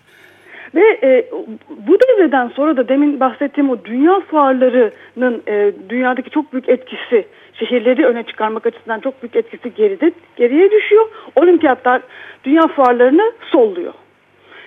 Ve 0.74 0.98
e, 1.03 1.30
bu 1.70 1.98
devreden 2.00 2.48
sonra 2.48 2.76
da 2.76 2.88
demin 2.88 3.20
bahsettiğim 3.20 3.70
o 3.70 3.84
dünya 3.84 4.20
fuarlarının 4.20 5.42
e, 5.48 5.72
dünyadaki 5.88 6.30
çok 6.30 6.53
büyük 6.53 6.68
etkisi 6.68 7.26
şehirleri 7.53 8.07
öne 8.07 8.22
çıkarmak 8.22 8.66
açısından 8.66 9.00
çok 9.00 9.22
büyük 9.22 9.36
etkisi 9.36 9.74
geride, 9.74 10.12
geriye 10.36 10.70
düşüyor. 10.70 11.09
Olimpiyatlar 11.36 12.03
dünya 12.44 12.66
fuarlarını 12.66 13.32
solluyor. 13.50 13.94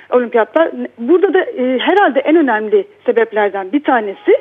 Olimpiyatlar 0.09 0.71
burada 0.97 1.33
da 1.33 1.41
e, 1.41 1.79
herhalde 1.79 2.19
en 2.19 2.35
önemli 2.35 2.87
sebeplerden 3.05 3.71
bir 3.71 3.83
tanesi 3.83 4.37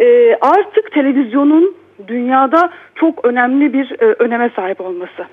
e, 0.00 0.36
artık 0.40 0.92
televizyonun 0.92 1.76
dünyada 2.08 2.70
çok 2.94 3.24
önemli 3.24 3.72
bir 3.72 4.00
e, 4.00 4.04
öneme 4.18 4.50
sahip 4.56 4.80
olması. 4.80 5.26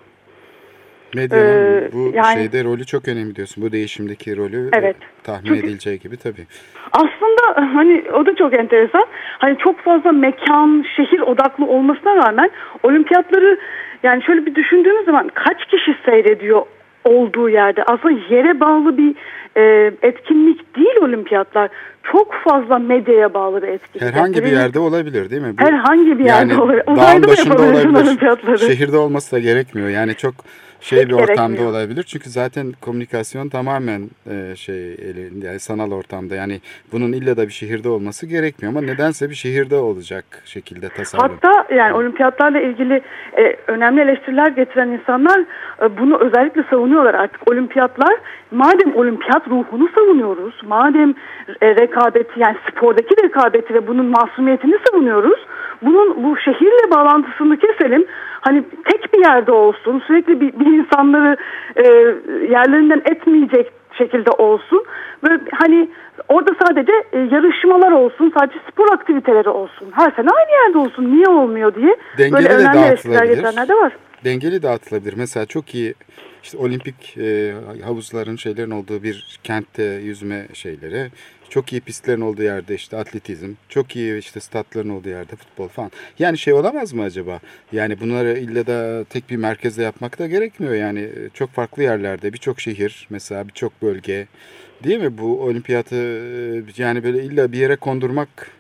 Medyanın 1.16 1.82
ee, 1.82 1.90
bu 1.94 2.12
yani, 2.16 2.34
şeyde 2.34 2.64
rolü 2.64 2.86
çok 2.86 3.08
önemli 3.08 3.36
diyorsun. 3.36 3.64
Bu 3.64 3.72
değişimdeki 3.72 4.38
rolü 4.38 4.66
e, 4.66 4.70
evet. 4.74 4.96
tahmin 5.24 5.54
edileceği 5.54 6.00
gibi 6.00 6.18
tabii. 6.18 6.46
Aslında 6.92 7.74
hani 7.76 8.04
o 8.14 8.26
da 8.26 8.36
çok 8.36 8.60
enteresan. 8.60 9.06
Hani 9.38 9.58
çok 9.58 9.80
fazla 9.80 10.12
mekan, 10.12 10.86
şehir 10.96 11.20
odaklı 11.20 11.66
olmasına 11.66 12.16
rağmen 12.16 12.50
olimpiyatları 12.84 13.60
yani 14.04 14.24
şöyle 14.24 14.46
bir 14.46 14.56
düşündüğümüz 14.56 15.06
zaman 15.06 15.30
kaç 15.34 15.66
kişi 15.66 15.96
seyrediyor 16.06 16.62
olduğu 17.04 17.50
yerde 17.50 17.84
aslında 17.84 18.20
yere 18.30 18.60
bağlı 18.60 18.98
bir 18.98 19.16
e, 19.58 19.92
etkinlik 20.02 20.76
değil 20.76 20.96
olimpiyatlar. 21.02 21.70
Çok 22.12 22.34
fazla 22.34 22.80
medyaya 22.80 23.34
bağlı 23.34 23.62
bir 23.62 23.68
etkinlik. 23.68 24.14
Herhangi 24.14 24.44
bir 24.44 24.52
yerde 24.52 24.80
olabilir 24.80 25.30
değil 25.30 25.42
mi? 25.42 25.54
Bu, 25.58 25.64
Herhangi 25.64 26.20
bir 26.20 26.26
yerde 26.26 26.54
yani 26.54 26.62
olabilir. 26.62 26.84
Dağın 26.88 27.24
başında 27.24 27.56
olabilir. 27.56 28.58
Şehirde 28.58 28.98
olması 28.98 29.36
da 29.36 29.40
gerekmiyor. 29.40 29.90
Yani 29.90 30.16
çok 30.16 30.34
şey 30.82 31.08
bir 31.08 31.14
ortamda 31.14 31.48
gerekmiyor. 31.48 31.72
olabilir. 31.72 32.04
Çünkü 32.04 32.30
zaten 32.30 32.74
komünikasyon 32.82 33.50
tamamen 33.50 34.02
e, 34.30 34.56
şey 34.56 34.98
yani 35.42 35.60
sanal 35.60 35.92
ortamda. 35.92 36.36
Yani 36.36 36.60
bunun 36.92 37.12
illa 37.12 37.38
da 37.38 37.48
bir 37.48 37.54
şehirde 37.54 37.90
olması 37.90 38.26
gerekmiyor 38.28 38.74
ama 38.74 38.82
nedense 38.82 39.30
bir 39.30 39.36
şehirde 39.36 39.76
olacak 39.76 40.26
şekilde 40.46 40.90
tasarım. 40.90 41.24
Hatta 41.42 41.76
yani 41.76 41.94
olimpiyatlarla 41.94 42.62
ilgili 42.62 43.02
e, 43.38 43.56
önemli 43.68 44.02
eleştiriler 44.02 44.48
getiren 44.48 44.90
insanlar 44.90 45.40
e, 45.82 45.98
bunu 45.98 46.18
özellikle 46.18 46.64
savunuyorlar 46.70 47.14
artık. 47.14 47.52
Olimpiyatlar 47.52 48.18
madem 48.52 48.96
olimpiyat 48.96 49.48
ruhunu 49.48 49.90
savunuyoruz, 49.96 50.56
madem 50.64 51.14
e, 51.62 51.76
rekabeti 51.76 52.40
yani 52.40 52.58
spordaki 52.70 53.24
rekabeti 53.24 53.74
ve 53.74 53.88
bunun 53.88 54.06
masumiyetini 54.06 54.76
savunuyoruz. 54.88 55.40
Bunun 55.82 56.24
bu 56.24 56.38
şehirle 56.38 56.92
bağlantısını 56.92 57.58
keselim 57.58 58.06
hani 58.42 58.64
tek 58.92 59.14
bir 59.14 59.20
yerde 59.26 59.52
olsun 59.52 60.02
sürekli 60.08 60.42
bir, 60.42 60.60
bir 60.60 60.66
insanları 60.66 61.38
e, 61.76 61.84
yerlerinden 62.52 63.02
etmeyecek 63.06 63.72
şekilde 63.98 64.32
olsun 64.32 64.84
ve 65.24 65.40
hani 65.54 65.90
orada 66.30 66.52
sadece 66.66 66.92
e, 67.14 67.20
yarışmalar 67.20 67.92
olsun 67.92 68.34
sadece 68.40 68.60
spor 68.72 68.94
aktiviteleri 68.94 69.50
olsun 69.50 69.88
her 69.92 70.12
sene 70.12 70.28
aynı 70.30 70.52
yerde 70.66 70.78
olsun 70.78 71.16
niye 71.16 71.28
olmuyor 71.28 71.76
diye 71.76 71.96
Dengeli 72.18 72.34
böyle 72.34 72.50
önemli 72.50 72.80
eleştiriler 72.88 73.26
getirenler 73.26 73.68
de 73.68 73.74
var. 73.74 73.94
dengeli 74.26 74.64
dağıtılabilir. 74.64 75.14
Mesela 75.18 75.46
çok 75.46 75.76
iyi 75.76 75.94
işte 76.44 76.58
olimpik 76.58 77.18
e, 77.18 77.54
havuzların 77.84 78.36
şeylerin 78.36 78.72
olduğu 78.72 79.04
bir 79.04 79.40
kentte 79.44 79.84
yüzme 79.84 80.48
şeyleri, 80.54 81.12
çok 81.50 81.74
iyi 81.74 81.82
pistlerin 81.82 82.22
olduğu 82.22 82.44
yerde 82.44 82.76
işte 82.76 82.98
atletizm, 82.98 83.54
çok 83.70 83.96
iyi 83.96 84.18
işte 84.18 84.40
statların 84.40 84.90
olduğu 84.90 85.10
yerde 85.10 85.36
futbol 85.36 85.68
falan. 85.68 85.92
Yani 86.20 86.38
şey 86.38 86.54
olamaz 86.54 86.94
mı 86.94 87.04
acaba? 87.04 87.40
Yani 87.72 88.00
bunları 88.00 88.40
illa 88.40 88.68
da 88.68 89.04
tek 89.10 89.30
bir 89.30 89.36
merkezde 89.36 89.84
yapmak 89.84 90.20
da 90.20 90.28
gerekmiyor. 90.28 90.74
Yani 90.74 91.00
e, 91.00 91.30
çok 91.34 91.50
farklı 91.50 91.84
yerlerde, 91.84 92.34
birçok 92.34 92.60
şehir 92.60 93.08
mesela 93.10 93.48
birçok 93.48 93.82
bölge 93.82 94.28
değil 94.84 95.00
mi? 95.00 95.18
Bu 95.18 95.42
olimpiyatı 95.42 95.96
e, 95.96 96.64
yani 96.78 97.04
böyle 97.04 97.24
illa 97.24 97.52
bir 97.52 97.58
yere 97.58 97.76
kondurmak 97.76 98.52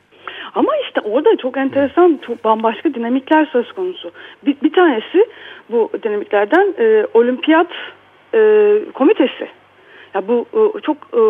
Ama 0.56 0.72
işte 0.78 1.02
orada 1.02 1.38
çok 1.38 1.58
enteresan, 1.58 2.20
çok 2.28 2.43
bambaşka 2.43 2.93
dinamikler 2.93 3.45
söz 3.45 3.72
konusu. 3.72 4.12
Bir, 4.45 4.56
bir 4.64 4.74
tanesi 4.74 5.26
bu 5.70 5.89
dinamiklerden 6.04 6.74
e, 6.80 7.06
olimpiyat 7.14 7.68
e, 8.34 8.80
komitesi. 8.93 9.47
Ya 10.14 10.28
bu 10.28 10.45
e, 10.54 10.82
çok 10.82 10.97
e, 10.97 11.22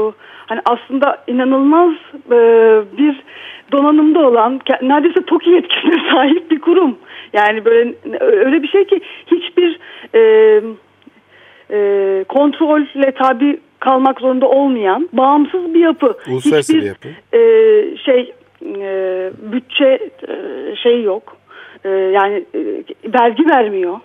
hani 0.45 0.61
aslında 0.65 1.23
inanılmaz 1.27 1.93
e, 2.31 2.37
bir 2.97 3.23
donanımda 3.71 4.19
olan 4.27 4.59
neredeyse 4.81 5.25
TOKİ 5.25 5.49
yetkisine 5.49 5.95
sahip 6.11 6.51
bir 6.51 6.59
kurum. 6.59 6.97
Yani 7.33 7.65
böyle 7.65 7.93
öyle 8.19 8.63
bir 8.63 8.67
şey 8.67 8.85
ki 8.85 9.01
hiçbir 9.27 9.79
e, 10.15 10.21
e, 11.71 12.25
kontrolle 12.29 13.11
tabi 13.11 13.59
kalmak 13.79 14.19
zorunda 14.21 14.49
olmayan 14.49 15.09
bağımsız 15.13 15.73
bir 15.73 15.79
yapı. 15.79 16.17
Uluslararası 16.31 16.73
Hiçbir, 16.73 16.81
bir 16.81 16.87
yapı. 16.87 17.07
e, 17.37 17.97
şey 17.97 18.33
e, 18.65 19.31
bütçe 19.51 19.99
e, 20.27 20.75
şey 20.75 21.03
yok. 21.03 21.37
E, 21.83 21.89
yani 21.89 22.43
vergi 23.05 23.45
vermiyor. 23.49 23.99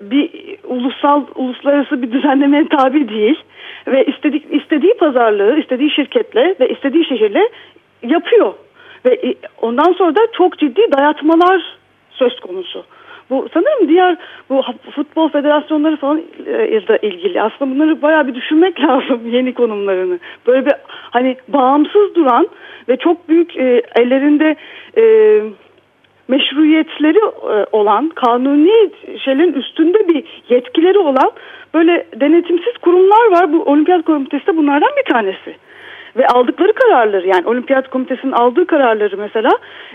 Bir 0.00 0.30
ulusal 0.64 1.24
uluslararası 1.34 2.02
bir 2.02 2.12
düzenlemeye 2.12 2.68
tabi 2.68 3.08
değil 3.08 3.40
ve 3.86 4.04
istedik 4.04 4.54
istediği 4.54 4.94
pazarlığı 4.94 5.58
istediği 5.58 5.90
şirketle 5.90 6.54
ve 6.60 6.68
istediği 6.68 7.04
şehirle 7.04 7.48
yapıyor 8.02 8.54
ve 9.06 9.34
ondan 9.62 9.92
sonra 9.92 10.16
da 10.16 10.20
çok 10.32 10.58
ciddi 10.58 10.92
dayatmalar 10.98 11.76
söz 12.10 12.40
konusu. 12.40 12.84
Bu 13.30 13.48
sanırım 13.54 13.88
diğer 13.88 14.16
bu 14.50 14.62
futbol 14.90 15.28
federasyonları 15.28 15.96
falan 15.96 16.22
e, 16.46 16.88
da 16.88 16.96
ilgili. 16.96 17.42
Aslında 17.42 17.74
bunları 17.74 18.02
bayağı 18.02 18.26
bir 18.26 18.34
düşünmek 18.34 18.80
lazım 18.84 19.20
yeni 19.30 19.54
konumlarını. 19.54 20.18
Böyle 20.46 20.66
bir 20.66 20.72
hani 20.86 21.36
bağımsız 21.48 22.14
duran 22.14 22.48
ve 22.88 22.96
çok 22.96 23.28
büyük 23.28 23.56
e, 23.56 23.82
ellerinde 23.96 24.56
e, 24.96 25.04
meşruiyetleri 26.28 27.18
e, 27.18 27.66
olan, 27.72 28.08
kanuni 28.08 28.90
şeylerin 29.24 29.52
üstünde 29.52 30.08
bir 30.08 30.24
yetkileri 30.48 30.98
olan 30.98 31.30
böyle 31.74 32.06
denetimsiz 32.20 32.78
kurumlar 32.82 33.30
var. 33.30 33.52
Bu 33.52 33.62
olimpiyat 33.62 34.04
komitesi 34.04 34.46
de 34.46 34.56
bunlardan 34.56 34.90
bir 34.96 35.12
tanesi. 35.12 35.56
Ve 36.16 36.26
aldıkları 36.26 36.72
kararları 36.72 37.26
yani 37.26 37.46
olimpiyat 37.46 37.88
komitesinin 37.88 38.32
aldığı 38.32 38.66
kararları 38.66 39.16
mesela 39.16 39.50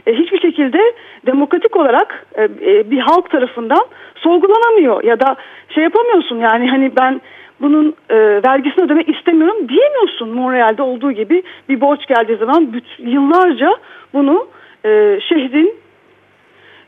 e, 0.07 0.13
hiçbir 0.13 0.39
şekilde 0.39 0.79
demokratik 1.25 1.75
olarak 1.75 2.25
e, 2.35 2.43
e, 2.43 2.91
bir 2.91 2.99
halk 2.99 3.29
tarafından 3.29 3.85
sorgulanamıyor 4.15 5.03
ya 5.03 5.19
da 5.19 5.35
şey 5.69 5.83
yapamıyorsun 5.83 6.39
yani 6.39 6.69
hani 6.69 6.91
ben 6.95 7.21
bunun 7.61 7.95
e, 8.09 8.15
vergisini 8.45 8.85
ödemek 8.85 9.09
istemiyorum 9.09 9.69
diyemiyorsun 9.69 10.29
Montreal'de 10.29 10.81
olduğu 10.81 11.11
gibi 11.11 11.43
bir 11.69 11.81
borç 11.81 12.07
geldiği 12.07 12.37
zaman 12.37 12.73
yıllarca 12.99 13.75
bunu 14.13 14.47
e, 14.85 15.19
şehrin 15.29 15.75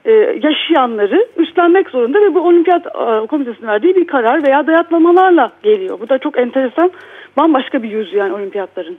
e, 0.05 0.11
yaşayanları 0.43 1.27
üstlenmek 1.38 1.89
zorunda 1.89 2.21
ve 2.21 2.34
bu 2.34 2.39
olimpiyat 2.39 2.86
e, 2.86 3.27
komitesinin 3.27 3.67
verdiği 3.67 3.95
bir 3.95 4.07
karar 4.07 4.47
veya 4.47 4.67
dayatlamalarla 4.67 5.51
geliyor. 5.63 5.99
Bu 5.99 6.09
da 6.09 6.17
çok 6.17 6.38
enteresan 6.38 6.91
bambaşka 7.38 7.84
bir 7.84 7.89
yüzü 7.91 8.17
yani 8.17 8.34
olimpiyatların. 8.34 8.97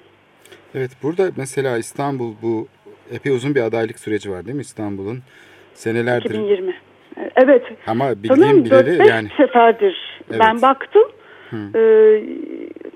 Evet 0.75 0.91
burada 1.03 1.31
mesela 1.37 1.79
İstanbul 1.79 2.35
bu 2.43 2.69
epey 3.13 3.33
uzun 3.33 3.55
bir 3.55 3.61
adaylık 3.63 3.99
süreci 3.99 4.31
var 4.31 4.45
değil 4.45 4.57
mi 4.57 4.61
İstanbul'un? 4.61 5.19
Senelerdir 5.75 6.31
2020. 6.31 6.71
E, 6.71 6.75
Evet. 7.37 7.63
ama 7.87 8.23
bildiğim 8.23 8.65
bileli 8.65 8.91
4-5 9.03 9.09
yani 9.09 9.29
seferdir. 9.37 10.21
Evet. 10.31 10.41
Ben 10.41 10.63
baktım. 10.63 11.03
E, 11.75 11.81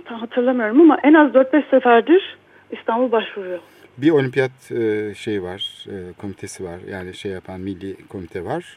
tam 0.04 0.20
hatırlamıyorum 0.20 0.80
ama 0.80 0.98
en 1.04 1.14
az 1.14 1.30
4-5 1.34 1.70
seferdir 1.70 2.36
İstanbul 2.70 3.12
başvuruyor. 3.12 3.58
bir 3.98 4.10
olimpiyat 4.10 4.72
e, 4.72 5.14
şey 5.14 5.42
var, 5.42 5.86
e, 5.88 6.12
komitesi 6.20 6.64
var. 6.64 6.78
Yani 6.90 7.14
şey 7.14 7.32
yapan 7.32 7.60
milli 7.60 7.96
komite 8.08 8.44
var. 8.44 8.76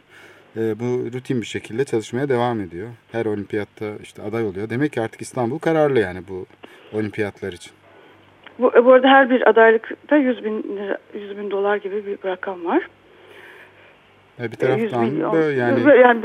E, 0.58 0.80
bu 0.80 1.14
rutin 1.14 1.42
bir 1.42 1.46
şekilde 1.46 1.86
çalışmaya 1.86 2.30
devam 2.30 2.62
ediyor. 2.62 2.88
Her 3.12 3.26
olimpiyatta 3.26 3.86
işte 4.04 4.22
aday 4.22 4.46
oluyor. 4.46 4.70
Demek 4.70 4.92
ki 4.94 5.02
artık 5.02 5.22
İstanbul 5.22 5.60
kararlı 5.60 6.00
yani 6.00 6.20
bu 6.30 6.46
olimpiyatlar 6.94 7.54
için. 7.54 7.72
Bu, 8.60 8.86
bu 8.86 8.94
arada 8.94 9.08
her 9.08 9.30
bir 9.30 9.50
adaylıkta 9.50 10.18
100 10.18 10.44
bin, 10.44 10.64
lira, 10.78 10.98
100 11.14 11.38
bin 11.38 11.52
dolar 11.52 11.78
gibi 11.78 12.06
bir 12.06 12.30
rakam 12.30 12.66
var. 12.66 12.88
Bir 14.40 14.44
100 14.44 14.58
taraftan 14.58 15.34
da 15.34 15.52
yani 15.52 16.00
yani 16.00 16.24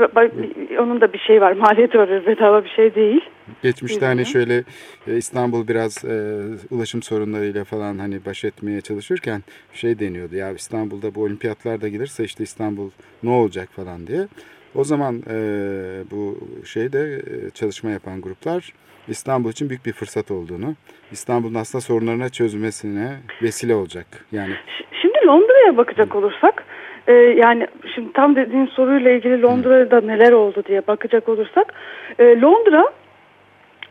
onun 0.79 1.01
da 1.01 1.13
bir 1.13 1.19
şey 1.19 1.41
var. 1.41 1.51
Maliyeti 1.57 1.99
var. 1.99 2.25
Bedava 2.25 2.63
bir 2.63 2.69
şey 2.69 2.95
değil. 2.95 3.21
geçmişte 3.63 4.05
hani 4.05 4.25
şöyle 4.25 4.63
e, 5.07 5.17
İstanbul 5.17 5.67
biraz 5.67 6.05
e, 6.05 6.41
ulaşım 6.71 7.01
sorunlarıyla 7.01 7.63
falan 7.63 7.97
hani 7.97 8.25
baş 8.25 8.43
etmeye 8.45 8.81
çalışırken 8.81 9.41
şey 9.73 9.99
deniyordu. 9.99 10.35
Ya 10.35 10.51
İstanbul'da 10.51 11.15
bu 11.15 11.23
olimpiyatlar 11.23 11.81
da 11.81 11.87
gelirse 11.87 12.23
işte 12.23 12.43
İstanbul 12.43 12.89
ne 13.23 13.29
olacak 13.29 13.69
falan 13.71 14.07
diye. 14.07 14.27
O 14.75 14.83
zaman 14.83 15.23
e, 15.29 15.35
bu 16.11 16.37
şeyde 16.65 17.15
e, 17.15 17.49
çalışma 17.49 17.91
yapan 17.91 18.21
gruplar 18.21 18.73
İstanbul 19.07 19.49
için 19.49 19.69
büyük 19.69 19.85
bir 19.85 19.93
fırsat 19.93 20.31
olduğunu, 20.31 20.75
İstanbul'un 21.11 21.55
aslında 21.55 21.81
sorunlarına 21.81 22.29
çözmesine 22.29 23.17
vesile 23.41 23.75
olacak. 23.75 24.05
Yani 24.31 24.53
Şimdi 25.01 25.17
Londra'ya 25.27 25.77
bakacak 25.77 26.15
olursak 26.15 26.63
e, 27.07 27.13
yani 27.13 27.67
şimdi 27.95 28.13
tam 28.13 28.35
dediğin 28.35 28.65
soruyla 28.65 29.11
ilgili 29.11 29.41
Londra'da 29.41 30.01
neler 30.01 30.31
oldu 30.31 30.63
diye 30.67 30.87
bakacak 30.87 31.29
olursak 31.29 31.73
e, 32.19 32.41
Londra 32.41 32.85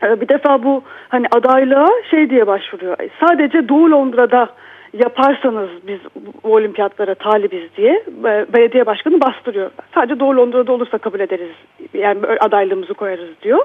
e, 0.03 0.21
bir 0.21 0.29
defa 0.29 0.63
bu 0.63 0.83
hani 1.09 1.27
adaylığa 1.31 1.87
şey 2.11 2.29
diye 2.29 2.47
başvuruyor. 2.47 2.97
Sadece 3.19 3.69
Doğu 3.69 3.91
Londra'da 3.91 4.49
yaparsanız 4.93 5.69
biz 5.87 5.99
bu 6.43 6.53
olimpiyatlara 6.55 7.15
talibiz 7.15 7.63
diye 7.77 8.03
e, 8.25 8.45
belediye 8.53 8.85
başkanı 8.85 9.21
bastırıyor. 9.21 9.71
Sadece 9.95 10.19
Doğu 10.19 10.37
Londra'da 10.37 10.71
olursa 10.71 10.97
kabul 10.97 11.19
ederiz. 11.19 11.55
Yani 11.93 12.19
adaylığımızı 12.39 12.93
koyarız 12.93 13.29
diyor. 13.41 13.59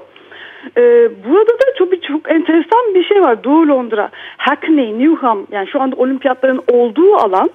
E, 0.77 0.81
burada 1.29 1.53
da 1.53 1.75
çok 1.77 2.03
çok 2.03 2.31
enteresan 2.31 2.95
bir 2.95 3.03
şey 3.03 3.21
var. 3.21 3.43
Doğu 3.43 3.67
Londra, 3.67 4.09
Hackney, 4.37 4.99
Newham 4.99 5.47
yani 5.51 5.67
şu 5.67 5.81
anda 5.81 5.95
olimpiyatların 5.95 6.61
olduğu 6.71 7.15
alan 7.15 7.49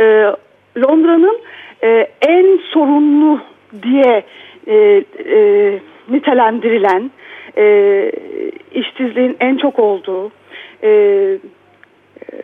e, 0.00 0.04
Londra'nın 0.78 1.40
e, 1.82 2.10
en 2.28 2.60
sorunlu 2.70 3.40
diye 3.82 4.24
e, 4.66 5.04
e, 5.26 5.78
nitelendirilen 6.08 7.10
e, 7.58 8.12
işsizliğin 8.72 9.36
en 9.40 9.56
çok 9.56 9.78
olduğu 9.78 10.30
e, 10.82 10.88
e, 12.32 12.38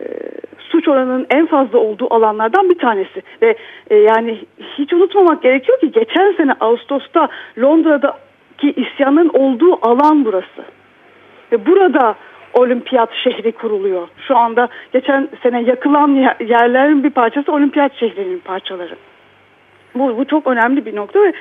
suç 0.87 0.93
oranının 0.93 1.27
en 1.29 1.45
fazla 1.45 1.77
olduğu 1.79 2.13
alanlardan 2.13 2.69
bir 2.69 2.77
tanesi 2.77 3.21
ve 3.41 3.55
e, 3.89 3.95
yani 3.95 4.37
hiç 4.77 4.93
unutmamak 4.93 5.43
gerekiyor 5.43 5.79
ki 5.79 5.91
geçen 5.91 6.31
sene 6.31 6.53
Ağustos'ta 6.59 7.27
Londra'daki 7.61 8.73
isyanın 8.75 9.29
olduğu 9.29 9.85
alan 9.85 10.25
burası 10.25 10.63
ve 11.51 11.65
burada 11.65 12.15
olimpiyat 12.53 13.09
şehri 13.23 13.51
kuruluyor. 13.51 14.07
Şu 14.27 14.37
anda 14.37 14.67
geçen 14.93 15.29
sene 15.43 15.61
yakılan 15.61 16.07
yer- 16.07 16.47
yerlerin 16.47 17.03
bir 17.03 17.09
parçası 17.09 17.51
olimpiyat 17.51 17.95
şehrinin 17.99 18.39
parçaları. 18.39 18.95
Bu, 19.95 20.17
bu 20.17 20.25
çok 20.25 20.47
önemli 20.47 20.85
bir 20.85 20.95
nokta 20.95 21.19
ve 21.19 21.33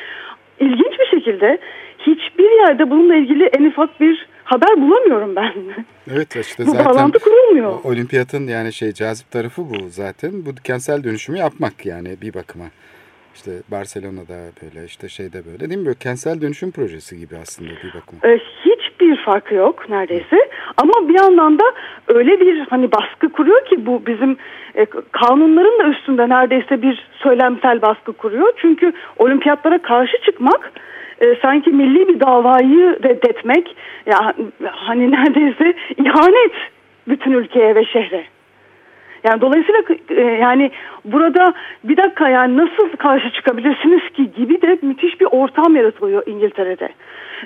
ilginç 0.61 1.01
bir 1.01 1.07
şekilde 1.07 1.59
hiçbir 1.99 2.51
yerde 2.51 2.91
bununla 2.91 3.15
ilgili 3.15 3.45
en 3.45 3.65
ufak 3.65 4.01
bir 4.01 4.27
haber 4.47 4.81
bulamıyorum 4.81 5.37
ben. 5.37 5.53
evet 6.13 6.37
işte 6.37 6.67
bu 6.67 6.71
zaten 6.71 6.85
bağlantı 6.85 7.19
kurulmuyor. 7.19 7.85
olimpiyatın 7.85 8.47
yani 8.47 8.73
şey 8.73 8.93
cazip 8.93 9.31
tarafı 9.31 9.63
bu 9.71 9.89
zaten. 9.89 10.33
Bu 10.47 10.55
kentsel 10.65 11.05
dönüşümü 11.05 11.39
yapmak 11.39 11.87
yani 11.87 12.17
bir 12.23 12.35
bakıma. 12.35 12.65
İşte 13.35 13.51
Barcelona'da 13.71 14.39
böyle 14.63 14.85
işte 14.85 15.09
şeyde 15.09 15.47
böyle 15.47 15.71
değil 15.71 15.81
mi? 15.81 15.87
Böyle 15.87 15.99
kentsel 15.99 16.41
dönüşüm 16.41 16.71
projesi 16.71 17.19
gibi 17.19 17.37
aslında 17.43 17.71
bir 17.71 17.95
bakıma. 17.95 18.21
Ee, 18.25 18.39
hiçbir 18.65 19.25
farkı 19.25 19.55
yok 19.55 19.89
neredeyse 19.89 20.37
ama 20.77 21.09
bir 21.09 21.15
yandan 21.15 21.59
da 21.59 21.65
öyle 22.09 22.41
bir 22.41 22.67
hani 22.71 22.93
baskı 22.93 23.29
kuruyor 23.33 23.65
ki 23.65 23.87
bu 23.87 24.07
bizim 24.07 24.37
e, 24.75 24.87
kanunların 25.13 25.79
da 25.79 25.89
üstünde 25.89 26.29
neredeyse 26.29 26.83
bir 26.83 27.09
söylemsel 27.23 27.83
baskı 27.83 28.13
kuruyor. 28.13 28.53
Çünkü 28.57 28.93
olimpiyatlara 29.19 29.83
karşı 29.83 30.17
çıkmak 30.25 30.73
e, 31.21 31.37
sanki 31.43 31.71
milli 31.71 32.09
bir 32.09 32.21
davayı 32.21 32.99
reddetmek 33.05 33.77
ya 34.07 34.35
hani 34.73 35.11
neredeyse 35.11 35.75
ihanet 35.97 36.53
bütün 37.09 37.33
ülkeye 37.33 37.75
ve 37.75 37.85
şehre. 37.85 38.25
Yani 39.25 39.41
dolayısıyla 39.41 39.83
e, 40.11 40.23
yani 40.23 40.71
burada 41.05 41.55
bir 41.85 41.97
dakika 41.97 42.29
yani 42.29 42.57
nasıl 42.57 42.89
karşı 42.99 43.31
çıkabilirsiniz 43.33 44.11
ki 44.11 44.31
gibi 44.37 44.63
de 44.63 44.79
müthiş 44.83 45.21
bir 45.21 45.27
ortam 45.31 45.77
yaratılıyor 45.77 46.23
İngiltere'de. 46.27 46.89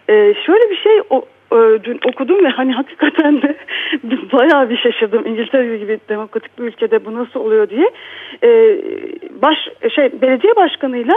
E, 0.08 0.34
şöyle 0.46 0.70
bir 0.70 0.76
şey 0.76 1.00
o, 1.10 1.24
e, 1.52 1.84
dün 1.84 2.00
okudum 2.08 2.44
ve 2.44 2.48
hani 2.48 2.72
hakikaten 2.72 3.42
de 3.42 3.56
bayağı 4.32 4.70
bir 4.70 4.76
şaşırdım 4.76 5.26
İngiltere 5.26 5.78
gibi 5.78 6.00
demokratik 6.08 6.58
bir 6.58 6.64
ülkede 6.64 7.04
bu 7.04 7.14
nasıl 7.14 7.40
oluyor 7.40 7.70
diye. 7.70 7.90
E, 8.42 8.48
baş 9.42 9.58
şey 9.94 10.22
belediye 10.22 10.56
başkanıyla 10.56 11.14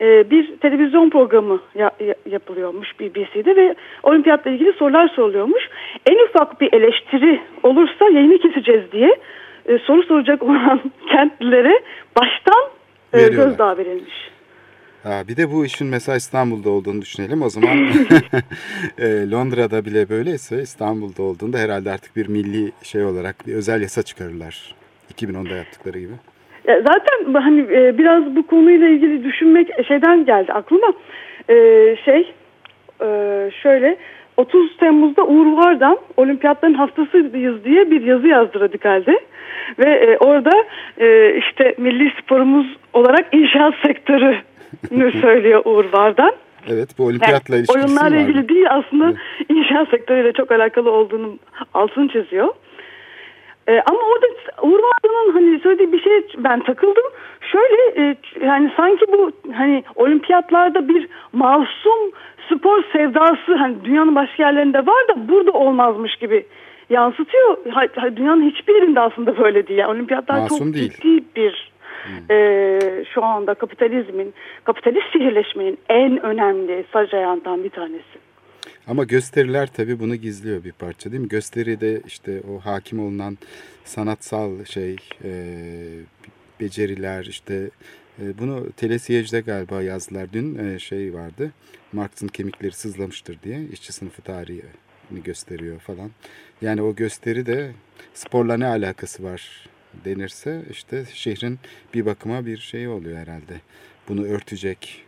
e, 0.00 0.30
bir 0.30 0.56
televizyon 0.56 1.10
programı 1.10 1.60
ya, 1.74 1.90
ya, 2.00 2.14
yapılıyormuş 2.30 3.00
BBC'de 3.00 3.56
ve 3.56 3.74
olimpiyatla 4.02 4.50
ilgili 4.50 4.72
sorular 4.72 5.08
soruluyormuş. 5.08 5.62
En 6.06 6.24
ufak 6.28 6.60
bir 6.60 6.72
eleştiri 6.72 7.40
olursa 7.62 8.04
yayını 8.04 8.38
keseceğiz 8.38 8.92
diye 8.92 9.10
e, 9.66 9.78
soru 9.78 10.02
soracak 10.02 10.42
olan 10.42 10.80
kentlilere 11.10 11.82
baştan 12.16 12.70
e, 13.12 13.28
gözdağı 13.28 13.78
verilmiş. 13.78 14.34
Ha, 15.02 15.22
bir 15.28 15.36
de 15.36 15.52
bu 15.52 15.64
işin 15.64 15.86
mesela 15.86 16.16
İstanbul'da 16.16 16.70
olduğunu 16.70 17.02
düşünelim. 17.02 17.42
O 17.42 17.48
zaman 17.48 17.78
e, 18.98 19.30
Londra'da 19.30 19.84
bile 19.84 20.08
böyleyse 20.08 20.62
İstanbul'da 20.62 21.22
olduğunda 21.22 21.58
herhalde 21.58 21.90
artık 21.90 22.16
bir 22.16 22.28
milli 22.28 22.72
şey 22.82 23.04
olarak 23.04 23.46
bir 23.46 23.54
özel 23.54 23.82
yasa 23.82 24.02
çıkarırlar. 24.02 24.74
2010'da 25.14 25.56
yaptıkları 25.56 25.98
gibi. 25.98 26.12
Zaten 26.66 27.34
hani 27.34 27.60
e, 27.60 27.98
biraz 27.98 28.36
bu 28.36 28.46
konuyla 28.46 28.88
ilgili 28.88 29.24
düşünmek 29.24 29.86
şeyden 29.86 30.24
geldi 30.24 30.52
aklıma. 30.52 30.92
E, 31.48 31.54
şey 32.04 32.32
e, 33.02 33.50
şöyle 33.62 33.96
30 34.36 34.76
Temmuz'da 34.76 35.26
Uğur 35.26 35.56
Vardan 35.56 35.98
olimpiyatların 36.16 36.74
hastasıyız 36.74 37.32
diye 37.64 37.90
bir 37.90 38.02
yazı 38.02 38.28
yazdı 38.28 38.60
radikalde. 38.60 39.20
Ve 39.78 40.18
orada 40.18 40.50
işte 41.38 41.74
milli 41.78 42.12
sporumuz 42.22 42.66
olarak 42.92 43.34
inşaat 43.34 43.74
sektörünü 43.86 45.12
söylüyor 45.20 45.62
Uğur 45.64 45.84
Vardan. 45.92 46.32
Evet 46.68 46.98
bu 46.98 47.04
olimpiyatla 47.04 47.54
yani, 47.54 47.60
ilişkisi 47.60 47.78
Oyunlarla 47.78 48.16
ilgili 48.16 48.48
değil 48.48 48.66
aslında 48.70 49.04
evet. 49.04 49.50
inşaat 49.50 49.88
sektörüyle 49.88 50.32
çok 50.32 50.52
alakalı 50.52 50.90
olduğunu 50.90 51.38
altını 51.74 52.08
çiziyor. 52.08 52.48
Ee, 53.68 53.82
ama 53.86 53.98
orada 53.98 54.26
Uğur 54.62 54.80
Vardan'ın 54.82 55.32
hani 55.32 55.60
söylediği 55.60 55.92
bir 55.92 56.02
şey 56.02 56.26
ben 56.38 56.60
takıldım. 56.60 57.04
Şöyle 57.40 58.08
e, 58.10 58.16
yani 58.44 58.72
sanki 58.76 59.04
bu 59.12 59.32
hani 59.52 59.84
olimpiyatlarda 59.94 60.88
bir 60.88 61.08
masum 61.32 62.10
spor 62.50 62.84
sevdası 62.92 63.54
hani 63.54 63.84
dünyanın 63.84 64.14
başka 64.14 64.42
yerlerinde 64.42 64.78
var 64.78 65.08
da 65.08 65.28
burada 65.28 65.52
olmazmış 65.52 66.16
gibi 66.16 66.46
yansıtıyor. 66.90 67.56
Ha, 67.70 68.16
dünyanın 68.16 68.50
hiçbir 68.50 68.74
yerinde 68.74 69.00
aslında 69.00 69.38
böyle 69.38 69.66
değil. 69.66 69.78
Yani 69.78 69.90
olimpiyatlar 69.90 70.38
masum 70.38 70.58
çok 70.58 70.74
değil. 70.74 70.92
ciddi 70.92 71.24
bir 71.36 71.72
hmm. 72.04 72.36
e, 72.36 73.04
şu 73.14 73.24
anda 73.24 73.54
kapitalizmin, 73.54 74.34
kapitalist 74.64 75.12
şehirleşmenin 75.12 75.78
en 75.88 76.22
önemli 76.22 76.84
sac 76.92 77.14
ayağından 77.14 77.64
bir 77.64 77.70
tanesi. 77.70 78.23
Ama 78.86 79.04
gösteriler 79.04 79.72
tabii 79.72 80.00
bunu 80.00 80.16
gizliyor 80.16 80.64
bir 80.64 80.72
parça 80.72 81.12
değil 81.12 81.22
mi? 81.22 81.28
Gösteride 81.28 82.02
işte 82.06 82.40
o 82.40 82.58
hakim 82.58 83.00
olunan 83.00 83.38
sanatsal 83.84 84.64
şey, 84.64 84.96
e, 85.24 85.30
beceriler 86.60 87.24
işte 87.24 87.70
e, 88.22 88.38
bunu 88.38 88.72
telesiyecde 88.72 89.40
galiba 89.40 89.82
yazdılar. 89.82 90.32
Dün 90.32 90.58
e, 90.58 90.78
şey 90.78 91.14
vardı, 91.14 91.52
Marx'ın 91.92 92.28
kemikleri 92.28 92.72
sızlamıştır 92.72 93.38
diye 93.42 93.64
işçi 93.72 93.92
sınıfı 93.92 94.22
tarihini 94.22 95.22
gösteriyor 95.24 95.80
falan. 95.80 96.10
Yani 96.62 96.82
o 96.82 96.94
gösteri 96.94 97.46
de 97.46 97.72
sporla 98.14 98.56
ne 98.56 98.66
alakası 98.66 99.22
var 99.22 99.68
denirse 100.04 100.62
işte 100.70 101.04
şehrin 101.12 101.58
bir 101.94 102.06
bakıma 102.06 102.46
bir 102.46 102.58
şey 102.58 102.88
oluyor 102.88 103.18
herhalde. 103.18 103.60
Bunu 104.08 104.24
örtecek, 104.24 105.04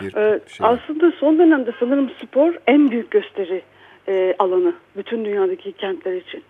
bir 0.00 0.16
ee, 0.16 0.40
şey. 0.48 0.66
Aslında 0.66 1.10
son 1.10 1.38
dönemde 1.38 1.72
sanırım 1.80 2.10
spor 2.22 2.54
en 2.66 2.90
büyük 2.90 3.10
gösteri 3.10 3.62
e, 4.08 4.34
alanı 4.38 4.74
bütün 4.96 5.24
dünyadaki 5.24 5.72
kentler 5.72 6.12
için. 6.12 6.42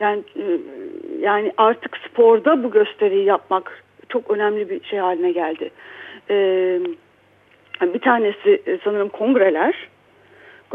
Yani 0.00 0.22
e, 0.36 0.58
yani 1.20 1.52
artık 1.56 1.96
sporda 1.96 2.64
bu 2.64 2.70
gösteriyi 2.70 3.24
yapmak 3.24 3.82
çok 4.08 4.30
önemli 4.30 4.70
bir 4.70 4.84
şey 4.84 4.98
haline 4.98 5.32
geldi. 5.32 5.70
E, 6.30 6.36
bir 7.82 8.00
tanesi 8.00 8.62
e, 8.66 8.78
sanırım 8.84 9.08
kongreler 9.08 9.88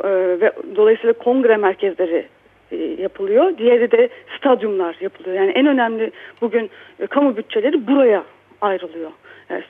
e, 0.03 0.09
ve 0.41 0.51
dolayısıyla 0.75 1.13
kongre 1.13 1.57
merkezleri 1.57 2.25
e, 2.71 2.75
yapılıyor. 2.77 3.57
Diğeri 3.57 3.91
de 3.91 4.09
stadyumlar 4.37 4.97
yapılıyor. 4.99 5.35
Yani 5.35 5.51
en 5.51 5.65
önemli 5.65 6.11
bugün 6.41 6.69
kamu 7.09 7.37
bütçeleri 7.37 7.87
buraya 7.87 8.23
ayrılıyor. 8.61 9.11
Yani 9.49 9.63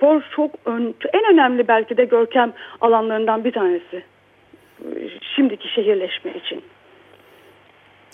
spor 0.00 0.22
çok 0.36 0.50
ön, 0.64 0.94
en 1.12 1.32
önemli 1.32 1.68
belki 1.68 1.96
de 1.96 2.04
görkem 2.04 2.52
alanlarından 2.80 3.44
bir 3.44 3.52
tanesi. 3.52 4.02
Şimdiki 5.36 5.68
şehirleşme 5.74 6.30
için. 6.30 6.62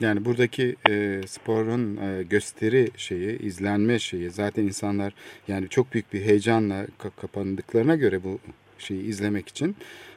Yani 0.00 0.24
buradaki 0.24 0.76
e, 0.90 1.20
sporun 1.26 1.96
e, 1.96 2.22
gösteri 2.22 2.88
şeyi, 2.96 3.38
izlenme 3.38 3.98
şeyi 3.98 4.30
zaten 4.30 4.62
insanlar 4.62 5.12
yani 5.48 5.68
çok 5.68 5.92
büyük 5.92 6.12
bir 6.12 6.20
heyecanla 6.20 6.86
kapandıklarına 7.20 7.94
göre 7.96 8.24
bu 8.24 8.38
şeyi 8.78 9.02
izlemek 9.02 9.48
için 9.48 9.76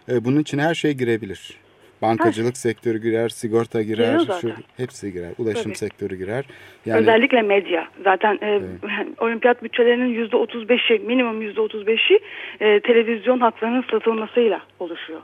e, 0.10 0.26
bunun 0.26 0.40
için 0.40 0.60
her 0.60 0.76
şey 0.76 0.94
girebilir. 0.94 1.58
Bankacılık 2.02 2.50
Her. 2.50 2.56
sektörü 2.56 2.98
girer, 2.98 3.30
sigorta 3.30 3.82
girer, 3.82 4.20
şu 4.42 4.50
hepsi 4.78 5.14
girer. 5.14 5.32
Ulaşım 5.38 5.64
Tabii. 5.64 5.76
sektörü 5.76 6.16
girer. 6.16 6.46
Yani, 6.86 7.00
Özellikle 7.00 7.42
medya. 7.42 7.88
Zaten 8.04 8.40
e, 8.42 8.48
evet. 8.48 8.64
olimpiyat 9.20 9.64
bütçelerinin 9.64 10.08
yüzde 10.08 10.38
otuz 10.38 10.70
beşi, 10.70 11.02
minimum 11.06 11.42
yüzde 11.42 11.62
otuz 11.62 11.88
beşi 11.88 12.20
e, 12.60 12.80
televizyon 12.80 13.40
haklarının 13.40 13.86
satılmasıyla 13.92 14.62
oluşuyor. 14.80 15.22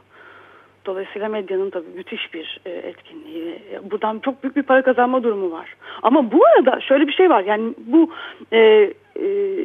Dolayısıyla 0.86 1.30
medyanın 1.30 1.70
tabii 1.70 1.90
müthiş 1.96 2.34
bir 2.34 2.60
e, 2.66 2.70
etkinliği. 2.70 3.60
Buradan 3.92 4.20
çok 4.20 4.44
büyük 4.44 4.56
bir 4.56 4.64
para 4.64 4.82
kazanma 4.82 5.24
durumu 5.24 5.52
var. 5.52 5.76
Ama 6.04 6.32
bu 6.32 6.46
arada 6.46 6.82
şöyle 6.82 7.08
bir 7.08 7.14
şey 7.14 7.30
var. 7.30 7.44
Yani 7.44 7.74
bu 7.78 8.12
e, 8.52 8.58
e, 8.58 8.88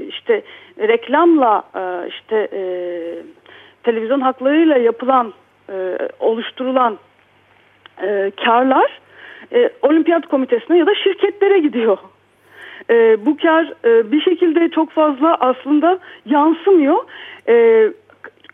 işte 0.09 0.43
reklamla 0.79 1.63
e, 1.75 2.09
işte 2.09 2.49
e, 2.53 2.63
televizyon 3.83 4.21
haklarıyla 4.21 4.77
yapılan 4.77 5.33
e, 5.71 5.99
oluşturulan 6.21 6.99
e, 8.03 8.33
karlar 8.45 9.01
e, 9.53 9.71
olimpiyat 9.83 10.27
komitesine 10.27 10.79
ya 10.79 10.87
da 10.87 10.95
şirketlere 10.95 11.59
gidiyor. 11.59 11.99
E, 12.91 13.27
bu 13.27 13.37
kar 13.37 13.73
e, 13.85 14.13
bir 14.13 14.21
şekilde 14.21 14.69
çok 14.69 14.91
fazla 14.91 15.37
aslında 15.41 15.99
yansımıyor. 16.27 17.05
E, 17.49 17.87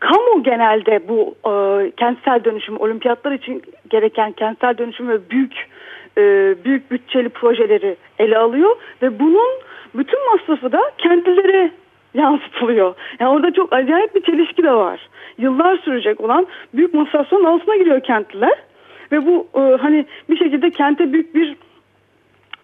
kamu 0.01 0.43
genelde 0.43 1.09
bu 1.09 1.35
e, 1.45 1.91
kentsel 1.91 2.45
dönüşüm, 2.45 2.81
olimpiyatlar 2.81 3.33
için 3.33 3.63
gereken 3.91 4.33
kentsel 4.33 4.79
dönüşüm 4.79 5.09
ve 5.09 5.31
büyük 5.31 5.69
e, 6.19 6.55
büyük 6.65 6.91
bütçeli 6.91 7.29
projeleri 7.29 7.97
ele 8.19 8.39
alıyor 8.39 8.77
ve 9.03 9.19
bunun 9.19 9.51
bütün 9.95 10.19
masrafı 10.33 10.73
da 10.73 10.81
kentlilere 10.99 11.71
yansıtılıyor. 12.17 12.95
Yani 13.21 13.31
orada 13.31 13.53
çok 13.53 13.73
acayip 13.73 14.15
bir 14.15 14.23
çelişki 14.23 14.63
de 14.63 14.73
var. 14.73 15.09
Yıllar 15.39 15.77
sürecek 15.77 16.21
olan 16.21 16.47
büyük 16.75 16.95
masrafların 16.95 17.45
altına 17.45 17.77
giriyor 17.77 18.01
kentliler. 18.01 18.59
Ve 19.13 19.27
bu 19.27 19.47
e, 19.55 19.61
hani 19.61 20.07
bir 20.31 20.37
şekilde 20.37 20.71
kente 20.71 21.13
büyük 21.13 21.35
bir 21.35 21.57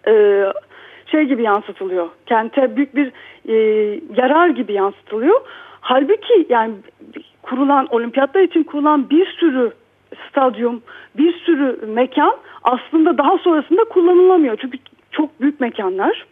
e, 0.07 0.45
şey 1.05 1.23
gibi 1.23 1.43
yansıtılıyor. 1.43 2.09
Kente 2.25 2.75
büyük 2.75 2.95
bir 2.95 3.11
e, 3.49 3.55
yarar 4.17 4.47
gibi 4.47 4.73
yansıtılıyor. 4.73 5.41
Halbuki 5.81 6.45
yani 6.49 6.73
kurulan 7.41 7.87
olimpiyatlar 7.91 8.41
için 8.41 8.63
kurulan 8.63 9.09
bir 9.09 9.25
sürü 9.25 9.71
stadyum, 10.29 10.81
bir 11.17 11.33
sürü 11.33 11.79
mekan 11.87 12.35
aslında 12.63 13.17
daha 13.17 13.37
sonrasında 13.37 13.83
kullanılamıyor. 13.83 14.57
Çünkü 14.61 14.77
çok 15.11 15.41
büyük 15.41 15.59
mekanlar. 15.59 16.25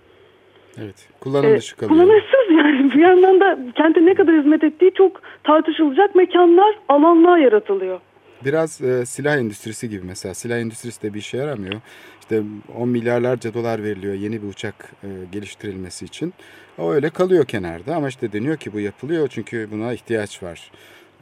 Evet. 0.78 1.07
Kullanım 1.19 1.57
dışı 1.57 1.76
kalıyor. 1.76 2.01
Kullanışsız 2.05 2.57
yani. 2.57 2.91
Bir 2.93 2.99
yandan 2.99 3.39
da 3.39 3.59
kente 3.76 4.05
ne 4.05 4.15
kadar 4.15 4.39
hizmet 4.39 4.63
ettiği 4.63 4.91
çok 4.93 5.22
tartışılacak 5.43 6.15
mekanlar, 6.15 6.80
alanlar 6.89 7.38
yaratılıyor. 7.38 7.99
Biraz 8.45 8.82
e, 8.82 9.05
silah 9.05 9.38
endüstrisi 9.38 9.89
gibi 9.89 10.05
mesela. 10.05 10.34
Silah 10.34 10.59
endüstrisi 10.59 11.01
de 11.03 11.13
bir 11.13 11.19
işe 11.19 11.38
yaramıyor. 11.38 11.82
İşte 12.19 12.43
10 12.78 12.89
milyarlarca 12.89 13.53
dolar 13.53 13.84
veriliyor 13.84 14.13
yeni 14.13 14.43
bir 14.43 14.47
uçak 14.47 14.91
e, 15.03 15.07
geliştirilmesi 15.32 16.05
için. 16.05 16.34
O 16.78 16.91
öyle 16.91 17.09
kalıyor 17.09 17.45
kenarda 17.45 17.95
ama 17.95 18.09
işte 18.09 18.34
deniyor 18.34 18.57
ki 18.57 18.74
bu 18.74 18.80
yapılıyor 18.80 19.28
çünkü 19.28 19.67
buna 19.72 19.93
ihtiyaç 19.93 20.43
var. 20.43 20.72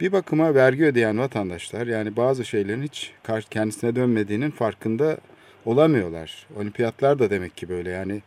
Bir 0.00 0.12
bakıma 0.12 0.54
vergi 0.54 0.84
ödeyen 0.84 1.18
vatandaşlar 1.18 1.86
yani 1.86 2.16
bazı 2.16 2.44
şeylerin 2.44 2.82
hiç 2.82 3.12
kendisine 3.50 3.96
dönmediğinin 3.96 4.50
farkında 4.50 5.16
olamıyorlar. 5.64 6.46
Olimpiyatlar 6.56 7.18
da 7.18 7.30
demek 7.30 7.56
ki 7.56 7.68
böyle 7.68 7.90
yani 7.90 8.22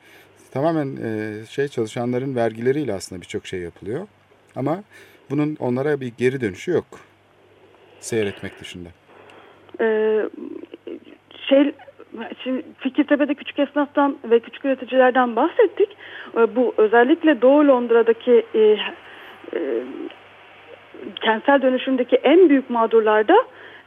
tamamen 0.54 0.88
e, 0.88 1.46
şey 1.46 1.68
çalışanların 1.68 2.36
vergileriyle 2.36 2.94
aslında 2.94 3.22
birçok 3.22 3.48
şey 3.48 3.60
yapılıyor. 3.60 4.08
Ama 4.56 4.84
bunun 5.30 5.58
onlara 5.60 6.02
bir 6.02 6.14
geri 6.18 6.42
dönüşü 6.42 6.72
yok. 6.72 6.86
Seyretmek 8.00 8.60
dışında. 8.60 8.90
Ee, 9.82 10.30
şey 11.50 11.74
şimdi 12.44 12.64
Fikirtepe'de 12.80 13.34
küçük 13.34 13.60
esnaftan 13.60 14.18
ve 14.24 14.40
küçük 14.40 14.66
üreticilerden 14.66 15.36
bahsettik. 15.36 15.98
E, 16.38 16.56
bu 16.56 16.74
özellikle 16.78 17.42
Doğu 17.42 17.68
Londra'daki 17.68 18.46
e, 18.56 18.60
e, 18.60 19.84
kentsel 21.22 21.62
dönüşümdeki 21.62 22.16
en 22.16 22.50
büyük 22.50 22.70
mağdurlarda 22.70 23.36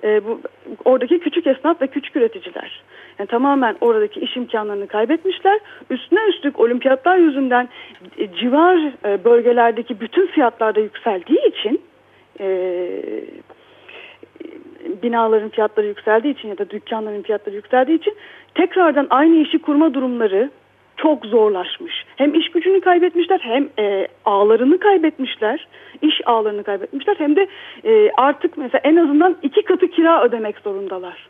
e, 0.04 0.24
bu 0.24 0.40
oradaki 0.84 1.18
küçük 1.18 1.46
esnaf 1.46 1.82
ve 1.82 1.86
küçük 1.86 2.16
üreticiler. 2.16 2.82
Yani 3.18 3.28
tamamen 3.28 3.76
oradaki 3.80 4.20
iş 4.20 4.36
imkanlarını 4.36 4.86
kaybetmişler. 4.86 5.60
Üstüne 5.90 6.20
üstlük 6.28 6.60
olimpiyatlar 6.60 7.16
yüzünden 7.16 7.68
e, 8.18 8.32
civar 8.32 8.76
e, 9.04 9.24
bölgelerdeki 9.24 10.00
bütün 10.00 10.26
fiyatlar 10.26 10.74
da 10.74 10.80
yükseldiği 10.80 11.48
için 11.48 11.82
e, 12.40 13.00
binaların 15.02 15.48
fiyatları 15.48 15.86
yükseldiği 15.86 16.34
için 16.34 16.48
ya 16.48 16.58
da 16.58 16.70
dükkanların 16.70 17.22
fiyatları 17.22 17.56
yükseldiği 17.56 17.98
için 17.98 18.14
tekrardan 18.54 19.06
aynı 19.10 19.36
işi 19.36 19.58
kurma 19.58 19.94
durumları 19.94 20.50
çok 20.96 21.26
zorlaşmış. 21.26 22.04
Hem 22.16 22.34
iş 22.34 22.50
gücünü 22.50 22.80
kaybetmişler 22.80 23.40
hem 23.42 23.68
e, 23.78 24.08
ağlarını 24.24 24.80
kaybetmişler. 24.80 25.68
iş 26.02 26.20
ağlarını 26.26 26.62
kaybetmişler 26.64 27.16
hem 27.18 27.36
de 27.36 27.48
e, 27.84 28.10
artık 28.16 28.56
mesela 28.56 28.80
en 28.84 28.96
azından 28.96 29.36
iki 29.42 29.62
katı 29.62 29.88
kira 29.88 30.24
ödemek 30.24 30.58
zorundalar. 30.58 31.28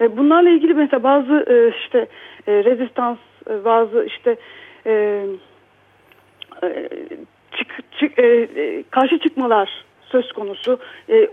E, 0.00 0.16
bunlarla 0.16 0.50
ilgili 0.50 0.74
mesela 0.74 1.02
bazı 1.02 1.44
e, 1.48 1.78
işte 1.84 2.06
e, 2.46 2.64
rezistans, 2.64 3.18
e, 3.50 3.64
bazı 3.64 4.04
işte 4.04 4.36
e, 4.86 5.24
e, 6.62 6.88
çık, 7.56 7.92
çık, 7.98 8.18
e, 8.18 8.26
e 8.26 8.84
karşı 8.90 9.18
çıkmalar 9.18 9.84
söz 10.02 10.32
konusu. 10.32 10.78
E, 11.08 11.28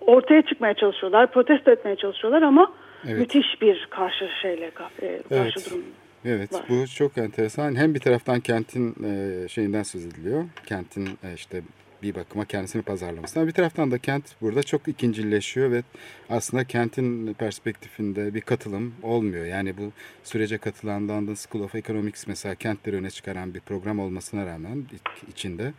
ortaya 0.00 0.42
çıkmaya 0.42 0.74
çalışıyorlar, 0.74 1.32
protesto 1.32 1.70
etmeye 1.70 1.96
çalışıyorlar 1.96 2.42
ama 2.42 2.72
evet. 3.06 3.18
müthiş 3.18 3.62
bir 3.62 3.86
karşı 3.90 4.28
şeyle 4.42 4.66
e, 4.66 4.70
karşı 4.70 5.22
evet. 5.30 5.70
durum. 5.70 5.84
Evet 6.26 6.52
var. 6.52 6.64
bu 6.68 6.86
çok 6.86 7.18
enteresan. 7.18 7.74
Hem 7.74 7.94
bir 7.94 8.00
taraftan 8.00 8.40
kentin 8.40 8.96
e, 9.04 9.48
şeyinden 9.48 9.82
söz 9.82 10.06
ediliyor. 10.06 10.44
Kentin 10.66 11.06
e, 11.06 11.34
işte 11.34 11.62
bir 12.02 12.14
bakıma 12.14 12.44
kendisini 12.44 12.82
pazarlamasına. 12.82 13.46
Bir 13.46 13.52
taraftan 13.52 13.90
da 13.90 13.98
kent 13.98 14.24
burada 14.40 14.62
çok 14.62 14.88
ikincileşiyor 14.88 15.70
ve 15.70 15.82
aslında 16.30 16.64
kentin 16.64 17.34
perspektifinde 17.34 18.34
bir 18.34 18.40
katılım 18.40 18.94
olmuyor. 19.02 19.44
Yani 19.44 19.78
bu 19.78 19.92
sürece 20.24 20.58
katılan 20.58 21.08
London 21.08 21.34
School 21.34 21.64
of 21.64 21.74
Economics 21.74 22.26
mesela 22.26 22.54
kentleri 22.54 22.96
öne 22.96 23.10
çıkaran 23.10 23.54
bir 23.54 23.60
program 23.60 23.98
olmasına 23.98 24.46
rağmen 24.46 24.84
içinde. 25.28 25.72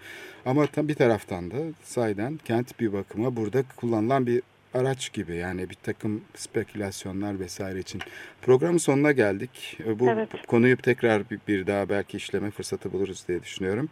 Ama 0.46 0.68
bir 0.78 0.96
taraftan 0.96 1.52
da 1.52 1.58
sayeden 1.84 2.40
kent 2.46 2.80
bir 2.80 2.94
bakıma 2.94 3.36
burada 3.36 3.64
kullanılan 3.76 4.28
bir 4.28 4.42
araç 4.74 5.14
gibi 5.14 5.36
yani 5.36 5.70
bir 5.70 5.76
takım 5.76 6.24
spekülasyonlar 6.34 7.40
vesaire 7.40 7.80
için. 7.80 8.02
Programın 8.42 8.78
sonuna 8.78 9.12
geldik. 9.12 9.78
Bu 10.00 10.10
evet. 10.10 10.30
konuyu 10.48 10.78
tekrar 10.78 11.30
bir, 11.30 11.40
bir 11.48 11.68
daha 11.68 11.90
belki 11.90 12.18
işleme 12.18 12.52
fırsatı 12.52 12.94
buluruz 12.94 13.28
diye 13.28 13.44
düşünüyorum. 13.44 13.90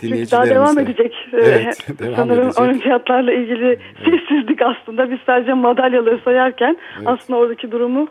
Çünkü 0.00 0.30
daha 0.30 0.46
devam 0.46 0.78
edecek. 0.78 1.14
Evet, 1.32 1.86
devam 1.98 2.16
Sanırım 2.16 2.46
edecek. 2.46 2.60
olimpiyatlarla 2.62 3.32
ilgili 3.32 3.78
sessizlik 4.04 4.62
aslında. 4.62 5.10
Biz 5.10 5.18
sadece 5.26 5.52
madalyaları 5.52 6.20
sayarken 6.24 6.76
evet. 6.96 7.08
aslında 7.08 7.38
oradaki 7.38 7.70
durumu 7.70 8.08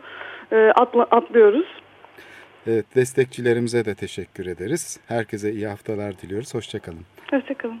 e, 0.52 0.56
atla, 0.56 1.02
atlıyoruz. 1.10 1.66
Evet, 2.66 2.86
destekçilerimize 2.94 3.84
de 3.84 3.94
teşekkür 3.94 4.46
ederiz. 4.46 5.00
Herkese 5.08 5.52
iyi 5.52 5.66
haftalar 5.66 6.18
diliyoruz. 6.18 6.54
Hoşçakalın. 6.54 7.04
Hoşçakalın. 7.30 7.80